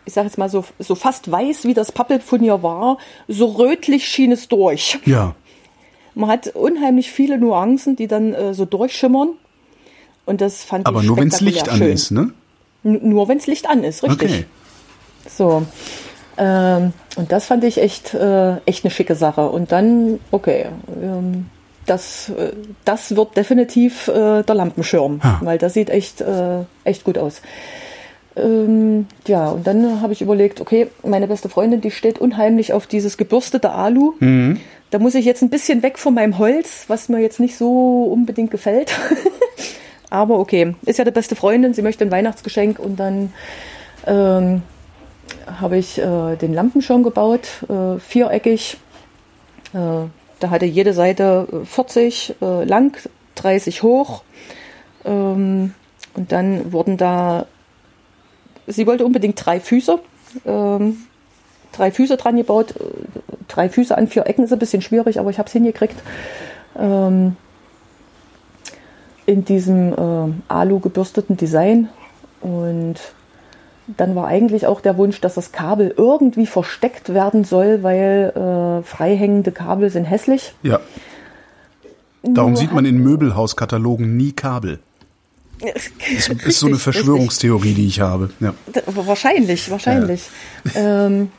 ich 0.07 0.13
sage 0.13 0.27
jetzt 0.27 0.37
mal 0.37 0.49
so, 0.49 0.63
so 0.79 0.95
fast 0.95 1.29
weiß, 1.29 1.65
wie 1.65 1.73
das 1.73 1.91
Pappelfurnier 1.91 2.63
war, 2.63 2.97
so 3.27 3.45
rötlich 3.47 4.07
schien 4.07 4.31
es 4.31 4.47
durch. 4.47 4.99
Ja. 5.05 5.35
Man 6.15 6.29
hat 6.29 6.47
unheimlich 6.55 7.11
viele 7.11 7.37
Nuancen, 7.37 7.97
die 7.97 8.07
dann 8.07 8.33
äh, 8.33 8.53
so 8.53 8.65
durchschimmern. 8.65 9.33
Und 10.27 10.41
das 10.41 10.63
fand 10.63 10.85
Aber 10.85 10.99
ich 10.99 11.07
nur 11.07 11.17
wenn 11.17 11.29
es 11.29 11.39
Licht 11.39 11.65
schön. 11.67 11.81
an 11.81 11.89
ist, 11.89 12.11
ne? 12.11 12.31
N 12.83 12.99
nur 13.09 13.29
wenn 13.29 13.37
es 13.37 13.47
Licht 13.47 13.67
an 13.67 13.83
ist, 13.83 14.03
richtig. 14.03 14.29
Okay. 14.29 14.45
So. 15.27 15.65
Ähm, 16.37 16.91
und 17.15 17.31
das 17.31 17.45
fand 17.45 17.63
ich 17.63 17.79
echt, 17.79 18.13
äh, 18.13 18.57
echt 18.65 18.83
eine 18.83 18.91
schicke 18.91 19.15
Sache. 19.15 19.49
Und 19.49 19.71
dann, 19.71 20.19
okay, 20.31 20.65
ähm, 21.01 21.45
das, 21.85 22.29
äh, 22.29 22.51
das 22.83 23.15
wird 23.15 23.37
definitiv 23.37 24.09
äh, 24.09 24.43
der 24.43 24.53
Lampenschirm, 24.53 25.23
ha. 25.23 25.39
weil 25.41 25.57
das 25.57 25.73
sieht 25.73 25.89
echt, 25.89 26.19
äh, 26.19 26.59
echt 26.83 27.05
gut 27.05 27.17
aus. 27.17 27.41
Ähm, 28.35 29.07
ja, 29.27 29.49
und 29.49 29.65
dann 29.65 30.01
habe 30.01 30.11
ich 30.11 30.21
überlegt, 30.21 30.59
okay, 30.59 30.89
meine 31.03 31.27
beste 31.27 31.47
Freundin, 31.47 31.79
die 31.79 31.89
steht 31.89 32.19
unheimlich 32.19 32.73
auf 32.73 32.85
dieses 32.85 33.15
gebürstete 33.17 33.71
Alu. 33.71 34.13
Mhm. 34.19 34.59
Da 34.91 34.99
muss 34.99 35.15
ich 35.15 35.23
jetzt 35.23 35.41
ein 35.41 35.49
bisschen 35.49 35.83
weg 35.83 35.97
von 35.97 36.13
meinem 36.13 36.37
Holz, 36.37 36.83
was 36.89 37.07
mir 37.07 37.19
jetzt 37.19 37.39
nicht 37.39 37.57
so 37.57 38.03
unbedingt 38.03 38.51
gefällt. 38.51 38.91
Aber 40.09 40.39
okay, 40.39 40.75
ist 40.85 40.99
ja 40.99 41.05
die 41.05 41.11
beste 41.11 41.35
Freundin, 41.35 41.73
sie 41.73 41.81
möchte 41.81 42.05
ein 42.05 42.11
Weihnachtsgeschenk 42.11 42.79
und 42.79 42.97
dann 42.97 43.33
ähm, 44.05 44.63
habe 45.59 45.77
ich 45.77 45.97
äh, 45.97 46.35
den 46.35 46.53
Lampenschirm 46.53 47.03
gebaut, 47.03 47.47
äh, 47.69 47.99
viereckig. 47.99 48.77
Äh, 49.73 50.07
da 50.39 50.49
hatte 50.49 50.65
jede 50.65 50.93
Seite 50.93 51.47
40 51.65 52.35
äh, 52.41 52.63
lang, 52.63 52.97
30 53.35 53.83
hoch. 53.83 54.23
Ähm, 55.03 55.73
und 56.13 56.31
dann 56.31 56.71
wurden 56.71 56.97
da 56.97 57.47
sie 58.67 58.85
wollte 58.85 59.05
unbedingt 59.05 59.43
drei 59.43 59.59
Füße. 59.59 59.99
Ähm, 60.45 60.97
drei 61.71 61.91
Füße 61.91 62.17
dran 62.17 62.35
gebaut. 62.35 62.75
Drei 63.47 63.69
Füße 63.69 63.97
an 63.97 64.07
vier 64.07 64.27
Ecken 64.27 64.43
ist 64.43 64.53
ein 64.53 64.59
bisschen 64.59 64.81
schwierig, 64.81 65.19
aber 65.19 65.29
ich 65.29 65.39
habe 65.39 65.47
es 65.47 65.53
hingekriegt. 65.53 65.95
Ähm, 66.77 67.37
in 69.27 69.45
diesem 69.45 69.93
äh, 69.93 70.33
alu 70.47 70.79
gebürsteten 70.79 71.37
Design. 71.37 71.89
Und 72.41 72.95
dann 73.85 74.15
war 74.15 74.27
eigentlich 74.27 74.65
auch 74.65 74.81
der 74.81 74.97
Wunsch, 74.97 75.21
dass 75.21 75.35
das 75.35 75.51
Kabel 75.51 75.93
irgendwie 75.95 76.47
versteckt 76.47 77.13
werden 77.13 77.43
soll, 77.43 77.83
weil 77.83 78.31
äh, 78.35 78.83
freihängende 78.83 79.51
Kabel 79.51 79.91
sind 79.91 80.05
hässlich. 80.05 80.55
Ja. 80.63 80.79
Darum 82.23 82.53
Nur 82.53 82.59
sieht 82.59 82.73
man 82.73 82.85
in 82.85 82.97
Möbelhauskatalogen 82.97 84.17
nie 84.17 84.31
Kabel. 84.31 84.79
Das 85.59 86.27
ist 86.45 86.59
so 86.59 86.67
eine 86.67 86.77
Verschwörungstheorie, 86.77 87.73
die 87.73 87.87
ich 87.87 87.99
habe. 87.99 88.29
Ja. 88.39 88.53
Wahrscheinlich, 88.85 89.69
wahrscheinlich. 89.71 90.29
Ja. 90.75 91.07
Ähm, 91.07 91.31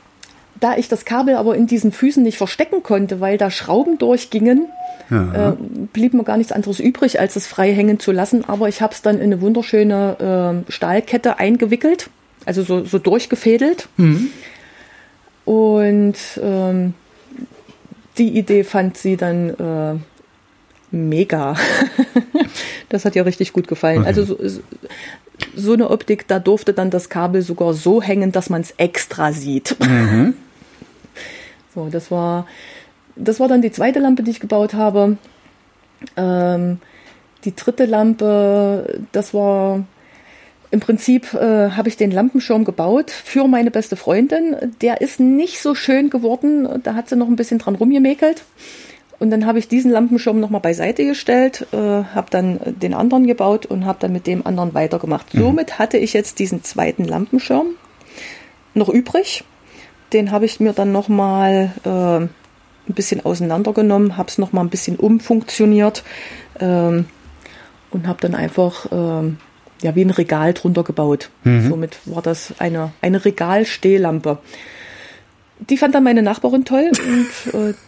da 0.59 0.77
ich 0.77 0.87
das 0.87 1.05
Kabel 1.05 1.35
aber 1.35 1.55
in 1.55 1.67
diesen 1.67 1.91
Füßen 1.91 2.23
nicht 2.23 2.37
verstecken 2.37 2.83
konnte, 2.83 3.19
weil 3.19 3.37
da 3.37 3.51
Schrauben 3.51 3.97
durchgingen, 3.97 4.67
äh, 5.09 5.53
blieb 5.91 6.13
mir 6.13 6.23
gar 6.23 6.37
nichts 6.37 6.51
anderes 6.51 6.79
übrig, 6.79 7.19
als 7.19 7.35
es 7.35 7.47
frei 7.47 7.73
hängen 7.73 7.99
zu 7.99 8.11
lassen. 8.11 8.45
Aber 8.47 8.69
ich 8.69 8.81
habe 8.81 8.93
es 8.93 9.01
dann 9.01 9.17
in 9.17 9.23
eine 9.23 9.41
wunderschöne 9.41 10.65
äh, 10.67 10.71
Stahlkette 10.71 11.39
eingewickelt, 11.39 12.09
also 12.45 12.61
so, 12.61 12.85
so 12.85 12.99
durchgefädelt. 12.99 13.87
Mhm. 13.97 14.27
Und 15.45 16.15
ähm, 16.41 16.93
die 18.19 18.37
Idee 18.37 18.63
fand 18.63 18.97
sie 18.97 19.17
dann 19.17 19.49
äh, 19.49 19.95
mega. 20.91 21.55
das 22.89 23.05
hat 23.05 23.15
ihr 23.15 23.25
richtig 23.25 23.53
gut 23.53 23.67
gefallen. 23.67 23.99
Okay. 23.99 24.07
Also 24.07 24.25
so, 24.25 24.37
so, 25.55 25.73
eine 25.73 25.89
Optik, 25.89 26.27
da 26.27 26.37
durfte 26.37 26.73
dann 26.73 26.91
das 26.91 27.09
Kabel 27.09 27.41
sogar 27.41 27.73
so 27.73 28.01
hängen, 28.01 28.31
dass 28.31 28.51
man 28.51 28.61
es 28.61 28.75
extra 28.77 29.31
sieht. 29.31 29.75
Mhm. 29.79 30.35
So, 31.73 31.89
das 31.89 32.11
war, 32.11 32.47
das 33.15 33.39
war 33.39 33.47
dann 33.47 33.61
die 33.61 33.71
zweite 33.71 33.99
Lampe, 33.99 34.23
die 34.23 34.31
ich 34.31 34.39
gebaut 34.39 34.73
habe. 34.73 35.17
Ähm, 36.15 36.79
die 37.45 37.55
dritte 37.55 37.85
Lampe, 37.85 39.01
das 39.11 39.33
war 39.33 39.83
im 40.71 40.79
Prinzip 40.79 41.33
äh, 41.33 41.71
habe 41.71 41.89
ich 41.89 41.97
den 41.97 42.11
Lampenschirm 42.11 42.63
gebaut 42.63 43.09
für 43.09 43.47
meine 43.47 43.71
beste 43.71 43.95
Freundin. 43.95 44.55
Der 44.81 45.01
ist 45.01 45.19
nicht 45.19 45.61
so 45.61 45.73
schön 45.73 46.09
geworden. 46.09 46.67
Da 46.83 46.93
hat 46.93 47.09
sie 47.09 47.15
noch 47.15 47.27
ein 47.27 47.35
bisschen 47.35 47.57
dran 47.57 47.75
rumgemäkelt. 47.75 48.43
Und 49.17 49.31
dann 49.31 49.45
habe 49.45 49.59
ich 49.59 49.67
diesen 49.67 49.91
Lampenschirm 49.91 50.39
nochmal 50.39 50.61
beiseite 50.61 51.05
gestellt, 51.05 51.67
äh, 51.73 51.77
habe 51.77 52.27
dann 52.29 52.59
den 52.65 52.93
anderen 52.93 53.27
gebaut 53.27 53.65
und 53.65 53.85
habe 53.85 53.99
dann 53.99 54.13
mit 54.13 54.27
dem 54.27 54.45
anderen 54.47 54.73
weitergemacht. 54.73 55.33
Mhm. 55.33 55.39
Somit 55.39 55.79
hatte 55.79 55.97
ich 55.97 56.13
jetzt 56.13 56.39
diesen 56.39 56.63
zweiten 56.63 57.03
Lampenschirm 57.03 57.67
noch 58.75 58.89
übrig. 58.89 59.43
Den 60.13 60.31
habe 60.31 60.45
ich 60.45 60.59
mir 60.59 60.73
dann 60.73 60.91
nochmal 60.91 61.71
äh, 61.85 61.89
ein 61.89 62.29
bisschen 62.87 63.23
auseinandergenommen, 63.23 64.17
habe 64.17 64.29
es 64.29 64.37
nochmal 64.37 64.63
ein 64.63 64.69
bisschen 64.69 64.95
umfunktioniert 64.95 66.03
ähm, 66.59 67.05
und 67.91 68.07
habe 68.07 68.19
dann 68.21 68.35
einfach 68.35 68.87
ähm, 68.91 69.37
ja, 69.81 69.95
wie 69.95 70.01
ein 70.01 70.09
Regal 70.09 70.53
drunter 70.53 70.83
gebaut. 70.83 71.29
Mhm. 71.43 71.69
Somit 71.69 71.99
war 72.05 72.21
das 72.21 72.55
eine, 72.59 72.91
eine 73.01 73.23
Regalstehlampe. 73.23 74.39
Die 75.69 75.77
fand 75.77 75.93
dann 75.93 76.03
meine 76.03 76.23
Nachbarin 76.23 76.65
toll 76.65 76.91
und 77.03 77.53
äh, 77.53 77.73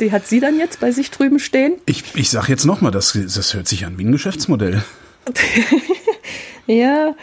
Die 0.00 0.12
hat 0.12 0.26
sie 0.26 0.40
dann 0.40 0.58
jetzt 0.58 0.80
bei 0.80 0.92
sich 0.92 1.10
drüben 1.10 1.38
stehen? 1.38 1.76
Ich, 1.86 2.14
ich 2.14 2.30
sag 2.30 2.48
jetzt 2.48 2.66
nochmal, 2.66 2.92
das, 2.92 3.12
das 3.12 3.54
hört 3.54 3.66
sich 3.66 3.86
an 3.86 3.98
wie 3.98 4.04
ein 4.04 4.12
Geschäftsmodell. 4.12 4.82
ja, 6.66 7.14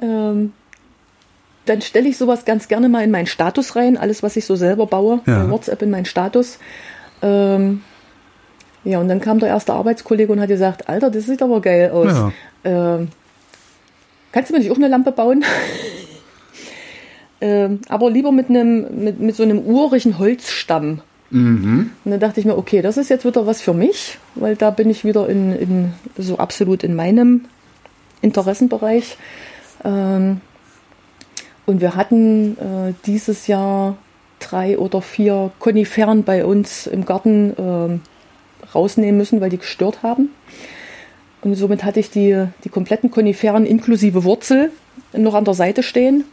ähm, 0.00 0.52
dann 1.66 1.80
stelle 1.80 2.08
ich 2.08 2.16
sowas 2.16 2.44
ganz 2.44 2.68
gerne 2.68 2.88
mal 2.88 3.02
in 3.02 3.10
meinen 3.10 3.26
Status 3.26 3.76
rein, 3.76 3.96
alles, 3.96 4.22
was 4.22 4.36
ich 4.36 4.44
so 4.44 4.56
selber 4.56 4.86
baue, 4.86 5.20
ja. 5.26 5.50
WhatsApp 5.50 5.82
in 5.82 5.90
meinen 5.90 6.04
Status. 6.04 6.58
Ähm, 7.22 7.82
ja, 8.84 8.98
und 8.98 9.08
dann 9.08 9.20
kam 9.20 9.38
der 9.38 9.48
erste 9.48 9.72
Arbeitskollege 9.72 10.30
und 10.32 10.40
hat 10.40 10.48
gesagt, 10.48 10.88
Alter, 10.88 11.10
das 11.10 11.26
sieht 11.26 11.42
aber 11.42 11.60
geil 11.60 11.90
aus. 11.90 12.12
Ja. 12.12 12.32
Ähm, 12.64 13.08
kannst 14.32 14.50
du 14.50 14.54
mir 14.54 14.60
nicht 14.60 14.70
auch 14.70 14.76
eine 14.76 14.88
Lampe 14.88 15.12
bauen? 15.12 15.44
Ähm, 17.40 17.80
aber 17.88 18.10
lieber 18.10 18.32
mit 18.32 18.48
einem 18.48 19.04
mit, 19.04 19.20
mit 19.20 19.36
so 19.36 19.42
einem 19.42 19.58
urigen 19.58 20.18
Holzstamm. 20.18 21.02
Und 22.04 22.10
dann 22.10 22.20
dachte 22.20 22.40
ich 22.40 22.46
mir, 22.46 22.56
okay, 22.56 22.80
das 22.80 22.96
ist 22.96 23.10
jetzt 23.10 23.26
wieder 23.26 23.46
was 23.46 23.60
für 23.60 23.74
mich, 23.74 24.18
weil 24.34 24.56
da 24.56 24.70
bin 24.70 24.88
ich 24.88 25.04
wieder 25.04 25.28
in, 25.28 25.52
in 25.52 25.92
so 26.16 26.38
absolut 26.38 26.84
in 26.84 26.94
meinem 26.94 27.46
Interessenbereich. 28.22 29.18
Ähm, 29.84 30.40
und 31.66 31.80
wir 31.80 31.94
hatten 31.94 32.56
äh, 32.58 32.94
dieses 33.06 33.46
Jahr 33.46 33.96
drei 34.38 34.78
oder 34.78 35.00
vier 35.00 35.50
Koniferen 35.58 36.24
bei 36.24 36.44
uns 36.44 36.86
im 36.86 37.04
Garten 37.04 37.54
ähm, 37.58 38.00
rausnehmen 38.74 39.16
müssen, 39.16 39.40
weil 39.40 39.50
die 39.50 39.58
gestört 39.58 40.02
haben. 40.02 40.30
Und 41.42 41.54
somit 41.56 41.84
hatte 41.84 42.00
ich 42.00 42.10
die, 42.10 42.46
die 42.64 42.68
kompletten 42.68 43.10
Koniferen 43.10 43.66
inklusive 43.66 44.24
Wurzel 44.24 44.70
noch 45.12 45.34
an 45.34 45.44
der 45.44 45.54
Seite 45.54 45.82
stehen 45.82 46.24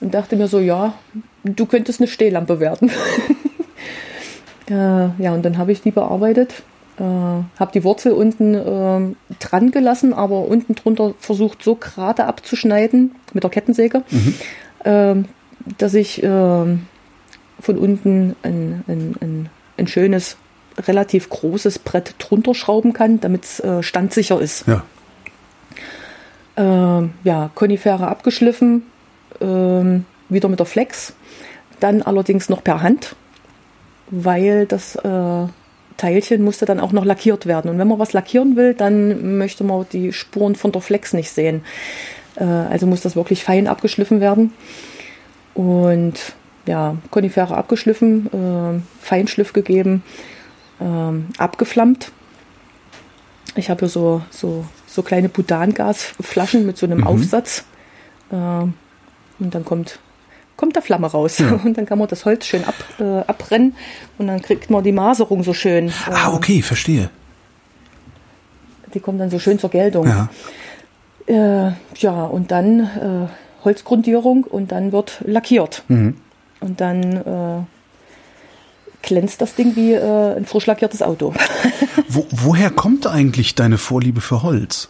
und 0.00 0.14
dachte 0.14 0.36
mir 0.36 0.48
so, 0.48 0.60
ja, 0.60 0.94
du 1.44 1.66
könntest 1.66 2.00
eine 2.00 2.08
Stehlampe 2.08 2.60
werden. 2.60 2.90
äh, 4.70 5.22
ja, 5.22 5.34
und 5.34 5.44
dann 5.44 5.58
habe 5.58 5.72
ich 5.72 5.82
die 5.82 5.90
bearbeitet, 5.90 6.62
äh, 6.98 7.02
habe 7.02 7.72
die 7.74 7.82
Wurzel 7.82 8.12
unten 8.12 8.54
ähm, 8.54 9.16
dran 9.40 9.72
gelassen, 9.72 10.12
aber 10.12 10.46
unten 10.46 10.74
drunter 10.74 11.14
versucht 11.18 11.62
so 11.62 11.74
gerade 11.74 12.24
abzuschneiden 12.26 13.12
mit 13.32 13.42
der 13.42 13.50
Kettensäge, 13.50 14.02
ähm, 14.12 14.34
dass 14.84 15.94
ich 15.94 16.22
ähm, 16.22 16.86
von 17.60 17.78
unten 17.78 18.36
ein, 18.42 18.84
ein, 18.88 19.14
ein, 19.20 19.48
ein 19.78 19.86
schönes, 19.86 20.36
relativ 20.86 21.28
großes 21.28 21.78
Brett 21.78 22.14
drunter 22.18 22.54
schrauben 22.54 22.92
kann, 22.92 23.20
damit 23.20 23.44
es 23.44 23.60
äh, 23.60 23.82
standsicher 23.82 24.40
ist. 24.40 24.64
Ja. 24.66 24.82
Ähm, 26.56 27.14
ja, 27.24 27.50
Konifere 27.54 28.08
abgeschliffen, 28.08 28.82
ähm, 29.40 30.04
wieder 30.28 30.48
mit 30.48 30.58
der 30.58 30.66
Flex, 30.66 31.14
dann 31.80 32.02
allerdings 32.02 32.48
noch 32.48 32.62
per 32.62 32.82
Hand, 32.82 33.16
weil 34.10 34.66
das 34.66 34.96
äh, 34.96 35.46
Teilchen 35.96 36.42
musste 36.42 36.66
dann 36.66 36.80
auch 36.80 36.92
noch 36.92 37.04
lackiert 37.04 37.46
werden. 37.46 37.70
Und 37.70 37.78
wenn 37.78 37.88
man 37.88 37.98
was 37.98 38.12
lackieren 38.12 38.56
will, 38.56 38.74
dann 38.74 39.38
möchte 39.38 39.64
man 39.64 39.86
die 39.92 40.12
Spuren 40.12 40.56
von 40.56 40.72
der 40.72 40.82
Flex 40.82 41.12
nicht 41.12 41.30
sehen. 41.30 41.62
Äh, 42.36 42.44
also 42.44 42.86
muss 42.86 43.00
das 43.00 43.16
wirklich 43.16 43.44
fein 43.44 43.66
abgeschliffen 43.66 44.20
werden. 44.20 44.52
Und 45.54 46.34
ja, 46.66 46.96
Konifere 47.10 47.56
abgeschliffen, 47.56 48.26
äh, 48.32 48.80
Feinschliff 49.04 49.52
gegeben, 49.52 50.02
ähm, 50.80 51.26
abgeflammt. 51.38 52.12
Ich 53.54 53.68
habe 53.68 53.80
hier 53.80 53.88
so, 53.88 54.22
so, 54.30 54.64
so 54.86 55.02
kleine 55.02 55.28
Butangasflaschen 55.28 56.64
mit 56.64 56.78
so 56.78 56.86
einem 56.86 57.06
Aufsatz. 57.06 57.64
Ähm, 58.32 58.74
und 59.38 59.54
dann 59.54 59.64
kommt, 59.64 59.98
kommt 60.56 60.76
da 60.76 60.80
Flamme 60.80 61.08
raus. 61.08 61.40
Und 61.64 61.76
dann 61.76 61.84
kann 61.84 61.98
man 61.98 62.08
das 62.08 62.24
Holz 62.24 62.46
schön 62.46 62.64
ab, 62.64 62.74
äh, 62.98 63.02
abbrennen 63.02 63.74
und 64.18 64.28
dann 64.28 64.40
kriegt 64.40 64.70
man 64.70 64.84
die 64.84 64.92
Maserung 64.92 65.42
so 65.42 65.52
schön. 65.52 65.88
Äh, 65.88 65.92
Ah, 66.10 66.32
okay, 66.32 66.62
verstehe. 66.62 67.10
Die 68.94 69.00
kommt 69.00 69.20
dann 69.20 69.30
so 69.30 69.38
schön 69.38 69.58
zur 69.58 69.70
Geltung. 69.70 70.06
Ja. 70.06 70.28
Äh, 71.26 71.72
ja, 71.96 72.24
und 72.24 72.50
dann 72.50 72.80
äh, 72.80 73.64
Holzgrundierung 73.64 74.44
und 74.44 74.72
dann 74.72 74.92
wird 74.92 75.22
lackiert. 75.24 75.84
Und 76.60 76.80
dann 76.80 77.16
äh, 77.16 77.62
glänzt 79.02 79.40
das 79.40 79.54
Ding 79.54 79.76
wie 79.76 79.92
äh, 79.92 80.36
ein 80.36 80.46
frisch 80.46 80.66
lackiertes 80.66 81.02
Auto. 81.02 81.34
Wo, 82.08 82.26
woher 82.30 82.70
kommt 82.70 83.06
eigentlich 83.06 83.54
deine 83.54 83.78
Vorliebe 83.78 84.20
für 84.20 84.42
Holz? 84.42 84.88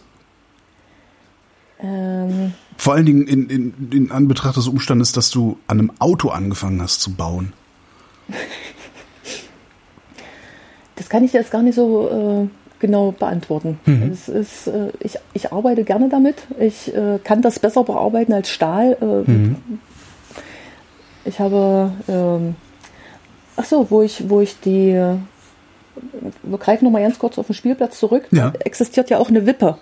ähm, 1.79 2.53
Vor 2.77 2.93
allen 2.93 3.05
Dingen 3.05 3.27
in, 3.27 3.49
in, 3.49 3.89
in 3.91 4.11
Anbetracht 4.11 4.57
des 4.57 4.67
Umstandes, 4.67 5.11
dass 5.11 5.29
du 5.29 5.57
an 5.67 5.79
einem 5.79 5.91
Auto 5.99 6.29
angefangen 6.29 6.81
hast 6.81 7.01
zu 7.01 7.13
bauen. 7.13 7.53
das 10.95 11.09
kann 11.09 11.23
ich 11.23 11.33
jetzt 11.33 11.51
gar 11.51 11.61
nicht 11.61 11.75
so 11.75 12.47
äh, 12.47 12.47
genau 12.83 13.11
beantworten. 13.11 13.79
Es 14.11 14.29
ist, 14.29 14.67
äh, 14.67 14.89
ich, 14.99 15.17
ich 15.33 15.51
arbeite 15.51 15.83
gerne 15.83 16.09
damit. 16.09 16.35
Ich 16.59 16.93
äh, 16.93 17.17
kann 17.23 17.41
das 17.41 17.57
besser 17.57 17.83
bearbeiten 17.83 18.33
als 18.33 18.49
Stahl. 18.49 18.97
Äh, 19.01 19.31
Ich 21.25 21.39
habe, 21.39 21.91
ähm, 22.09 22.55
ach 23.55 23.63
so, 23.63 23.89
wo 23.89 24.01
ich, 24.01 24.29
wo 24.29 24.41
ich 24.41 24.59
die, 24.59 24.91
wir 24.91 26.57
greifen 26.59 26.83
noch 26.83 26.91
mal 26.91 27.01
ganz 27.01 27.17
kurz 27.17 27.37
auf 27.39 27.47
den 27.47 27.55
Spielplatz 27.55 27.97
zurück. 27.97 28.25
Ja. 28.31 28.49
Da 28.49 28.59
existiert 28.59 29.09
ja 29.09 29.19
auch 29.19 29.29
eine 29.29 29.45
Wippe. 29.45 29.77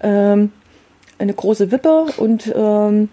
Ähm, 0.00 0.52
eine 1.18 1.34
große 1.34 1.72
Wippe 1.72 2.06
und 2.18 2.52
ähm, 2.54 3.08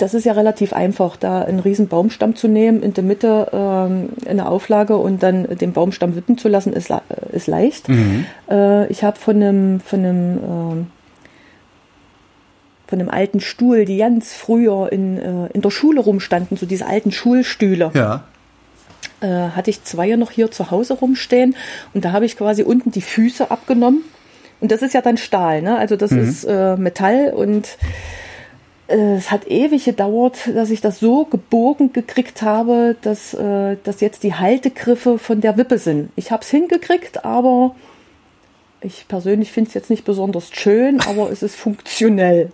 das 0.00 0.14
ist 0.14 0.24
ja 0.24 0.32
relativ 0.32 0.72
einfach, 0.72 1.16
da 1.16 1.42
einen 1.42 1.60
riesen 1.60 1.88
Baumstamm 1.88 2.34
zu 2.34 2.48
nehmen, 2.48 2.82
in 2.82 2.94
der 2.94 3.04
Mitte 3.04 3.48
ähm, 3.52 4.10
eine 4.26 4.48
Auflage 4.48 4.96
und 4.96 5.22
dann 5.22 5.44
den 5.58 5.72
Baumstamm 5.72 6.16
wippen 6.16 6.38
zu 6.38 6.48
lassen, 6.48 6.72
ist, 6.72 6.90
ist 7.32 7.46
leicht. 7.46 7.88
Äh, 8.50 8.86
ich 8.86 9.04
habe 9.04 9.18
von 9.18 9.36
einem, 9.36 9.80
von 9.80 9.98
einem 10.00 10.38
ähm, 10.38 10.86
von 12.86 12.98
einem 12.98 13.08
alten 13.08 13.38
Stuhl, 13.40 13.84
die 13.84 13.98
ganz 13.98 14.32
früher 14.32 14.90
in, 14.90 15.16
äh, 15.16 15.46
in 15.52 15.62
der 15.62 15.70
Schule 15.70 16.00
rumstanden, 16.00 16.56
so 16.56 16.66
diese 16.66 16.86
alten 16.86 17.12
Schulstühle 17.12 17.92
Ja. 17.94 18.24
äh, 19.20 19.50
hatte 19.50 19.70
ich 19.70 19.84
zwei 19.84 20.16
noch 20.16 20.32
hier 20.32 20.50
zu 20.50 20.72
Hause 20.72 20.94
rumstehen 20.94 21.54
und 21.94 22.04
da 22.04 22.10
habe 22.10 22.24
ich 22.24 22.36
quasi 22.36 22.64
unten 22.64 22.90
die 22.90 23.00
Füße 23.02 23.48
abgenommen. 23.50 24.02
Und 24.60 24.72
das 24.72 24.82
ist 24.82 24.92
ja 24.92 25.00
dann 25.02 25.16
Stahl, 25.16 25.62
ne? 25.62 25.78
Also 25.78 25.96
das 25.96 26.10
ist 26.12 26.44
äh, 26.44 26.76
Metall 26.76 27.32
und 27.34 27.78
es 28.90 29.30
hat 29.30 29.46
ewig 29.48 29.84
gedauert, 29.84 30.50
dass 30.54 30.70
ich 30.70 30.80
das 30.80 31.00
so 31.00 31.24
gebogen 31.24 31.92
gekriegt 31.92 32.42
habe, 32.42 32.96
dass, 33.02 33.34
äh, 33.34 33.76
dass 33.84 34.00
jetzt 34.00 34.22
die 34.22 34.34
Haltegriffe 34.34 35.18
von 35.18 35.40
der 35.40 35.56
Wippe 35.56 35.78
sind. 35.78 36.10
Ich 36.16 36.30
habe 36.30 36.42
es 36.42 36.50
hingekriegt, 36.50 37.24
aber 37.24 37.74
ich 38.80 39.06
persönlich 39.08 39.52
finde 39.52 39.68
es 39.68 39.74
jetzt 39.74 39.90
nicht 39.90 40.04
besonders 40.04 40.50
schön, 40.52 41.00
aber 41.02 41.30
es 41.30 41.42
ist 41.42 41.56
funktionell. 41.56 42.52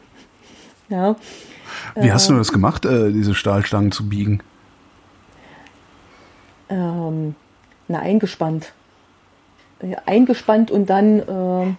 ja. 0.88 1.16
Wie 1.96 2.12
hast 2.12 2.28
du 2.28 2.36
das 2.36 2.52
gemacht, 2.52 2.84
äh, 2.84 3.10
diese 3.10 3.34
Stahlstangen 3.34 3.92
zu 3.92 4.08
biegen? 4.08 4.42
ähm, 6.70 7.34
na, 7.88 7.98
eingespannt. 7.98 8.72
Eingespannt 10.06 10.70
und 10.70 10.88
dann 10.88 11.76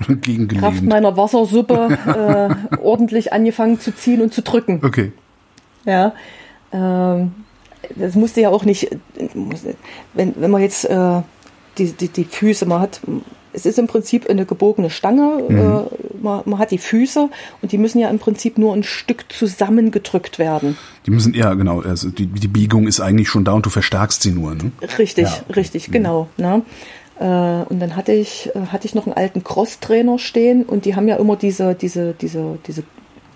äh, 0.02 0.06
Kraft 0.06 0.22
Gegengelehnt. 0.22 0.88
meiner 0.88 1.16
Wassersuppe 1.16 1.98
äh, 2.72 2.76
ordentlich 2.78 3.32
angefangen 3.32 3.78
zu 3.80 3.94
ziehen 3.94 4.20
und 4.22 4.32
zu 4.34 4.42
drücken. 4.42 4.80
Okay. 4.84 5.12
Ja. 5.84 6.12
Ähm, 6.72 7.32
das 7.96 8.14
musste 8.14 8.40
ja 8.40 8.50
auch 8.50 8.64
nicht, 8.64 8.90
wenn, 10.14 10.34
wenn 10.36 10.50
man 10.50 10.60
jetzt 10.62 10.84
äh, 10.84 11.22
die, 11.78 11.92
die, 11.92 12.08
die 12.08 12.24
Füße, 12.24 12.66
man 12.66 12.80
hat, 12.80 13.00
es 13.52 13.66
ist 13.66 13.78
im 13.78 13.86
Prinzip 13.86 14.28
eine 14.28 14.44
gebogene 14.44 14.90
Stange, 14.90 15.42
äh, 15.48 16.22
man, 16.22 16.42
man 16.44 16.58
hat 16.58 16.70
die 16.70 16.78
Füße 16.78 17.28
und 17.62 17.72
die 17.72 17.78
müssen 17.78 17.98
ja 17.98 18.08
im 18.10 18.18
Prinzip 18.18 18.58
nur 18.58 18.74
ein 18.74 18.82
Stück 18.82 19.24
zusammengedrückt 19.32 20.38
werden. 20.38 20.76
Die 21.06 21.10
müssen, 21.10 21.34
ja, 21.34 21.54
genau. 21.54 21.80
Also 21.80 22.10
die, 22.10 22.26
die 22.26 22.48
Biegung 22.48 22.86
ist 22.86 23.00
eigentlich 23.00 23.28
schon 23.28 23.44
da 23.44 23.52
und 23.52 23.64
du 23.66 23.70
verstärkst 23.70 24.22
sie 24.22 24.32
nur. 24.32 24.54
Ne? 24.54 24.72
Richtig, 24.98 25.24
Ja. 25.24 25.54
richtig, 25.56 25.90
genau. 25.90 26.28
Ne? 26.36 26.62
Äh, 27.20 27.24
und 27.24 27.80
dann 27.80 27.96
hatte 27.96 28.12
ich, 28.12 28.50
äh, 28.54 28.66
hatte 28.72 28.86
ich 28.86 28.94
noch 28.94 29.06
einen 29.06 29.14
alten 29.14 29.44
Cross-Trainer 29.44 30.18
stehen 30.18 30.64
und 30.64 30.86
die 30.86 30.96
haben 30.96 31.06
ja 31.06 31.16
immer 31.16 31.36
diese, 31.36 31.74
diese, 31.74 32.14
diese, 32.14 32.58
diese 32.66 32.82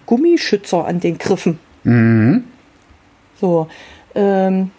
Gummischützer 0.06 0.86
an 0.86 1.00
den 1.00 1.18
Griffen. 1.18 1.58
So. 3.40 3.68
Ähm, 4.14 4.70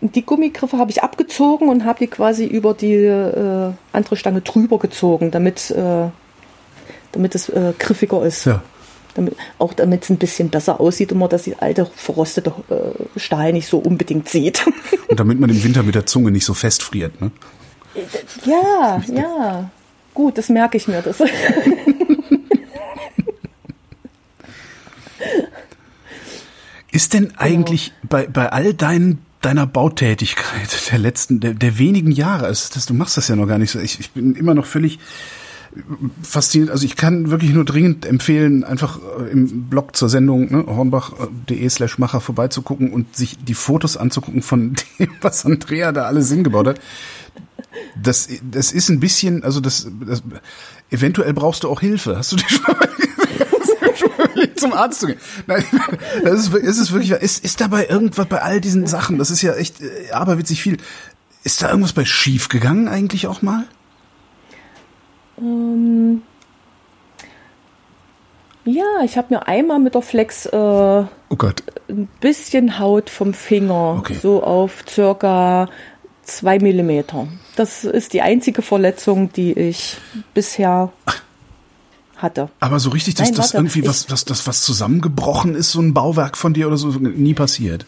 die 0.00 0.26
Gummigriffe 0.26 0.76
habe 0.76 0.90
ich 0.90 1.02
abgezogen 1.02 1.70
und 1.70 1.86
habe 1.86 2.00
die 2.00 2.06
quasi 2.06 2.44
über 2.44 2.74
die 2.74 2.92
äh, 2.92 3.72
andere 3.92 4.16
Stange 4.16 4.42
drüber 4.42 4.78
gezogen, 4.78 5.30
damit, 5.30 5.70
äh, 5.70 6.08
damit 7.12 7.34
es 7.34 7.48
äh, 7.48 7.72
griffiger 7.78 8.22
ist. 8.24 8.44
Ja. 8.44 8.62
Damit, 9.14 9.36
auch 9.58 9.72
damit 9.72 10.02
es 10.02 10.10
ein 10.10 10.18
bisschen 10.18 10.50
besser 10.50 10.80
aussieht 10.80 11.12
und 11.12 11.18
man 11.18 11.30
das 11.30 11.48
alte 11.60 11.86
verrostete 11.94 12.52
äh, 12.68 13.18
Stahl 13.18 13.52
nicht 13.52 13.68
so 13.68 13.78
unbedingt 13.78 14.28
sieht. 14.28 14.66
Und 15.08 15.18
damit 15.18 15.40
man 15.40 15.48
im 15.48 15.64
Winter 15.64 15.82
mit 15.82 15.94
der 15.94 16.04
Zunge 16.04 16.30
nicht 16.30 16.44
so 16.44 16.52
festfriert. 16.52 17.20
Ne? 17.22 17.30
Ja, 18.44 19.02
ja. 19.06 19.70
Gut, 20.12 20.38
das 20.38 20.48
merke 20.48 20.76
ich 20.76 20.88
mir. 20.88 21.02
Das. 21.02 21.18
Ist 26.90 27.12
denn 27.12 27.36
eigentlich 27.36 27.92
bei, 28.04 28.26
bei 28.26 28.50
all 28.52 28.74
deinen 28.74 29.24
deiner 29.40 29.66
Bautätigkeit 29.66 30.90
der 30.90 30.98
letzten, 30.98 31.40
der, 31.40 31.52
der 31.52 31.78
wenigen 31.78 32.10
Jahre, 32.12 32.46
also 32.46 32.70
das, 32.72 32.86
du 32.86 32.94
machst 32.94 33.18
das 33.18 33.28
ja 33.28 33.36
noch 33.36 33.46
gar 33.46 33.58
nicht 33.58 33.72
so, 33.72 33.78
ich, 33.78 34.00
ich 34.00 34.12
bin 34.12 34.34
immer 34.36 34.54
noch 34.54 34.64
völlig 34.64 34.98
fasziniert. 36.22 36.70
Also 36.70 36.84
ich 36.84 36.96
kann 36.96 37.30
wirklich 37.30 37.52
nur 37.52 37.64
dringend 37.64 38.06
empfehlen, 38.06 38.64
einfach 38.64 38.98
äh, 39.20 39.30
im 39.30 39.64
Blog 39.64 39.96
zur 39.96 40.08
Sendung 40.08 40.50
ne, 40.50 40.64
hornbach.de 40.66 41.68
slash 41.68 41.98
Macher 41.98 42.20
vorbeizugucken 42.20 42.92
und 42.92 43.16
sich 43.16 43.36
die 43.38 43.54
Fotos 43.54 43.96
anzugucken 43.96 44.42
von 44.42 44.74
dem, 44.98 45.10
was 45.20 45.44
Andrea 45.44 45.92
da 45.92 46.04
alles 46.04 46.30
hingebaut 46.30 46.66
hat. 46.66 46.80
Das, 48.00 48.28
das 48.50 48.72
ist 48.72 48.88
ein 48.88 49.00
bisschen, 49.00 49.42
also 49.44 49.60
das, 49.60 49.86
das 50.06 50.22
eventuell 50.90 51.32
brauchst 51.34 51.64
du 51.64 51.70
auch 51.70 51.80
Hilfe. 51.80 52.16
Hast 52.18 52.32
du 52.32 52.36
dir 52.36 52.48
schon 52.48 52.62
mal, 52.64 52.88
zum 54.56 54.72
Arzt 54.72 55.00
zu 55.00 55.06
gehen. 55.08 55.18
Nein, 55.46 55.64
das 56.22 56.46
ist, 56.48 56.54
ist 56.54 56.78
es 56.78 56.92
wirklich, 56.92 57.10
ist, 57.12 57.44
ist 57.44 57.60
dabei 57.60 57.86
irgendwas 57.86 58.26
bei 58.26 58.42
all 58.42 58.60
diesen 58.60 58.86
Sachen, 58.86 59.18
das 59.18 59.30
ist 59.30 59.42
ja 59.42 59.54
echt 59.54 59.80
äh, 59.80 60.10
aberwitzig 60.12 60.62
viel. 60.62 60.78
Ist 61.44 61.62
da 61.62 61.68
irgendwas 61.68 61.92
bei 61.92 62.04
schief 62.04 62.48
gegangen 62.48 62.88
eigentlich 62.88 63.26
auch 63.26 63.42
mal? 63.42 63.64
Ähm, 65.38 66.22
ja, 68.64 68.84
ich 69.04 69.16
habe 69.18 69.34
mir 69.34 69.46
einmal 69.46 69.78
mit 69.78 69.94
der 69.94 70.02
Flex 70.02 70.46
äh, 70.46 70.56
Oh 70.56 71.36
Gott. 71.36 71.62
ein 71.88 72.08
bisschen 72.20 72.78
Haut 72.78 73.10
vom 73.10 73.34
Finger, 73.34 73.96
Okay. 73.98 74.14
so 74.20 74.42
auf 74.42 74.84
circa 74.88 75.68
zwei 76.22 76.58
Millimeter. 76.58 77.26
Das 77.56 77.84
ist 77.84 78.12
die 78.12 78.22
einzige 78.22 78.62
Verletzung, 78.62 79.32
die 79.32 79.52
ich 79.52 79.98
bisher 80.34 80.90
hatte. 82.16 82.48
Aber 82.60 82.78
so 82.80 82.90
richtig, 82.90 83.14
dass 83.14 83.28
Nein, 83.28 83.36
das 83.36 83.54
irgendwie 83.54 83.80
ich- 83.80 83.88
was, 83.88 84.06
dass 84.06 84.24
das 84.24 84.46
was 84.46 84.62
zusammengebrochen 84.62 85.54
ist, 85.54 85.70
so 85.72 85.80
ein 85.80 85.94
Bauwerk 85.94 86.36
von 86.36 86.54
dir 86.54 86.66
oder 86.66 86.76
so, 86.76 86.88
nie 86.88 87.34
passiert. 87.34 87.86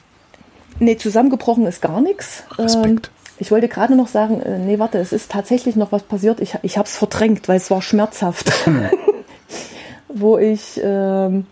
Nee, 0.79 0.97
zusammengebrochen 0.97 1.67
ist 1.67 1.81
gar 1.81 2.01
nichts. 2.01 2.45
Respekt. 2.59 3.07
Ähm, 3.07 3.33
ich 3.39 3.51
wollte 3.51 3.69
gerade 3.69 3.97
noch 3.97 4.09
sagen, 4.09 4.41
äh, 4.41 4.59
nee, 4.59 4.79
warte, 4.79 4.99
es 4.99 5.13
ist 5.13 5.31
tatsächlich 5.31 5.75
noch 5.77 5.91
was 5.93 6.03
passiert. 6.03 6.41
Ich, 6.41 6.55
ich 6.63 6.79
habe 6.79 6.87
es 6.87 6.97
verdrängt, 6.97 7.49
weil 7.49 7.57
es 7.57 7.71
war 7.71 7.83
schmerzhaft. 7.83 8.53
Wo 10.09 10.39
ich 10.39 10.81
ähm, 10.83 11.47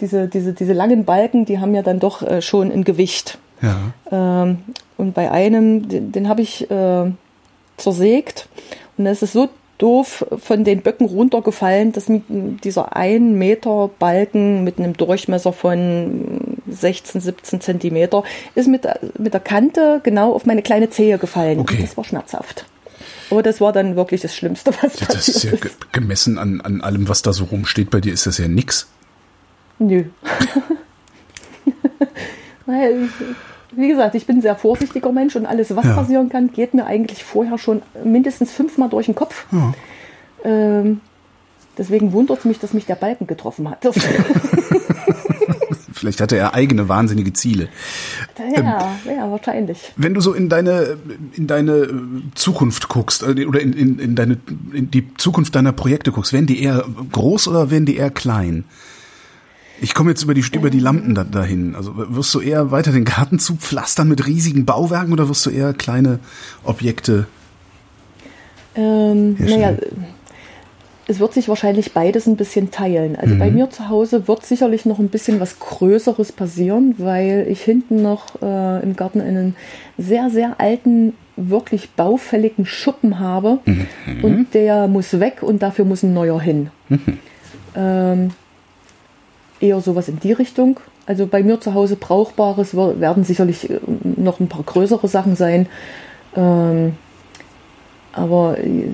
diese, 0.00 0.28
diese, 0.28 0.52
diese 0.52 0.72
langen 0.72 1.04
Balken, 1.04 1.44
die 1.44 1.58
haben 1.58 1.74
ja 1.74 1.82
dann 1.82 2.00
doch 2.00 2.22
äh, 2.22 2.42
schon 2.42 2.70
ein 2.72 2.84
Gewicht. 2.84 3.38
Ja. 3.62 3.76
Ähm, 4.10 4.58
und 4.96 5.14
bei 5.14 5.30
einem, 5.30 5.88
den, 5.88 6.12
den 6.12 6.28
habe 6.28 6.42
ich 6.42 6.70
äh, 6.70 7.10
zersägt. 7.80 8.48
Und 8.96 9.06
es 9.06 9.22
ist 9.22 9.32
so 9.32 9.48
doof 9.78 10.26
von 10.44 10.62
den 10.64 10.82
Böcken 10.82 11.06
runtergefallen, 11.06 11.92
dass 11.92 12.04
dieser 12.08 12.94
1 12.96 13.22
Meter 13.36 13.88
Balken 13.98 14.62
mit 14.62 14.78
einem 14.78 14.94
Durchmesser 14.94 15.52
von 15.54 16.58
16, 16.68 17.20
17 17.22 17.60
Zentimeter 17.62 18.22
ist 18.54 18.68
mit, 18.68 18.86
mit 19.18 19.32
der 19.32 19.40
Kante 19.40 20.00
genau 20.04 20.32
auf 20.34 20.44
meine 20.44 20.60
kleine 20.62 20.90
Zehe 20.90 21.16
gefallen. 21.16 21.60
Okay. 21.60 21.76
Und 21.76 21.82
das 21.84 21.96
war 21.96 22.04
schmerzhaft. 22.04 22.66
Aber 23.30 23.42
das 23.42 23.60
war 23.60 23.72
dann 23.72 23.96
wirklich 23.96 24.20
das 24.20 24.34
Schlimmste, 24.36 24.72
was 24.82 25.00
Ja, 25.00 25.06
das 25.06 25.28
ist 25.28 25.34
passiert 25.34 25.44
ja 25.44 25.54
ist. 25.54 25.62
ge- 25.62 25.88
gemessen 25.92 26.36
an, 26.36 26.60
an 26.60 26.80
allem, 26.82 27.08
was 27.08 27.22
da 27.22 27.32
so 27.32 27.44
rumsteht 27.44 27.88
bei 27.88 28.00
dir, 28.00 28.12
ist 28.12 28.26
das 28.26 28.36
ja 28.38 28.48
nix. 28.48 28.86
Nö. 29.78 30.04
Wie 33.72 33.88
gesagt, 33.88 34.14
ich 34.14 34.26
bin 34.26 34.38
ein 34.38 34.42
sehr 34.42 34.56
vorsichtiger 34.56 35.12
Mensch 35.12 35.36
und 35.36 35.46
alles, 35.46 35.74
was 35.76 35.84
Ja. 35.84 35.94
passieren 35.94 36.28
kann, 36.28 36.52
geht 36.52 36.74
mir 36.74 36.86
eigentlich 36.86 37.22
vorher 37.24 37.56
schon 37.58 37.82
mindestens 38.04 38.50
fünfmal 38.52 38.88
durch 38.88 39.06
den 39.06 39.14
Kopf. 39.14 39.46
Ähm, 40.44 41.00
deswegen 41.78 42.12
wundert 42.12 42.38
es 42.40 42.44
mich, 42.44 42.58
dass 42.58 42.72
mich 42.72 42.86
der 42.86 42.94
Balken 42.96 43.26
getroffen 43.26 43.68
hat. 43.70 43.78
Vielleicht 45.92 46.20
hatte 46.22 46.36
er 46.36 46.54
eigene 46.54 46.88
wahnsinnige 46.88 47.32
Ziele. 47.34 47.68
ja, 48.56 48.90
ja, 49.04 49.30
wahrscheinlich. 49.30 49.92
Wenn 49.96 50.14
du 50.14 50.22
so 50.22 50.32
in 50.32 50.48
deine 50.48 50.96
in 51.36 51.46
deine 51.46 51.72
äh, 51.72 51.92
Zukunft 52.34 52.88
guckst 52.88 53.22
äh, 53.22 53.44
oder 53.44 53.60
in, 53.60 53.74
in, 53.74 53.98
in 53.98 54.14
deine 54.16 54.38
in 54.72 54.90
die 54.90 55.12
Zukunft 55.18 55.54
deiner 55.54 55.72
Projekte 55.72 56.10
guckst, 56.10 56.32
werden 56.32 56.46
die 56.46 56.62
eher 56.62 56.84
groß 57.12 57.48
oder 57.48 57.70
werden 57.70 57.84
die 57.84 57.96
eher 57.96 58.10
klein? 58.10 58.64
Ich 59.80 59.94
komme 59.94 60.10
jetzt 60.10 60.22
über 60.22 60.34
die 60.34 60.44
über 60.52 60.70
die 60.70 60.78
Lampen 60.80 61.14
da, 61.14 61.24
dahin. 61.24 61.74
Also 61.74 61.92
wirst 61.96 62.34
du 62.34 62.40
eher 62.40 62.70
weiter 62.70 62.92
den 62.92 63.04
Garten 63.04 63.38
zupflastern 63.38 64.08
mit 64.08 64.26
riesigen 64.26 64.64
Bauwerken 64.66 65.12
oder 65.12 65.28
wirst 65.28 65.46
du 65.46 65.50
eher 65.50 65.72
kleine 65.72 66.18
Objekte? 66.64 67.26
Ähm, 68.74 69.36
Ja, 69.38 69.46
naja, 69.56 69.72
es 71.06 71.18
wird 71.18 71.32
sich 71.34 71.48
wahrscheinlich 71.48 71.92
beides 71.92 72.26
ein 72.26 72.36
bisschen 72.36 72.70
teilen. 72.70 73.16
Also 73.16 73.34
Mhm. 73.34 73.38
bei 73.40 73.50
mir 73.50 73.68
zu 73.70 73.88
Hause 73.88 74.28
wird 74.28 74.46
sicherlich 74.46 74.84
noch 74.86 74.98
ein 75.00 75.08
bisschen 75.08 75.40
was 75.40 75.58
Größeres 75.58 76.30
passieren, 76.32 76.94
weil 76.98 77.46
ich 77.48 77.62
hinten 77.62 78.02
noch 78.02 78.40
äh, 78.42 78.82
im 78.82 78.94
Garten 78.94 79.20
einen 79.20 79.56
sehr, 79.98 80.30
sehr 80.30 80.60
alten, 80.60 81.14
wirklich 81.36 81.90
baufälligen 81.90 82.64
Schuppen 82.66 83.18
habe. 83.18 83.58
Mhm. 83.64 83.86
Und 84.22 84.46
der 84.54 84.86
muss 84.88 85.18
weg 85.18 85.38
und 85.42 85.62
dafür 85.62 85.84
muss 85.84 86.02
ein 86.04 86.14
neuer 86.14 86.40
hin. 86.40 86.70
Ähm, 87.74 88.30
eher 89.60 89.80
sowas 89.80 90.08
in 90.08 90.18
die 90.20 90.32
Richtung. 90.32 90.80
Also 91.06 91.26
bei 91.26 91.42
mir 91.42 91.60
zu 91.60 91.74
Hause 91.74 91.96
Brauchbares 91.96 92.74
wer- 92.76 93.00
werden 93.00 93.24
sicherlich 93.24 93.68
äh, 93.70 93.78
noch 94.16 94.40
ein 94.40 94.48
paar 94.48 94.62
größere 94.64 95.08
Sachen 95.08 95.36
sein. 95.36 95.66
Ähm, 96.36 96.94
aber 98.12 98.58
äh, 98.58 98.88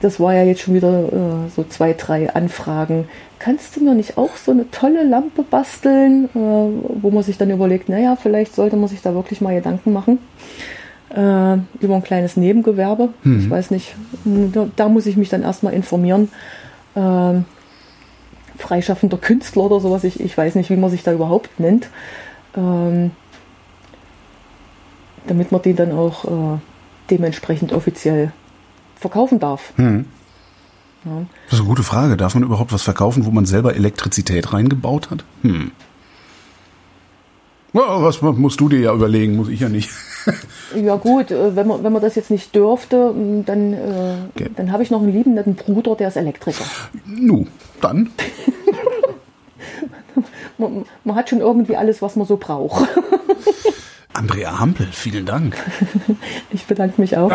das 0.00 0.18
war 0.20 0.34
ja 0.34 0.44
jetzt 0.44 0.62
schon 0.62 0.74
wieder 0.74 1.04
äh, 1.12 1.50
so 1.54 1.64
zwei, 1.68 1.92
drei 1.92 2.32
Anfragen. 2.32 3.08
Kannst 3.38 3.76
du 3.76 3.84
mir 3.84 3.94
nicht 3.94 4.18
auch 4.18 4.36
so 4.36 4.50
eine 4.52 4.70
tolle 4.70 5.02
Lampe 5.04 5.42
basteln, 5.42 6.26
äh, 6.34 6.38
wo 7.02 7.10
man 7.10 7.22
sich 7.22 7.38
dann 7.38 7.50
überlegt, 7.50 7.88
naja, 7.88 8.16
vielleicht 8.16 8.54
sollte 8.54 8.76
man 8.76 8.88
sich 8.88 9.02
da 9.02 9.14
wirklich 9.14 9.40
mal 9.40 9.54
Gedanken 9.54 9.92
machen. 9.92 10.18
Äh, 11.10 11.58
über 11.80 11.96
ein 11.96 12.04
kleines 12.04 12.36
Nebengewerbe. 12.36 13.08
Ich 13.24 13.50
weiß 13.50 13.72
nicht, 13.72 13.96
da, 14.24 14.68
da 14.76 14.88
muss 14.88 15.06
ich 15.06 15.16
mich 15.16 15.28
dann 15.28 15.42
erstmal 15.42 15.72
informieren. 15.74 16.28
Ähm, 16.94 17.44
freischaffender 18.60 19.18
Künstler 19.18 19.64
oder 19.64 19.80
sowas, 19.80 20.04
ich, 20.04 20.20
ich 20.20 20.36
weiß 20.36 20.54
nicht, 20.54 20.70
wie 20.70 20.76
man 20.76 20.90
sich 20.90 21.02
da 21.02 21.12
überhaupt 21.12 21.58
nennt. 21.58 21.88
Ähm, 22.56 23.12
damit 25.26 25.52
man 25.52 25.62
den 25.62 25.76
dann 25.76 25.92
auch 25.92 26.24
äh, 26.24 26.58
dementsprechend 27.10 27.72
offiziell 27.72 28.32
verkaufen 28.96 29.38
darf. 29.38 29.72
Hm. 29.76 30.06
Ja. 31.04 31.26
Das 31.46 31.54
ist 31.54 31.60
eine 31.60 31.68
gute 31.68 31.82
Frage. 31.82 32.16
Darf 32.16 32.34
man 32.34 32.42
überhaupt 32.42 32.72
was 32.72 32.82
verkaufen, 32.82 33.24
wo 33.24 33.30
man 33.30 33.46
selber 33.46 33.74
Elektrizität 33.74 34.52
reingebaut 34.52 35.10
hat? 35.10 35.24
Hm. 35.42 35.72
Ja, 37.72 38.02
was 38.02 38.20
musst 38.22 38.60
du 38.60 38.68
dir 38.68 38.80
ja 38.80 38.92
überlegen, 38.92 39.36
muss 39.36 39.48
ich 39.48 39.60
ja 39.60 39.68
nicht. 39.68 39.90
Ja 40.76 40.94
gut, 40.96 41.30
äh, 41.32 41.56
wenn 41.56 41.66
man, 41.66 41.82
wenn 41.82 41.92
man 41.92 42.00
das 42.02 42.14
jetzt 42.14 42.30
nicht 42.30 42.54
dürfte, 42.54 43.12
dann, 43.46 43.72
äh, 43.72 44.16
Okay. 44.36 44.50
dann 44.54 44.70
habe 44.70 44.82
ich 44.84 44.90
noch 44.90 45.02
einen 45.02 45.12
lieben 45.12 45.34
netten 45.34 45.56
Bruder, 45.56 45.96
der 45.96 46.08
ist 46.08 46.16
Elektriker. 46.16 46.62
Nu, 47.06 47.46
dann. 47.80 48.10
Man, 50.58 50.84
man 51.04 51.16
hat 51.16 51.30
schon 51.30 51.40
irgendwie 51.40 51.74
alles, 51.76 52.02
was 52.02 52.16
man 52.16 52.26
so 52.26 52.36
braucht. 52.36 52.86
Andrea 54.12 54.60
Hampel, 54.60 54.86
vielen 54.92 55.24
Dank. 55.24 55.56
Ich 56.50 56.66
bedanke 56.66 57.00
mich 57.00 57.16
auch. 57.16 57.30